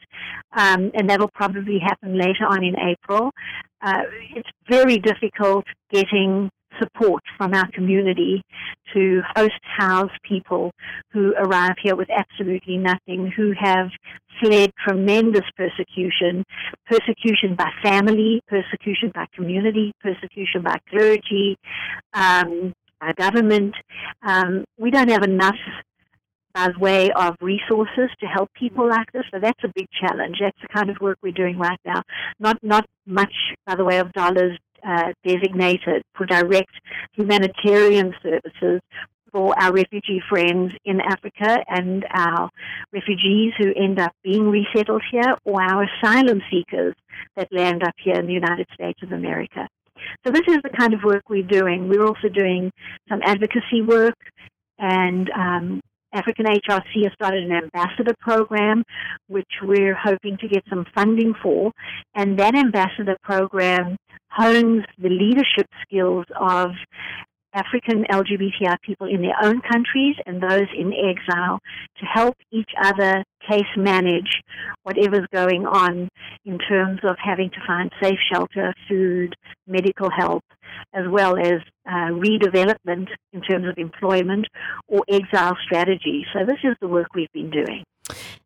um, 0.56 0.90
and 0.94 1.10
that'll 1.10 1.30
probably 1.34 1.78
happen 1.78 2.16
later 2.18 2.46
on 2.48 2.64
in 2.64 2.74
April. 2.78 3.30
Uh, 3.82 4.02
it's 4.34 4.48
very 4.68 4.96
difficult 4.96 5.66
getting 5.92 6.50
support 6.80 7.22
from 7.36 7.54
our 7.54 7.70
community 7.72 8.42
to 8.94 9.22
host 9.36 9.60
house 9.62 10.10
people 10.22 10.72
who 11.12 11.34
arrive 11.38 11.76
here 11.82 11.94
with 11.94 12.08
absolutely 12.10 12.76
nothing, 12.76 13.32
who 13.36 13.52
have 13.58 13.88
fled 14.42 14.70
tremendous 14.86 15.44
persecution, 15.56 16.44
persecution 16.86 17.54
by 17.56 17.70
family, 17.82 18.40
persecution 18.48 19.12
by 19.14 19.26
community, 19.34 19.92
persecution 20.00 20.62
by 20.62 20.76
clergy, 20.88 21.56
um, 22.14 22.72
by 23.00 23.12
government. 23.12 23.74
Um, 24.22 24.64
we 24.78 24.90
don't 24.90 25.10
have 25.10 25.22
enough 25.22 25.56
by 26.54 26.68
way 26.78 27.10
of 27.12 27.36
resources 27.40 28.10
to 28.20 28.26
help 28.26 28.48
people 28.54 28.88
like 28.88 29.10
this. 29.12 29.22
So 29.32 29.38
that's 29.40 29.62
a 29.64 29.70
big 29.74 29.86
challenge. 30.00 30.38
That's 30.40 30.56
the 30.60 30.68
kind 30.68 30.90
of 30.90 30.96
work 31.00 31.18
we're 31.22 31.32
doing 31.32 31.58
right 31.58 31.78
now. 31.84 32.02
Not 32.38 32.58
not 32.62 32.86
much 33.06 33.32
by 33.66 33.76
the 33.76 33.84
way 33.84 33.98
of 33.98 34.12
dollars 34.12 34.58
uh, 34.86 35.12
designated 35.24 36.02
for 36.14 36.26
direct 36.26 36.72
humanitarian 37.12 38.14
services 38.22 38.80
for 39.32 39.56
our 39.60 39.72
refugee 39.72 40.20
friends 40.28 40.72
in 40.84 41.00
Africa 41.00 41.58
and 41.68 42.04
our 42.12 42.50
refugees 42.92 43.52
who 43.58 43.72
end 43.74 43.98
up 43.98 44.12
being 44.22 44.50
resettled 44.50 45.02
here 45.10 45.36
or 45.44 45.62
our 45.62 45.84
asylum 45.84 46.40
seekers 46.50 46.94
that 47.36 47.48
land 47.52 47.82
up 47.82 47.94
here 48.02 48.16
in 48.16 48.26
the 48.26 48.32
United 48.32 48.66
States 48.74 49.00
of 49.02 49.12
America. 49.12 49.68
So 50.26 50.32
this 50.32 50.42
is 50.48 50.58
the 50.62 50.70
kind 50.70 50.94
of 50.94 51.00
work 51.04 51.28
we're 51.28 51.42
doing. 51.42 51.88
We're 51.88 52.06
also 52.06 52.28
doing 52.28 52.72
some 53.08 53.20
advocacy 53.22 53.82
work 53.82 54.16
and 54.78 55.30
um, 55.30 55.79
African 56.12 56.46
HRC 56.46 57.04
has 57.04 57.12
started 57.14 57.44
an 57.44 57.52
ambassador 57.52 58.14
program, 58.20 58.82
which 59.28 59.50
we're 59.62 59.94
hoping 59.94 60.36
to 60.38 60.48
get 60.48 60.64
some 60.68 60.84
funding 60.94 61.34
for. 61.42 61.72
And 62.14 62.38
that 62.38 62.54
ambassador 62.54 63.16
program 63.22 63.96
hones 64.30 64.84
the 64.98 65.08
leadership 65.08 65.68
skills 65.82 66.26
of 66.38 66.70
African 67.52 68.04
LGBTI 68.10 68.76
people 68.82 69.08
in 69.08 69.22
their 69.22 69.36
own 69.42 69.60
countries 69.60 70.16
and 70.26 70.42
those 70.42 70.68
in 70.76 70.92
exile 70.92 71.58
to 71.98 72.06
help 72.06 72.36
each 72.52 72.70
other 72.82 73.24
case 73.48 73.62
manage 73.76 74.40
whatever's 74.82 75.26
going 75.32 75.66
on 75.66 76.08
in 76.44 76.58
terms 76.58 77.00
of 77.02 77.16
having 77.22 77.50
to 77.50 77.56
find 77.66 77.90
safe 78.02 78.18
shelter, 78.32 78.72
food, 78.88 79.34
medical 79.66 80.10
help, 80.10 80.44
as 80.94 81.04
well 81.08 81.36
as 81.38 81.60
uh, 81.88 82.10
redevelopment 82.12 83.08
in 83.32 83.40
terms 83.40 83.66
of 83.66 83.74
employment 83.78 84.46
or 84.88 85.02
exile 85.08 85.56
strategy. 85.64 86.24
So 86.32 86.44
this 86.44 86.58
is 86.62 86.76
the 86.80 86.88
work 86.88 87.08
we've 87.14 87.32
been 87.32 87.50
doing. 87.50 87.84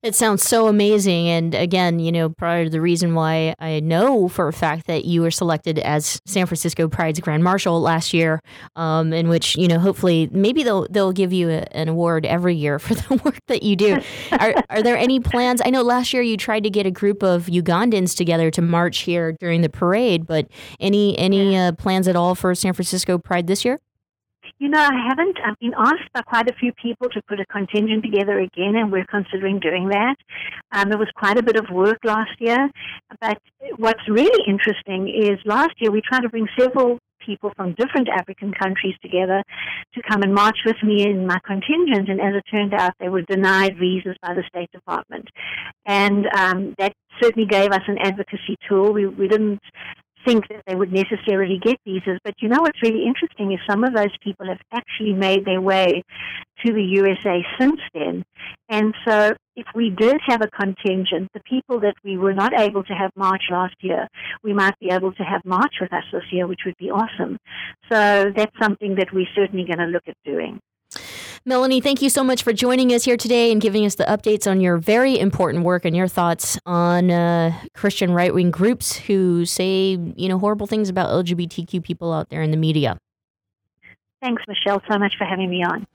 It 0.02 0.14
sounds 0.14 0.42
so 0.42 0.68
amazing. 0.68 1.28
And 1.28 1.54
again, 1.54 1.98
you 1.98 2.12
know, 2.12 2.28
part 2.28 2.66
of 2.66 2.72
the 2.72 2.80
reason 2.80 3.14
why 3.14 3.54
I 3.58 3.80
know 3.80 4.28
for 4.28 4.48
a 4.48 4.52
fact 4.52 4.86
that 4.86 5.04
you 5.06 5.22
were 5.22 5.30
selected 5.30 5.78
as 5.78 6.20
San 6.26 6.46
Francisco 6.46 6.88
Pride's 6.88 7.20
Grand 7.20 7.42
Marshal 7.42 7.80
last 7.80 8.12
year, 8.12 8.40
um, 8.76 9.12
in 9.12 9.28
which, 9.28 9.56
you 9.56 9.66
know, 9.66 9.78
hopefully 9.78 10.28
maybe 10.30 10.62
they'll 10.62 10.86
they'll 10.90 11.12
give 11.12 11.32
you 11.32 11.48
a, 11.50 11.64
an 11.72 11.88
award 11.88 12.26
every 12.26 12.54
year 12.54 12.78
for 12.84 12.94
the 12.94 13.14
work 13.24 13.38
that 13.46 13.62
you 13.62 13.76
do. 13.76 13.98
are, 14.32 14.54
are 14.68 14.82
there 14.82 14.96
any 14.96 15.20
plans? 15.20 15.62
I 15.64 15.70
know 15.70 15.82
last 15.82 16.12
year 16.12 16.22
you 16.22 16.36
tried 16.36 16.64
to 16.64 16.70
get 16.70 16.86
a 16.86 16.90
group 16.90 17.22
of 17.22 17.46
Ugandans 17.46 18.16
together 18.16 18.50
to 18.50 18.62
march 18.62 18.98
here 18.98 19.32
during 19.32 19.62
the 19.62 19.70
parade, 19.70 20.26
but 20.26 20.48
any 20.80 21.16
any 21.18 21.56
uh, 21.56 21.72
plans 21.72 22.08
at 22.08 22.16
all 22.16 22.34
for 22.34 22.54
San 22.54 22.72
Francisco 22.74 23.18
Pride 23.18 23.46
this 23.46 23.64
year? 23.64 23.80
You 24.59 24.68
know, 24.68 24.78
I 24.78 25.09
haven't. 25.09 25.36
I've 25.44 25.59
been 25.59 25.74
asked 25.76 26.12
by 26.14 26.22
quite 26.22 26.48
a 26.48 26.55
few 26.55 26.72
people 26.80 27.09
to 27.11 27.20
put 27.28 27.40
a 27.40 27.46
contingent 27.46 28.05
together 28.05 28.38
again, 28.38 28.76
and 28.76 28.92
we're 28.92 29.07
considering 29.07 29.59
doing 29.59 29.88
that. 29.88 30.14
Um, 30.72 30.90
there 30.90 30.98
was 30.98 31.11
quite 31.16 31.36
a 31.38 31.42
bit 31.42 31.57
of 31.57 31.66
work 31.70 31.98
last 32.05 32.30
year, 32.38 32.70
but 33.20 33.38
what's 33.78 34.09
really 34.09 34.44
interesting 34.46 35.09
is 35.09 35.38
last 35.44 35.74
year 35.78 35.90
we 35.90 36.00
tried 36.00 36.20
to 36.20 36.28
bring 36.28 36.46
several 36.59 36.98
people 37.26 37.52
from 37.57 37.74
different 37.74 38.09
African 38.09 38.52
countries 38.52 38.94
together 39.02 39.42
to 39.94 40.02
come 40.09 40.22
and 40.22 40.34
march 40.34 40.59
with 40.64 40.76
me 40.84 41.02
in 41.05 41.26
my 41.26 41.38
contingent, 41.44 42.09
and 42.09 42.20
as 42.20 42.34
it 42.34 42.44
turned 42.50 42.74
out, 42.74 42.92
they 43.00 43.09
were 43.09 43.22
denied 43.22 43.76
visas 43.78 44.16
by 44.22 44.34
the 44.34 44.44
State 44.48 44.70
Department, 44.70 45.28
and 45.84 46.26
um, 46.36 46.74
that 46.78 46.92
certainly 47.20 47.48
gave 47.48 47.70
us 47.70 47.82
an 47.88 47.98
advocacy 48.00 48.57
tool. 48.68 48.92
We, 48.92 49.07
we 49.07 49.26
didn't 49.26 49.61
think 50.25 50.49
that 50.49 50.62
they 50.66 50.75
would 50.75 50.93
necessarily 50.93 51.59
get 51.62 51.77
visas. 51.85 52.18
But 52.25 52.35
you 52.41 52.49
know 52.49 52.61
what's 52.61 52.83
really 52.83 53.05
interesting 53.07 53.53
is 53.53 53.59
some 53.68 53.85
of 53.85 53.95
those 53.95 54.16
people 54.22 54.47
have 54.47 54.61
actually 54.72 55.12
made 55.12 55.45
their 55.45 55.61
way 55.61 56.03
to 56.64 56.72
the 56.72 56.83
USA 56.83 57.45
since 57.59 57.81
then. 57.93 58.25
And 58.68 58.95
so 59.07 59.35
if 59.57 59.66
we 59.75 59.91
did 59.91 60.16
have 60.27 60.43
a 60.43 60.49
contingent, 60.49 61.31
the 61.35 61.41
people 61.41 61.81
that 61.81 61.95
we 62.05 62.16
were 62.16 62.35
not 62.35 62.53
able 62.59 62.83
to 62.85 62.93
have 62.93 63.11
march 63.16 63.43
last 63.51 63.75
year, 63.81 64.09
we 64.43 64.53
might 64.53 64.79
be 64.79 64.91
able 64.91 65.12
to 65.12 65.22
have 65.22 65.45
march 65.45 65.75
with 65.81 65.93
us 65.93 66.05
this 66.12 66.25
year, 66.33 66.47
which 66.47 66.61
would 66.64 66.77
be 66.79 66.91
awesome. 66.91 67.39
So 67.91 68.33
that's 68.35 68.57
something 68.61 68.97
that 68.97 69.12
we're 69.12 69.27
certainly 69.35 69.64
going 69.64 69.79
to 69.79 69.87
look 69.87 70.05
at 70.09 70.16
doing. 70.25 70.61
Melanie, 71.47 71.82
thank 71.82 72.01
you 72.01 72.09
so 72.09 72.24
much 72.24 72.42
for 72.42 72.55
joining 72.55 72.95
us 72.95 73.05
here 73.05 73.18
today 73.18 73.53
and 73.53 73.61
giving 73.61 73.84
us 73.84 73.97
the 73.97 74.05
updates 74.05 74.51
on 74.51 74.62
your 74.62 74.78
very 74.78 75.18
important 75.18 75.62
work 75.62 75.84
and 75.84 75.95
your 75.95 76.09
thoughts 76.09 76.59
on 76.64 77.11
uh, 77.11 77.53
Christian 77.74 78.12
right 78.12 78.32
wing 78.32 78.51
groups 78.51 78.97
who 78.97 79.45
say, 79.45 79.99
you 80.16 80.26
know, 80.26 80.38
horrible 80.38 80.66
things 80.66 80.88
about 80.88 81.11
LGBTQ 81.11 81.84
people 81.84 82.14
out 82.14 82.30
there 82.30 82.40
in 82.40 82.51
the 82.51 82.57
media. 82.57 82.97
Thanks, 84.25 84.43
Michelle, 84.49 84.83
so 84.91 84.99
much 84.99 85.18
for 85.18 85.27
having 85.27 85.51
me 85.51 85.62
on. 85.62 85.87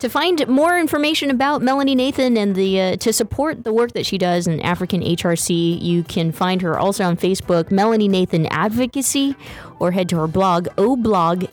To 0.00 0.08
find 0.08 0.44
more 0.48 0.76
information 0.76 1.30
about 1.30 1.62
Melanie 1.62 1.94
Nathan 1.94 2.36
and 2.36 2.56
the 2.56 2.80
uh, 2.80 2.96
to 2.96 3.12
support 3.12 3.62
the 3.62 3.72
work 3.72 3.92
that 3.92 4.04
she 4.04 4.18
does 4.18 4.48
in 4.48 4.58
African 4.60 5.02
HRC, 5.02 5.80
you 5.80 6.02
can 6.02 6.32
find 6.32 6.62
her 6.62 6.76
also 6.76 7.04
on 7.04 7.16
Facebook, 7.16 7.70
Melanie 7.70 8.08
Nathan 8.08 8.46
Advocacy, 8.46 9.36
or 9.78 9.92
head 9.92 10.08
to 10.08 10.16
her 10.16 10.26
blog, 10.26 10.66
oblogd, 10.76 11.48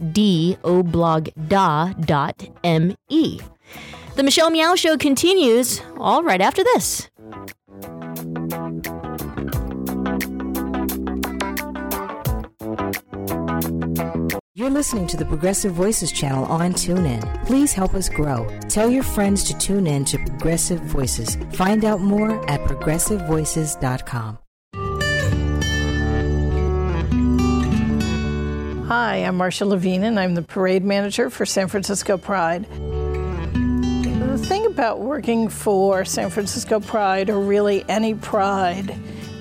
oblogda.me. 0.64 1.42
The 4.16 4.24
Michelle 4.24 4.50
Meow 4.50 4.74
Show 4.74 4.98
continues 4.98 5.82
all 5.98 6.24
right 6.24 6.42
after 6.42 6.64
this. 6.64 7.10
You're 14.68 14.74
listening 14.74 15.08
to 15.08 15.16
the 15.16 15.24
Progressive 15.24 15.72
Voices 15.72 16.12
channel 16.12 16.44
on 16.44 16.74
TuneIn. 16.74 17.46
Please 17.46 17.72
help 17.72 17.94
us 17.94 18.10
grow. 18.10 18.50
Tell 18.68 18.90
your 18.90 19.02
friends 19.02 19.46
to 19.46 19.58
tune 19.58 19.88
in 19.88 20.04
to 20.04 20.18
Progressive 20.18 20.82
Voices. 20.82 21.38
Find 21.54 21.86
out 21.86 22.02
more 22.02 22.46
at 22.52 22.60
progressivevoices.com. 22.66 24.40
Hi, 28.88 29.16
I'm 29.16 29.38
Marcia 29.38 29.64
Levine, 29.64 30.04
and 30.04 30.20
I'm 30.20 30.36
the 30.36 30.42
parade 30.42 30.84
manager 30.84 31.30
for 31.30 31.46
San 31.46 31.70
Francisco 31.70 32.18
Pride. 32.18 32.66
The 33.54 34.38
thing 34.38 34.66
about 34.66 35.00
working 35.00 35.48
for 35.48 36.04
San 36.04 36.30
Francisco 36.30 36.82
Pride, 36.82 37.30
or 37.30 37.40
really 37.40 37.86
any 37.88 38.16
pride, 38.16 38.94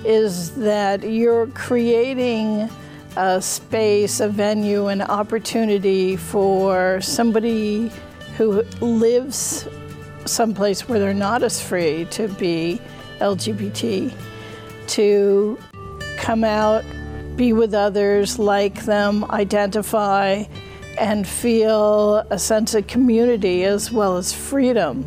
is 0.04 0.54
that 0.54 1.02
you're 1.02 1.48
creating 1.48 2.70
a 3.16 3.40
space, 3.40 4.20
a 4.20 4.28
venue, 4.28 4.88
an 4.88 5.02
opportunity 5.02 6.16
for 6.16 7.00
somebody 7.00 7.90
who 8.36 8.62
lives 8.80 9.66
someplace 10.26 10.88
where 10.88 10.98
they're 10.98 11.14
not 11.14 11.42
as 11.42 11.60
free 11.60 12.04
to 12.10 12.28
be 12.28 12.80
LGBT 13.20 14.12
to 14.88 15.58
come 16.16 16.44
out, 16.44 16.84
be 17.36 17.52
with 17.52 17.74
others, 17.74 18.38
like 18.38 18.84
them, 18.84 19.24
identify, 19.30 20.44
and 20.98 21.26
feel 21.26 22.18
a 22.30 22.38
sense 22.38 22.74
of 22.74 22.86
community 22.86 23.64
as 23.64 23.90
well 23.92 24.16
as 24.16 24.32
freedom. 24.32 25.04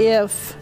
If 0.00 0.57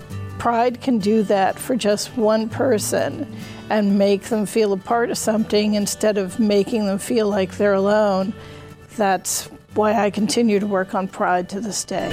pride 0.47 0.80
can 0.80 0.99
do 0.99 1.24
that 1.24 1.59
for 1.59 1.74
just 1.74 2.16
one 2.16 2.49
person 2.49 3.26
and 3.68 3.99
make 3.99 4.22
them 4.22 4.47
feel 4.47 4.72
a 4.72 4.76
part 4.76 5.11
of 5.11 5.18
something 5.18 5.74
instead 5.74 6.16
of 6.16 6.38
making 6.38 6.86
them 6.86 7.01
feel 7.01 7.28
like 7.28 7.57
they're 7.57 7.74
alone. 7.74 8.32
That's 8.97 9.47
why 9.74 9.94
I 9.94 10.09
continue 10.09 10.61
to 10.61 10.66
work 10.68 10.94
on 10.94 11.09
pride 11.09 11.49
to 11.49 11.61
this 11.61 11.84
day. 11.84 12.09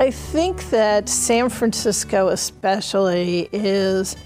I 0.00 0.10
think 0.10 0.70
that 0.70 1.08
San 1.08 1.48
Francisco, 1.48 2.26
especially, 2.26 3.48
is 3.52 4.16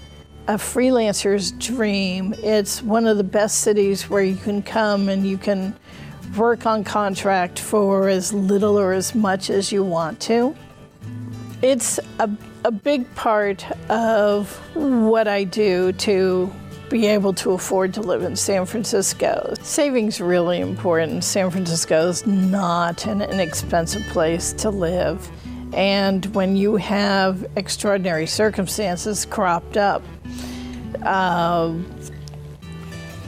a 0.47 0.55
freelancer's 0.55 1.51
dream. 1.51 2.33
It's 2.39 2.81
one 2.81 3.05
of 3.05 3.17
the 3.17 3.23
best 3.23 3.59
cities 3.59 4.09
where 4.09 4.23
you 4.23 4.37
can 4.37 4.63
come 4.63 5.09
and 5.09 5.27
you 5.27 5.37
can 5.37 5.75
work 6.35 6.65
on 6.65 6.83
contract 6.83 7.59
for 7.59 8.09
as 8.09 8.33
little 8.33 8.77
or 8.77 8.93
as 8.93 9.15
much 9.15 9.49
as 9.49 9.71
you 9.71 9.83
want 9.83 10.19
to. 10.21 10.55
It's 11.61 11.99
a, 12.19 12.29
a 12.63 12.71
big 12.71 13.13
part 13.15 13.65
of 13.89 14.55
what 14.75 15.27
I 15.27 15.43
do 15.43 15.91
to 15.93 16.51
be 16.89 17.07
able 17.07 17.33
to 17.33 17.51
afford 17.51 17.93
to 17.95 18.01
live 18.01 18.23
in 18.23 18.35
San 18.35 18.65
Francisco. 18.65 19.53
Saving's 19.61 20.21
really 20.21 20.59
important. 20.59 21.23
San 21.23 21.49
Francisco 21.49 22.07
is 22.07 22.25
not 22.25 23.05
an 23.05 23.21
inexpensive 23.21 24.03
place 24.03 24.53
to 24.53 24.69
live. 24.69 25.29
And 25.73 26.25
when 26.27 26.55
you 26.55 26.77
have 26.77 27.45
extraordinary 27.57 28.25
circumstances 28.25 29.25
cropped 29.25 29.75
up, 29.75 30.01
uh, 31.03 31.73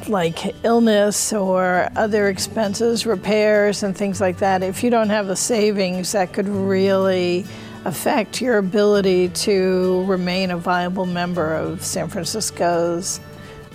like 0.09 0.55
illness 0.63 1.31
or 1.31 1.89
other 1.95 2.27
expenses, 2.27 3.05
repairs, 3.05 3.83
and 3.83 3.95
things 3.95 4.19
like 4.19 4.39
that, 4.39 4.63
if 4.63 4.83
you 4.83 4.89
don't 4.89 5.09
have 5.09 5.27
the 5.27 5.35
savings, 5.35 6.11
that 6.11 6.33
could 6.33 6.49
really 6.49 7.45
affect 7.85 8.41
your 8.41 8.57
ability 8.57 9.29
to 9.29 10.03
remain 10.05 10.51
a 10.51 10.57
viable 10.57 11.05
member 11.05 11.53
of 11.53 11.83
San 11.83 12.09
Francisco's 12.09 13.19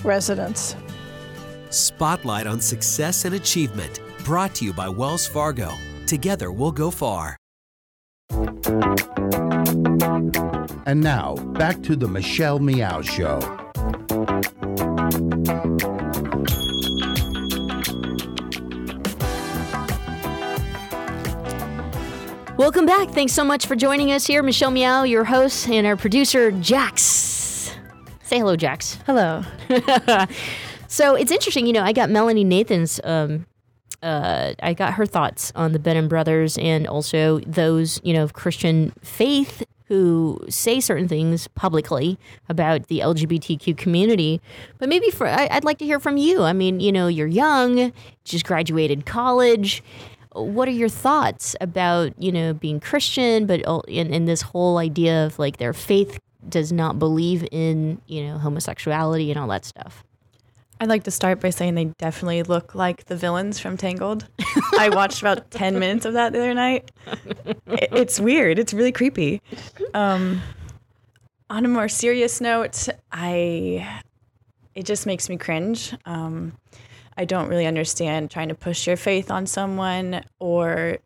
residents. 0.02 0.76
Spotlight 1.70 2.46
on 2.46 2.60
Success 2.60 3.24
and 3.24 3.34
Achievement, 3.34 4.00
brought 4.24 4.54
to 4.56 4.64
you 4.64 4.72
by 4.72 4.88
Wells 4.88 5.26
Fargo. 5.26 5.72
Together 6.06 6.52
we'll 6.52 6.72
go 6.72 6.90
far. 6.90 7.36
And 10.86 11.00
now, 11.00 11.34
back 11.34 11.82
to 11.84 11.96
the 11.96 12.06
Michelle 12.06 12.58
Meow 12.58 13.00
Show. 13.00 13.40
Welcome 22.56 22.86
back. 22.86 23.10
Thanks 23.10 23.32
so 23.32 23.42
much 23.42 23.66
for 23.66 23.74
joining 23.74 24.12
us 24.12 24.28
here. 24.28 24.40
Michelle 24.40 24.70
Meow, 24.70 25.02
your 25.02 25.24
host, 25.24 25.68
and 25.68 25.84
our 25.88 25.96
producer, 25.96 26.52
Jax. 26.52 27.74
Say 28.22 28.38
hello, 28.38 28.54
Jax. 28.54 28.96
Hello. 29.06 29.42
so 30.86 31.16
it's 31.16 31.32
interesting, 31.32 31.66
you 31.66 31.72
know, 31.72 31.82
I 31.82 31.92
got 31.92 32.10
Melanie 32.10 32.44
Nathan's, 32.44 33.00
um, 33.02 33.46
uh, 34.04 34.54
I 34.62 34.72
got 34.72 34.94
her 34.94 35.04
thoughts 35.04 35.50
on 35.56 35.72
the 35.72 35.80
Benham 35.80 36.06
brothers 36.06 36.56
and 36.56 36.86
also 36.86 37.40
those, 37.40 38.00
you 38.04 38.12
know, 38.12 38.22
of 38.22 38.34
Christian 38.34 38.92
faith 39.02 39.64
who 39.86 40.38
say 40.48 40.80
certain 40.80 41.08
things 41.08 41.48
publicly 41.48 42.18
about 42.48 42.86
the 42.86 43.00
LGBTQ 43.00 43.76
community. 43.76 44.40
But 44.78 44.88
maybe 44.88 45.10
for, 45.10 45.26
I, 45.26 45.48
I'd 45.50 45.64
like 45.64 45.78
to 45.78 45.84
hear 45.84 45.98
from 45.98 46.18
you. 46.18 46.42
I 46.42 46.52
mean, 46.52 46.78
you 46.78 46.92
know, 46.92 47.08
you're 47.08 47.26
young, 47.26 47.92
just 48.24 48.46
graduated 48.46 49.06
college 49.06 49.82
what 50.34 50.68
are 50.68 50.72
your 50.72 50.88
thoughts 50.88 51.56
about 51.60 52.12
you 52.18 52.32
know 52.32 52.54
being 52.54 52.80
Christian, 52.80 53.46
but 53.46 53.60
in, 53.88 54.12
in 54.12 54.24
this 54.24 54.42
whole 54.42 54.78
idea 54.78 55.26
of 55.26 55.38
like 55.38 55.56
their 55.58 55.72
faith 55.72 56.18
does 56.48 56.72
not 56.72 56.98
believe 56.98 57.46
in 57.50 58.00
you 58.06 58.26
know 58.26 58.38
homosexuality 58.38 59.30
and 59.30 59.38
all 59.38 59.48
that 59.48 59.64
stuff? 59.64 60.04
I'd 60.80 60.88
like 60.88 61.04
to 61.04 61.10
start 61.10 61.40
by 61.40 61.50
saying 61.50 61.76
they 61.76 61.84
definitely 61.98 62.42
look 62.42 62.74
like 62.74 63.04
the 63.04 63.16
villains 63.16 63.60
from 63.60 63.76
Tangled. 63.76 64.26
I 64.78 64.90
watched 64.92 65.22
about 65.22 65.50
10 65.52 65.78
minutes 65.78 66.04
of 66.04 66.14
that 66.14 66.32
the 66.32 66.40
other 66.40 66.52
night. 66.52 66.90
It's 67.66 68.18
weird. 68.18 68.58
It's 68.58 68.74
really 68.74 68.90
creepy. 68.90 69.40
Um, 69.94 70.42
on 71.48 71.64
a 71.64 71.68
more 71.68 71.88
serious 71.88 72.40
note, 72.40 72.88
I 73.12 74.02
it 74.74 74.84
just 74.84 75.06
makes 75.06 75.28
me 75.28 75.36
cringe. 75.36 75.94
Um, 76.04 76.52
I 77.16 77.24
don't 77.24 77.48
really 77.48 77.66
understand 77.66 78.30
trying 78.30 78.48
to 78.48 78.54
push 78.54 78.86
your 78.86 78.96
faith 78.96 79.30
on 79.30 79.46
someone 79.46 80.24
or 80.38 80.98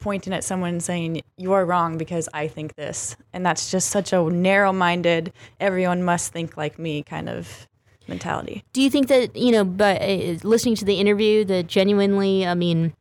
pointing 0.00 0.32
at 0.32 0.44
someone 0.44 0.70
and 0.70 0.82
saying 0.82 1.22
you 1.36 1.52
are 1.52 1.64
wrong 1.64 1.98
because 1.98 2.28
I 2.32 2.48
think 2.48 2.76
this. 2.76 3.16
And 3.32 3.44
that's 3.44 3.70
just 3.70 3.90
such 3.90 4.12
a 4.12 4.22
narrow-minded 4.22 5.32
everyone 5.58 6.02
must 6.04 6.32
think 6.32 6.56
like 6.56 6.78
me 6.78 7.02
kind 7.02 7.28
of 7.28 7.66
mentality. 8.06 8.64
Do 8.72 8.80
you 8.80 8.90
think 8.90 9.08
that, 9.08 9.36
you 9.36 9.52
know, 9.52 9.64
but 9.64 10.00
uh, 10.00 10.36
listening 10.44 10.76
to 10.76 10.84
the 10.84 11.00
interview 11.00 11.44
that 11.46 11.66
genuinely, 11.66 12.46
I 12.46 12.54
mean, 12.54 12.94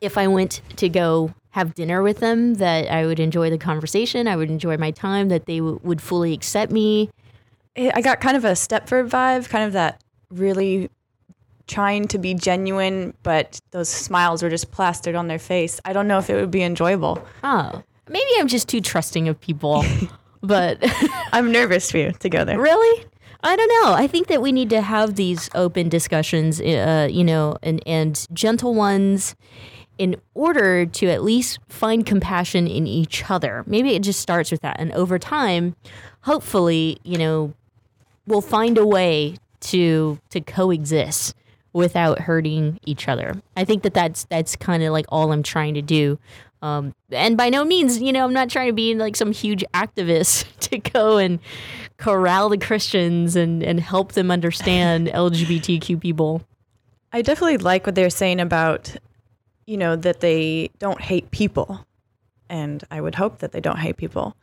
if 0.00 0.16
I 0.16 0.28
went 0.28 0.62
to 0.76 0.88
go 0.88 1.34
have 1.50 1.74
dinner 1.74 2.02
with 2.02 2.20
them 2.20 2.54
that 2.54 2.88
I 2.88 3.04
would 3.04 3.18
enjoy 3.18 3.50
the 3.50 3.58
conversation, 3.58 4.28
I 4.28 4.36
would 4.36 4.50
enjoy 4.50 4.76
my 4.76 4.92
time, 4.92 5.28
that 5.28 5.46
they 5.46 5.58
w- 5.58 5.80
would 5.82 6.00
fully 6.00 6.32
accept 6.32 6.70
me. 6.70 7.10
I 7.76 8.00
got 8.00 8.20
kind 8.20 8.36
of 8.36 8.44
a 8.44 8.52
Stepford 8.52 9.08
vibe, 9.08 9.48
kind 9.48 9.64
of 9.64 9.72
that 9.72 10.02
really 10.30 10.90
trying 11.68 12.08
to 12.08 12.18
be 12.18 12.34
genuine, 12.34 13.14
but 13.22 13.60
those 13.70 13.88
smiles 13.88 14.42
were 14.42 14.50
just 14.50 14.72
plastered 14.72 15.14
on 15.14 15.28
their 15.28 15.38
face. 15.38 15.80
I 15.84 15.92
don't 15.92 16.08
know 16.08 16.18
if 16.18 16.28
it 16.28 16.34
would 16.34 16.50
be 16.50 16.62
enjoyable. 16.62 17.24
Oh. 17.44 17.82
maybe 18.08 18.30
I'm 18.38 18.48
just 18.48 18.68
too 18.68 18.80
trusting 18.80 19.28
of 19.28 19.40
people, 19.40 19.84
but 20.42 20.78
I'm 21.32 21.52
nervous 21.52 21.90
for 21.90 21.98
you 21.98 22.12
to 22.12 22.28
go 22.28 22.44
there. 22.44 22.58
Really? 22.58 23.06
I 23.44 23.54
don't 23.54 23.68
know. 23.68 23.92
I 23.92 24.08
think 24.08 24.26
that 24.26 24.42
we 24.42 24.50
need 24.50 24.70
to 24.70 24.80
have 24.80 25.14
these 25.14 25.48
open 25.54 25.88
discussions, 25.88 26.60
uh, 26.60 27.08
you 27.08 27.22
know, 27.22 27.56
and, 27.62 27.80
and 27.86 28.26
gentle 28.32 28.74
ones 28.74 29.36
in 29.96 30.16
order 30.34 30.86
to 30.86 31.06
at 31.08 31.22
least 31.22 31.58
find 31.68 32.04
compassion 32.04 32.66
in 32.66 32.86
each 32.86 33.30
other. 33.30 33.62
Maybe 33.66 33.94
it 33.94 34.02
just 34.02 34.20
starts 34.20 34.50
with 34.50 34.60
that. 34.62 34.76
And 34.80 34.92
over 34.92 35.18
time, 35.18 35.76
hopefully, 36.22 36.98
you 37.04 37.18
know, 37.18 37.52
we'll 38.26 38.40
find 38.40 38.78
a 38.78 38.86
way 38.86 39.36
to 39.60 40.20
to 40.30 40.40
coexist 40.40 41.34
without 41.72 42.20
hurting 42.20 42.80
each 42.84 43.08
other. 43.08 43.40
I 43.56 43.64
think 43.64 43.82
that 43.82 43.94
that's 43.94 44.24
that's 44.24 44.56
kind 44.56 44.82
of 44.82 44.92
like 44.92 45.06
all 45.08 45.32
I'm 45.32 45.42
trying 45.42 45.74
to 45.74 45.82
do. 45.82 46.18
Um, 46.60 46.94
and 47.10 47.36
by 47.36 47.50
no 47.50 47.64
means, 47.64 48.00
you 48.00 48.12
know, 48.12 48.24
I'm 48.24 48.32
not 48.32 48.50
trying 48.50 48.68
to 48.68 48.72
be 48.72 48.94
like 48.94 49.16
some 49.16 49.32
huge 49.32 49.64
activist 49.74 50.46
to 50.60 50.78
go 50.78 51.18
and 51.18 51.38
corral 51.98 52.48
the 52.48 52.58
Christians 52.58 53.36
and, 53.36 53.62
and 53.62 53.80
help 53.80 54.12
them 54.12 54.30
understand 54.30 55.06
LGBTQ 55.14 56.00
people. 56.00 56.42
I 57.12 57.22
definitely 57.22 57.58
like 57.58 57.86
what 57.86 57.94
they're 57.94 58.10
saying 58.10 58.40
about, 58.40 58.94
you 59.66 59.76
know, 59.76 59.96
that 59.96 60.20
they 60.20 60.70
don't 60.78 61.00
hate 61.00 61.30
people. 61.30 61.84
And 62.50 62.82
I 62.90 63.00
would 63.00 63.14
hope 63.14 63.38
that 63.38 63.52
they 63.52 63.60
don't 63.60 63.78
hate 63.78 63.96
people. 63.96 64.36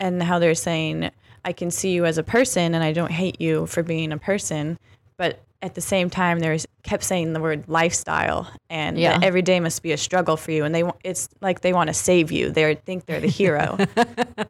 And 0.00 0.22
how 0.22 0.38
they're 0.38 0.54
saying, 0.54 1.10
I 1.44 1.52
can 1.52 1.70
see 1.70 1.92
you 1.92 2.04
as 2.06 2.18
a 2.18 2.22
person 2.22 2.74
and 2.74 2.82
I 2.82 2.92
don't 2.92 3.12
hate 3.12 3.40
you 3.40 3.66
for 3.66 3.82
being 3.82 4.10
a 4.10 4.18
person. 4.18 4.78
But 5.16 5.40
at 5.62 5.74
the 5.74 5.80
same 5.80 6.10
time, 6.10 6.40
there's 6.40 6.66
kept 6.82 7.04
saying 7.04 7.32
the 7.32 7.40
word 7.40 7.64
lifestyle 7.68 8.50
and 8.68 8.98
Yeah. 8.98 9.18
every 9.22 9.42
day 9.42 9.60
must 9.60 9.82
be 9.82 9.92
a 9.92 9.96
struggle 9.96 10.36
for 10.36 10.50
you. 10.50 10.64
And 10.64 10.74
they, 10.74 10.82
it's 11.04 11.28
like 11.40 11.60
they 11.60 11.72
want 11.72 11.86
to 11.88 11.94
save 11.94 12.32
you. 12.32 12.50
They 12.50 12.74
think 12.74 13.06
they're 13.06 13.20
the 13.20 13.28
hero. 13.28 13.76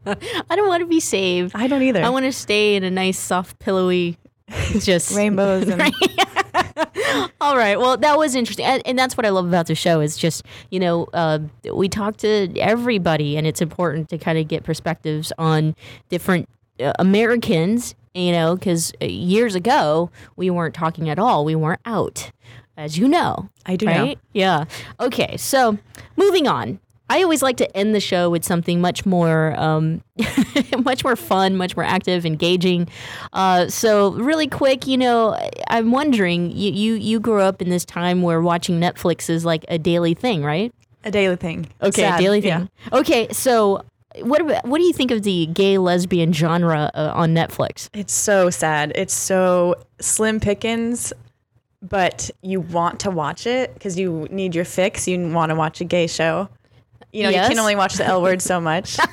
I 0.06 0.56
don't 0.56 0.68
want 0.68 0.80
to 0.80 0.86
be 0.86 1.00
saved. 1.00 1.52
I 1.54 1.66
don't 1.66 1.82
either. 1.82 2.02
I 2.02 2.08
want 2.08 2.24
to 2.24 2.32
stay 2.32 2.74
in 2.74 2.84
a 2.84 2.90
nice, 2.90 3.18
soft, 3.18 3.58
pillowy, 3.58 4.16
just 4.80 5.14
Rainbows 5.16 5.68
and 5.68 5.82
All 7.40 7.56
right. 7.56 7.78
Well, 7.78 7.96
that 7.98 8.16
was 8.16 8.34
interesting, 8.34 8.64
and, 8.64 8.82
and 8.86 8.98
that's 8.98 9.16
what 9.16 9.26
I 9.26 9.30
love 9.30 9.46
about 9.46 9.66
the 9.66 9.74
show. 9.74 10.00
Is 10.00 10.16
just 10.16 10.44
you 10.70 10.80
know 10.80 11.08
uh, 11.12 11.40
we 11.72 11.88
talk 11.88 12.16
to 12.18 12.48
everybody, 12.58 13.36
and 13.36 13.46
it's 13.46 13.60
important 13.60 14.08
to 14.10 14.18
kind 14.18 14.38
of 14.38 14.48
get 14.48 14.62
perspectives 14.64 15.32
on 15.38 15.74
different 16.08 16.48
uh, 16.80 16.92
Americans. 16.98 17.94
You 18.14 18.32
know, 18.32 18.56
because 18.56 18.92
years 19.00 19.54
ago 19.54 20.10
we 20.36 20.50
weren't 20.50 20.74
talking 20.74 21.08
at 21.08 21.18
all. 21.18 21.44
We 21.44 21.54
weren't 21.54 21.80
out, 21.86 22.30
as 22.76 22.98
you 22.98 23.08
know. 23.08 23.48
I 23.66 23.76
do 23.76 23.86
know. 23.86 23.92
right? 23.92 24.18
Yeah. 24.32 24.64
Okay. 25.00 25.36
So 25.36 25.78
moving 26.16 26.46
on. 26.46 26.78
I 27.08 27.22
always 27.22 27.42
like 27.42 27.58
to 27.58 27.76
end 27.76 27.94
the 27.94 28.00
show 28.00 28.30
with 28.30 28.42
something 28.42 28.80
much 28.80 29.04
more, 29.04 29.54
um, 29.60 30.02
much 30.78 31.04
more 31.04 31.14
fun, 31.14 31.58
much 31.58 31.76
more 31.76 31.84
active, 31.84 32.24
engaging. 32.24 32.88
Uh, 33.34 33.68
so, 33.68 34.12
really 34.12 34.46
quick, 34.46 34.86
you 34.86 34.96
know, 34.96 35.38
I'm 35.68 35.90
wondering, 35.90 36.50
you, 36.52 36.72
you 36.72 36.94
you 36.94 37.20
grew 37.20 37.42
up 37.42 37.60
in 37.60 37.68
this 37.68 37.84
time 37.84 38.22
where 38.22 38.40
watching 38.40 38.80
Netflix 38.80 39.28
is 39.28 39.44
like 39.44 39.62
a 39.68 39.78
daily 39.78 40.14
thing, 40.14 40.42
right? 40.42 40.72
a 41.04 41.10
daily 41.10 41.36
thing. 41.36 41.66
Okay, 41.82 42.02
Sad. 42.02 42.20
daily 42.20 42.40
thing. 42.40 42.70
Yeah. 42.90 42.98
Okay, 42.98 43.28
so 43.32 43.84
what 44.20 44.40
about, 44.40 44.66
what 44.66 44.78
do 44.78 44.84
you 44.84 44.92
think 44.92 45.10
of 45.10 45.22
the 45.22 45.46
gay 45.46 45.78
lesbian 45.78 46.32
genre 46.32 46.90
uh, 46.94 47.12
on 47.14 47.34
Netflix? 47.34 47.88
It's 47.92 48.12
so 48.12 48.50
sad. 48.50 48.92
It's 48.94 49.14
so 49.14 49.76
slim 50.00 50.40
pickings, 50.40 51.12
but 51.82 52.30
you 52.42 52.60
want 52.60 53.00
to 53.00 53.10
watch 53.10 53.46
it 53.46 53.74
because 53.74 53.98
you 53.98 54.26
need 54.30 54.54
your 54.54 54.64
fix. 54.64 55.08
You 55.08 55.28
want 55.28 55.50
to 55.50 55.56
watch 55.56 55.80
a 55.80 55.84
gay 55.84 56.06
show. 56.06 56.48
You 57.12 57.24
know, 57.24 57.28
you 57.28 57.36
can 57.36 57.58
only 57.58 57.76
watch 57.76 57.94
the 57.94 58.06
L 58.06 58.22
word 58.22 58.40
so 58.40 58.60
much. 58.60 58.96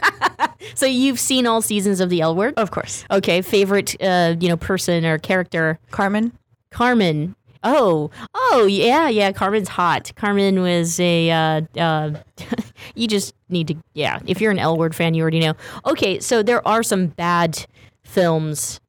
So 0.76 0.86
you've 0.86 1.20
seen 1.20 1.46
all 1.48 1.62
seasons 1.62 2.00
of 2.00 2.10
the 2.10 2.22
L 2.22 2.36
Word? 2.36 2.54
Of 2.58 2.72
course. 2.72 3.06
Okay, 3.12 3.42
favorite 3.42 3.96
uh, 4.02 4.36
you 4.40 4.50
know 4.50 4.58
person 4.58 5.06
or 5.06 5.18
character? 5.18 5.80
Carmen. 5.92 6.32
Carmen. 6.72 7.36
Oh, 7.64 8.10
oh 8.34 8.66
yeah, 8.66 9.10
yeah. 9.10 9.32
Carmen's 9.32 9.70
hot. 9.70 10.12
Carmen 10.16 10.62
was 10.62 11.00
a. 11.00 11.30
Uh, 11.30 11.62
uh, 11.78 12.12
you 12.96 13.08
just 13.08 13.34
need 13.50 13.68
to, 13.68 13.76
yeah. 13.94 14.20
If 14.26 14.40
you're 14.42 14.52
an 14.52 14.60
L 14.60 14.78
Word 14.78 14.96
fan, 14.96 15.14
you 15.14 15.22
already 15.22 15.40
know. 15.40 15.54
Okay, 15.86 16.20
so 16.20 16.42
there 16.42 16.66
are 16.68 16.84
some 16.84 17.08
bad 17.08 17.66
films 18.04 18.80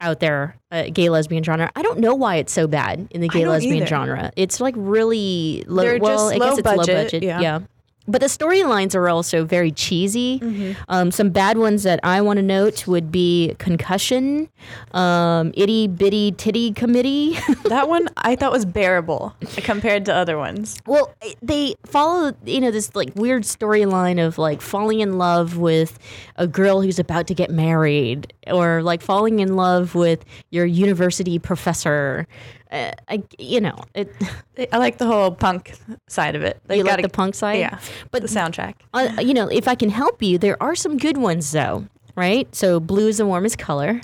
out 0.00 0.20
there, 0.20 0.56
uh, 0.70 0.84
gay 0.92 1.08
lesbian 1.08 1.42
genre. 1.42 1.70
I 1.74 1.82
don't 1.82 1.98
know 1.98 2.14
why 2.14 2.36
it's 2.36 2.52
so 2.52 2.66
bad 2.66 3.08
in 3.10 3.20
the 3.20 3.28
gay 3.28 3.46
lesbian 3.46 3.76
either. 3.76 3.86
genre. 3.86 4.32
It's 4.36 4.60
like 4.60 4.74
really 4.76 5.64
low. 5.66 5.82
They're 5.82 5.98
well, 5.98 6.28
I 6.28 6.38
guess 6.38 6.40
low 6.40 6.56
it's 6.56 6.66
low 6.66 6.76
budget, 6.76 7.04
budget. 7.04 7.22
yeah. 7.22 7.40
yeah. 7.40 7.60
But 8.08 8.20
the 8.20 8.28
storylines 8.28 8.94
are 8.94 9.08
also 9.08 9.44
very 9.44 9.70
cheesy. 9.72 10.38
Mm-hmm. 10.40 10.82
Um, 10.88 11.10
some 11.10 11.30
bad 11.30 11.58
ones 11.58 11.82
that 11.82 12.00
I 12.02 12.20
want 12.20 12.38
to 12.38 12.42
note 12.42 12.86
would 12.86 13.10
be 13.10 13.54
Concussion, 13.58 14.48
um, 14.92 15.52
Itty 15.56 15.88
Bitty 15.88 16.32
Titty 16.32 16.72
Committee. 16.72 17.36
that 17.64 17.88
one 17.88 18.08
I 18.16 18.36
thought 18.36 18.52
was 18.52 18.64
bearable 18.64 19.34
compared 19.56 20.04
to 20.06 20.14
other 20.14 20.38
ones. 20.38 20.80
Well, 20.86 21.14
they 21.42 21.74
follow, 21.84 22.32
you 22.44 22.60
know, 22.60 22.70
this 22.70 22.94
like 22.94 23.14
weird 23.14 23.42
storyline 23.42 24.24
of 24.24 24.38
like 24.38 24.60
falling 24.60 25.00
in 25.00 25.18
love 25.18 25.56
with 25.56 25.98
a 26.36 26.46
girl 26.46 26.80
who's 26.80 26.98
about 26.98 27.26
to 27.28 27.34
get 27.34 27.50
married, 27.50 28.32
or 28.50 28.82
like 28.82 29.02
falling 29.02 29.40
in 29.40 29.56
love 29.56 29.94
with 29.94 30.24
your 30.50 30.66
university 30.66 31.38
professor. 31.38 32.26
Uh, 32.70 32.90
I, 33.08 33.22
you 33.38 33.60
know, 33.60 33.76
it. 33.94 34.12
I 34.72 34.78
like 34.78 34.98
the 34.98 35.06
whole 35.06 35.30
punk 35.30 35.74
side 36.08 36.34
of 36.34 36.42
it. 36.42 36.60
They 36.66 36.78
you 36.78 36.82
like 36.82 36.92
gotta- 36.92 37.02
the 37.02 37.08
punk 37.08 37.34
side, 37.34 37.58
Yeah, 37.60 37.78
but 38.10 38.22
the 38.22 38.28
soundtrack. 38.28 38.74
Uh, 38.92 39.20
you 39.20 39.34
know, 39.34 39.48
if 39.48 39.68
I 39.68 39.74
can 39.74 39.88
help 39.90 40.22
you, 40.22 40.36
there 40.38 40.60
are 40.62 40.74
some 40.74 40.96
good 40.98 41.16
ones 41.16 41.52
though. 41.52 41.86
Right, 42.16 42.52
so 42.56 42.80
blue 42.80 43.08
is 43.08 43.18
the 43.18 43.26
warmest 43.26 43.58
color. 43.58 44.00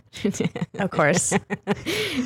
of 0.79 0.91
course, 0.91 1.33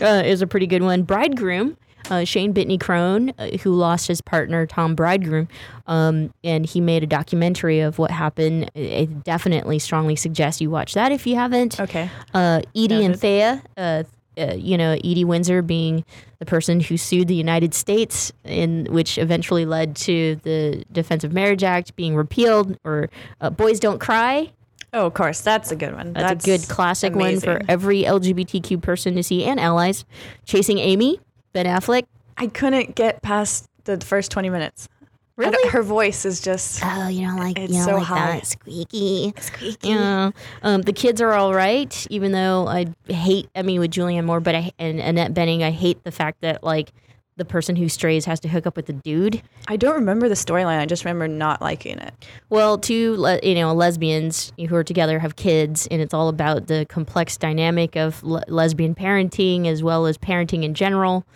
uh, 0.03 0.23
is 0.27 0.43
a 0.43 0.47
pretty 0.49 0.67
good 0.67 0.83
one. 0.83 1.05
Bridegroom, 1.05 1.77
uh, 2.11 2.25
Shane 2.25 2.53
Bitney 2.53 2.81
Crone, 2.81 3.33
uh, 3.39 3.57
who 3.59 3.73
lost 3.73 4.09
his 4.09 4.21
partner 4.21 4.67
Tom 4.67 4.95
Bridegroom, 4.95 5.49
um, 5.87 6.33
and 6.43 6.67
he 6.67 6.81
made 6.81 7.03
a 7.03 7.07
documentary 7.07 7.81
of 7.81 7.99
what 7.99 8.11
happened. 8.11 8.71
I 8.75 8.97
I 8.97 9.05
definitely 9.05 9.79
strongly 9.79 10.17
suggest 10.17 10.61
you 10.61 10.71
watch 10.71 10.95
that 10.95 11.13
if 11.13 11.27
you 11.27 11.37
haven't. 11.37 11.79
Okay. 11.79 12.11
Uh, 12.35 12.63
Edie 12.75 13.05
and 13.05 13.19
Thea, 13.19 13.63
uh, 13.77 14.03
uh, 14.39 14.55
you 14.55 14.77
know, 14.77 14.93
Edie 14.93 15.25
Windsor 15.25 15.63
being 15.63 16.05
the 16.39 16.47
person 16.47 16.81
who 16.81 16.97
sued 16.97 17.29
the 17.29 17.35
United 17.35 17.75
States, 17.75 18.33
in 18.45 18.87
which 18.91 19.19
eventually 19.19 19.65
led 19.65 19.97
to 19.97 20.37
the 20.43 20.85
Defense 20.93 21.25
of 21.25 21.33
Marriage 21.33 21.63
Act 21.63 21.95
being 21.97 22.17
repealed, 22.17 22.79
or 22.85 23.09
uh, 23.41 23.51
Boys 23.51 23.81
Don't 23.81 23.99
Cry. 23.99 24.53
Oh, 24.93 25.07
of 25.07 25.15
course, 25.15 25.41
that's 25.41 25.71
a 25.71 25.77
good 25.77 25.95
one. 25.95 26.13
That's, 26.13 26.45
a 26.45 26.47
good 26.47 26.69
classic 26.69 27.15
one 27.15 27.41
for 27.41 27.61
every 27.69 28.05
LGBTQ 28.05 28.81
person 28.81 29.15
to 29.17 29.23
see 29.23 29.45
and 29.45 29.61
allies. 29.61 30.05
Chasing 30.47 30.79
Amy, 30.79 31.21
Ben 31.57 31.65
Affleck. 31.65 32.05
I 32.37 32.49
couldn't 32.49 32.95
get 32.95 33.23
past 33.23 33.67
the 33.85 33.99
first 33.99 34.31
twenty 34.31 34.51
minutes. 34.51 34.91
Really? 35.37 35.71
her 35.71 35.83
voice 35.83 36.27
is 36.27 36.43
just. 36.43 36.83
Oh, 36.85 37.09
you 37.09 37.27
don't 37.27 37.39
like 37.39 37.59
it's 37.59 37.73
you 37.73 37.79
don't 37.79 37.89
so 37.89 37.95
like 37.95 38.05
high. 38.05 38.33
that 38.33 38.47
squeaky, 38.47 39.33
squeaky. 39.39 39.89
Yeah. 39.89 40.33
Um, 40.63 40.83
the 40.83 40.93
kids 40.93 41.23
are 41.23 41.33
all 41.33 41.55
right, 41.55 42.07
even 42.11 42.33
though 42.33 42.67
I 42.69 42.85
hate. 43.11 43.49
I 43.57 43.63
mean, 43.63 43.81
with 43.81 43.91
Julianne 43.91 44.27
Moore, 44.27 44.41
but 44.41 44.55
I 44.55 44.73
and 44.79 45.01
Annette 45.01 45.33
Bening, 45.33 45.63
I 45.63 45.71
hate 45.71 46.05
the 46.05 46.13
fact 46.13 46.43
that 46.43 46.63
like 46.63 46.93
the 47.37 47.45
person 47.45 47.77
who 47.77 47.89
strays 47.89 48.25
has 48.25 48.41
to 48.41 48.49
hook 48.49 48.67
up 48.67 48.77
with 48.77 48.87
the 48.87 48.93
dude. 48.93 49.43
I 49.69 49.77
don't 49.77 49.95
remember 49.95 50.29
the 50.29 50.35
storyline. 50.35 50.79
I 50.79 50.87
just 50.87 51.05
remember 51.05 51.29
not 51.29 51.61
liking 51.61 51.99
it. 51.99 52.15
Well, 52.49 52.79
two 52.79 53.17
le- 53.17 53.41
you 53.43 53.55
know 53.55 53.73
lesbians 53.75 54.53
who 54.59 54.75
are 54.75 54.85
together 54.85 55.19
have 55.19 55.37
kids, 55.37 55.87
and 55.91 56.01
it's 56.01 56.15
all 56.15 56.29
about 56.29 56.67
the 56.67 56.87
complex 56.89 57.37
dynamic 57.37 57.97
of 57.97 58.23
le- 58.23 58.45
lesbian 58.49 58.95
parenting 58.95 59.67
as 59.67 59.83
well 59.83 60.07
as 60.07 60.17
parenting 60.17 60.65
in 60.65 60.75
general. 60.75 61.27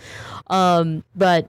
Um, 0.47 1.05
but 1.15 1.49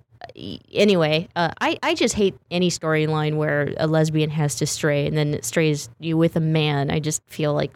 anyway, 0.74 1.30
uh, 1.36 1.52
I 1.62 1.80
I 1.82 1.96
just 1.96 2.16
hate 2.16 2.36
any 2.50 2.70
storyline 2.70 3.38
where 3.38 3.74
a 3.78 3.88
lesbian 3.88 4.30
has 4.32 4.56
to 4.56 4.68
stray 4.68 5.08
and 5.08 5.18
then 5.18 5.34
it 5.34 5.46
strays 5.46 5.90
you 6.00 6.18
with 6.18 6.36
a 6.36 6.42
man. 6.42 6.92
I 6.92 7.00
just 7.00 7.22
feel 7.28 7.54
like 7.54 7.72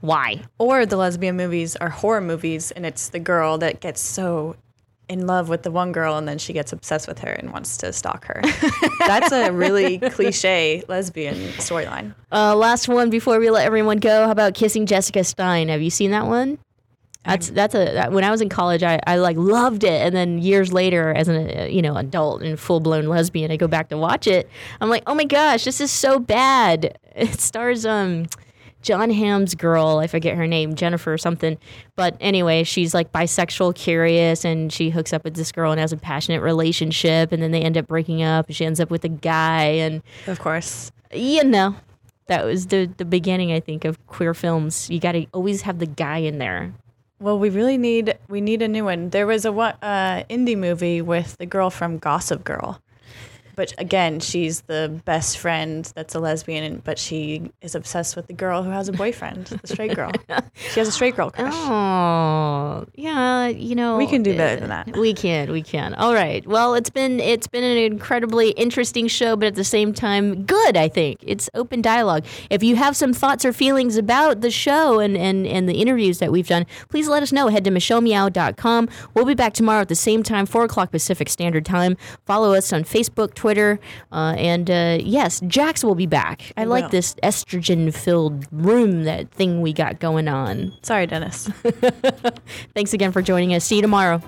why? 0.00 0.42
Or 0.58 0.84
the 0.84 0.96
lesbian 0.98 1.36
movies 1.36 1.74
are 1.76 1.88
horror 1.88 2.20
movies, 2.20 2.70
and 2.70 2.84
it's 2.84 3.08
the 3.08 3.18
girl 3.18 3.56
that 3.58 3.80
gets 3.80 4.00
so 4.00 4.56
in 5.08 5.26
love 5.26 5.48
with 5.48 5.62
the 5.62 5.70
one 5.70 5.92
girl, 5.92 6.16
and 6.16 6.26
then 6.26 6.38
she 6.38 6.52
gets 6.52 6.72
obsessed 6.72 7.06
with 7.06 7.20
her 7.20 7.30
and 7.30 7.52
wants 7.52 7.76
to 7.78 7.92
stalk 7.92 8.24
her. 8.24 8.40
That's 8.98 9.32
a 9.32 9.50
really 9.52 9.98
cliche 9.98 10.82
lesbian 10.88 11.36
storyline. 11.54 12.14
Uh, 12.32 12.56
last 12.56 12.88
one 12.88 13.10
before 13.10 13.38
we 13.38 13.50
let 13.50 13.64
everyone 13.64 13.98
go. 13.98 14.24
How 14.24 14.32
about 14.32 14.54
kissing 14.54 14.86
Jessica 14.86 15.22
Stein? 15.22 15.68
Have 15.68 15.82
you 15.82 15.90
seen 15.90 16.10
that 16.10 16.26
one? 16.26 16.58
That's 17.24 17.50
that's 17.50 17.74
a 17.74 17.92
that, 17.92 18.12
when 18.12 18.22
I 18.22 18.30
was 18.30 18.40
in 18.40 18.48
college, 18.48 18.84
I, 18.84 19.00
I 19.06 19.16
like 19.16 19.36
loved 19.36 19.82
it, 19.82 20.00
and 20.00 20.14
then 20.14 20.38
years 20.38 20.72
later, 20.72 21.12
as 21.12 21.26
an 21.26 21.58
uh, 21.58 21.64
you 21.64 21.82
know 21.82 21.96
adult 21.96 22.42
and 22.42 22.58
full 22.58 22.78
blown 22.78 23.06
lesbian, 23.06 23.50
I 23.50 23.56
go 23.56 23.66
back 23.66 23.88
to 23.88 23.96
watch 23.96 24.28
it. 24.28 24.48
I'm 24.80 24.88
like, 24.88 25.02
oh 25.06 25.14
my 25.14 25.24
gosh, 25.24 25.64
this 25.64 25.80
is 25.80 25.90
so 25.90 26.20
bad. 26.20 26.98
It 27.16 27.40
stars 27.40 27.84
um 27.84 28.26
Jon 28.86 29.10
Hamm's 29.10 29.56
girl, 29.56 29.98
I 29.98 30.06
forget 30.06 30.36
her 30.36 30.46
name, 30.46 30.76
Jennifer 30.76 31.12
or 31.12 31.18
something. 31.18 31.58
But 31.96 32.16
anyway, 32.20 32.62
she's 32.62 32.94
like 32.94 33.10
bisexual, 33.10 33.74
curious, 33.74 34.44
and 34.44 34.72
she 34.72 34.90
hooks 34.90 35.12
up 35.12 35.24
with 35.24 35.34
this 35.34 35.50
girl 35.50 35.72
and 35.72 35.80
has 35.80 35.92
a 35.92 35.96
passionate 35.96 36.40
relationship, 36.40 37.32
and 37.32 37.42
then 37.42 37.50
they 37.50 37.62
end 37.62 37.76
up 37.76 37.88
breaking 37.88 38.22
up. 38.22 38.46
And 38.46 38.54
she 38.54 38.64
ends 38.64 38.78
up 38.78 38.88
with 38.88 39.02
a 39.04 39.08
guy, 39.08 39.64
and 39.64 40.02
Of 40.28 40.38
course. 40.38 40.92
you 41.12 41.42
know, 41.42 41.74
That 42.28 42.44
was 42.44 42.68
the 42.68 42.88
the 42.96 43.04
beginning, 43.04 43.50
I 43.50 43.58
think, 43.58 43.84
of 43.84 43.98
queer 44.06 44.34
films. 44.34 44.88
You 44.88 45.00
got 45.00 45.12
to 45.12 45.26
always 45.34 45.62
have 45.62 45.80
the 45.80 45.86
guy 45.86 46.18
in 46.18 46.38
there. 46.38 46.72
Well, 47.18 47.40
we 47.40 47.50
really 47.50 47.78
need 47.78 48.16
we 48.28 48.40
need 48.40 48.62
a 48.62 48.68
new 48.68 48.84
one. 48.84 49.10
There 49.10 49.26
was 49.26 49.44
a 49.44 49.50
what 49.50 49.78
uh, 49.82 50.22
indie 50.30 50.56
movie 50.56 51.02
with 51.02 51.36
the 51.38 51.46
girl 51.46 51.70
from 51.70 51.98
Gossip 51.98 52.44
Girl, 52.44 52.80
but 53.56 53.74
again, 53.78 54.20
she's 54.20 54.60
the 54.62 55.00
best 55.04 55.38
friend 55.38 55.90
that's 55.94 56.14
a 56.14 56.20
lesbian, 56.20 56.62
and- 56.62 56.84
but 56.84 56.98
she 56.98 57.50
is 57.62 57.74
obsessed 57.74 58.14
with 58.14 58.26
the 58.28 58.32
girl 58.32 58.62
who 58.62 58.70
has 58.70 58.88
a 58.88 58.92
boyfriend, 58.92 59.46
the 59.46 59.66
straight 59.66 59.94
girl. 59.94 60.12
She 60.72 60.80
has 60.80 60.88
a 60.88 60.92
straight 60.92 61.16
girl 61.16 61.30
crush. 61.30 61.52
Oh, 61.54 62.86
yeah, 62.94 63.48
you 63.48 63.74
know 63.74 63.96
We 63.96 64.06
can 64.06 64.22
do 64.22 64.36
better 64.36 64.56
uh, 64.56 64.60
than 64.60 64.68
that. 64.70 64.96
We 64.96 65.12
can, 65.14 65.50
we 65.52 65.62
can. 65.62 65.94
All 65.94 66.14
right. 66.14 66.46
Well, 66.46 66.74
it's 66.74 66.90
been 66.90 67.20
it's 67.20 67.46
been 67.46 67.62
an 67.64 67.76
incredibly 67.76 68.50
interesting 68.50 69.06
show, 69.08 69.36
but 69.36 69.46
at 69.46 69.54
the 69.54 69.64
same 69.64 69.92
time, 69.92 70.44
good. 70.44 70.76
I 70.76 70.88
think 70.88 71.18
it's 71.22 71.48
open 71.54 71.82
dialogue. 71.82 72.24
If 72.50 72.62
you 72.62 72.76
have 72.76 72.96
some 72.96 73.12
thoughts 73.12 73.44
or 73.44 73.52
feelings 73.52 73.96
about 73.96 74.40
the 74.40 74.50
show 74.50 74.98
and 74.98 75.16
and 75.16 75.46
and 75.46 75.68
the 75.68 75.74
interviews 75.80 76.18
that 76.18 76.32
we've 76.32 76.48
done, 76.48 76.66
please 76.88 77.08
let 77.08 77.22
us 77.22 77.32
know. 77.32 77.48
Head 77.48 77.64
to 77.64 77.70
michellemeow.com. 77.70 78.88
We'll 79.14 79.24
be 79.24 79.34
back 79.34 79.52
tomorrow 79.54 79.80
at 79.82 79.88
the 79.88 79.94
same 79.94 80.22
time, 80.22 80.46
four 80.46 80.64
o'clock 80.64 80.90
Pacific 80.90 81.28
Standard 81.28 81.64
Time. 81.64 81.96
Follow 82.26 82.54
us 82.54 82.72
on 82.72 82.84
Facebook, 82.84 83.34
Twitter, 83.34 83.45
uh, 84.12 84.34
and 84.36 84.70
uh, 84.70 84.98
yes, 85.00 85.40
Jax 85.46 85.84
will 85.84 85.94
be 85.94 86.06
back. 86.06 86.52
I 86.56 86.64
like 86.64 86.84
will. 86.84 86.90
this 86.90 87.14
estrogen-filled 87.22 88.46
room, 88.52 89.04
that 89.04 89.30
thing 89.30 89.60
we 89.60 89.72
got 89.72 90.00
going 90.00 90.28
on. 90.28 90.72
Sorry, 90.82 91.06
Dennis. 91.06 91.48
Thanks 92.74 92.92
again 92.92 93.12
for 93.12 93.22
joining 93.22 93.54
us. 93.54 93.64
See 93.64 93.76
you 93.76 93.82
tomorrow. 93.82 94.22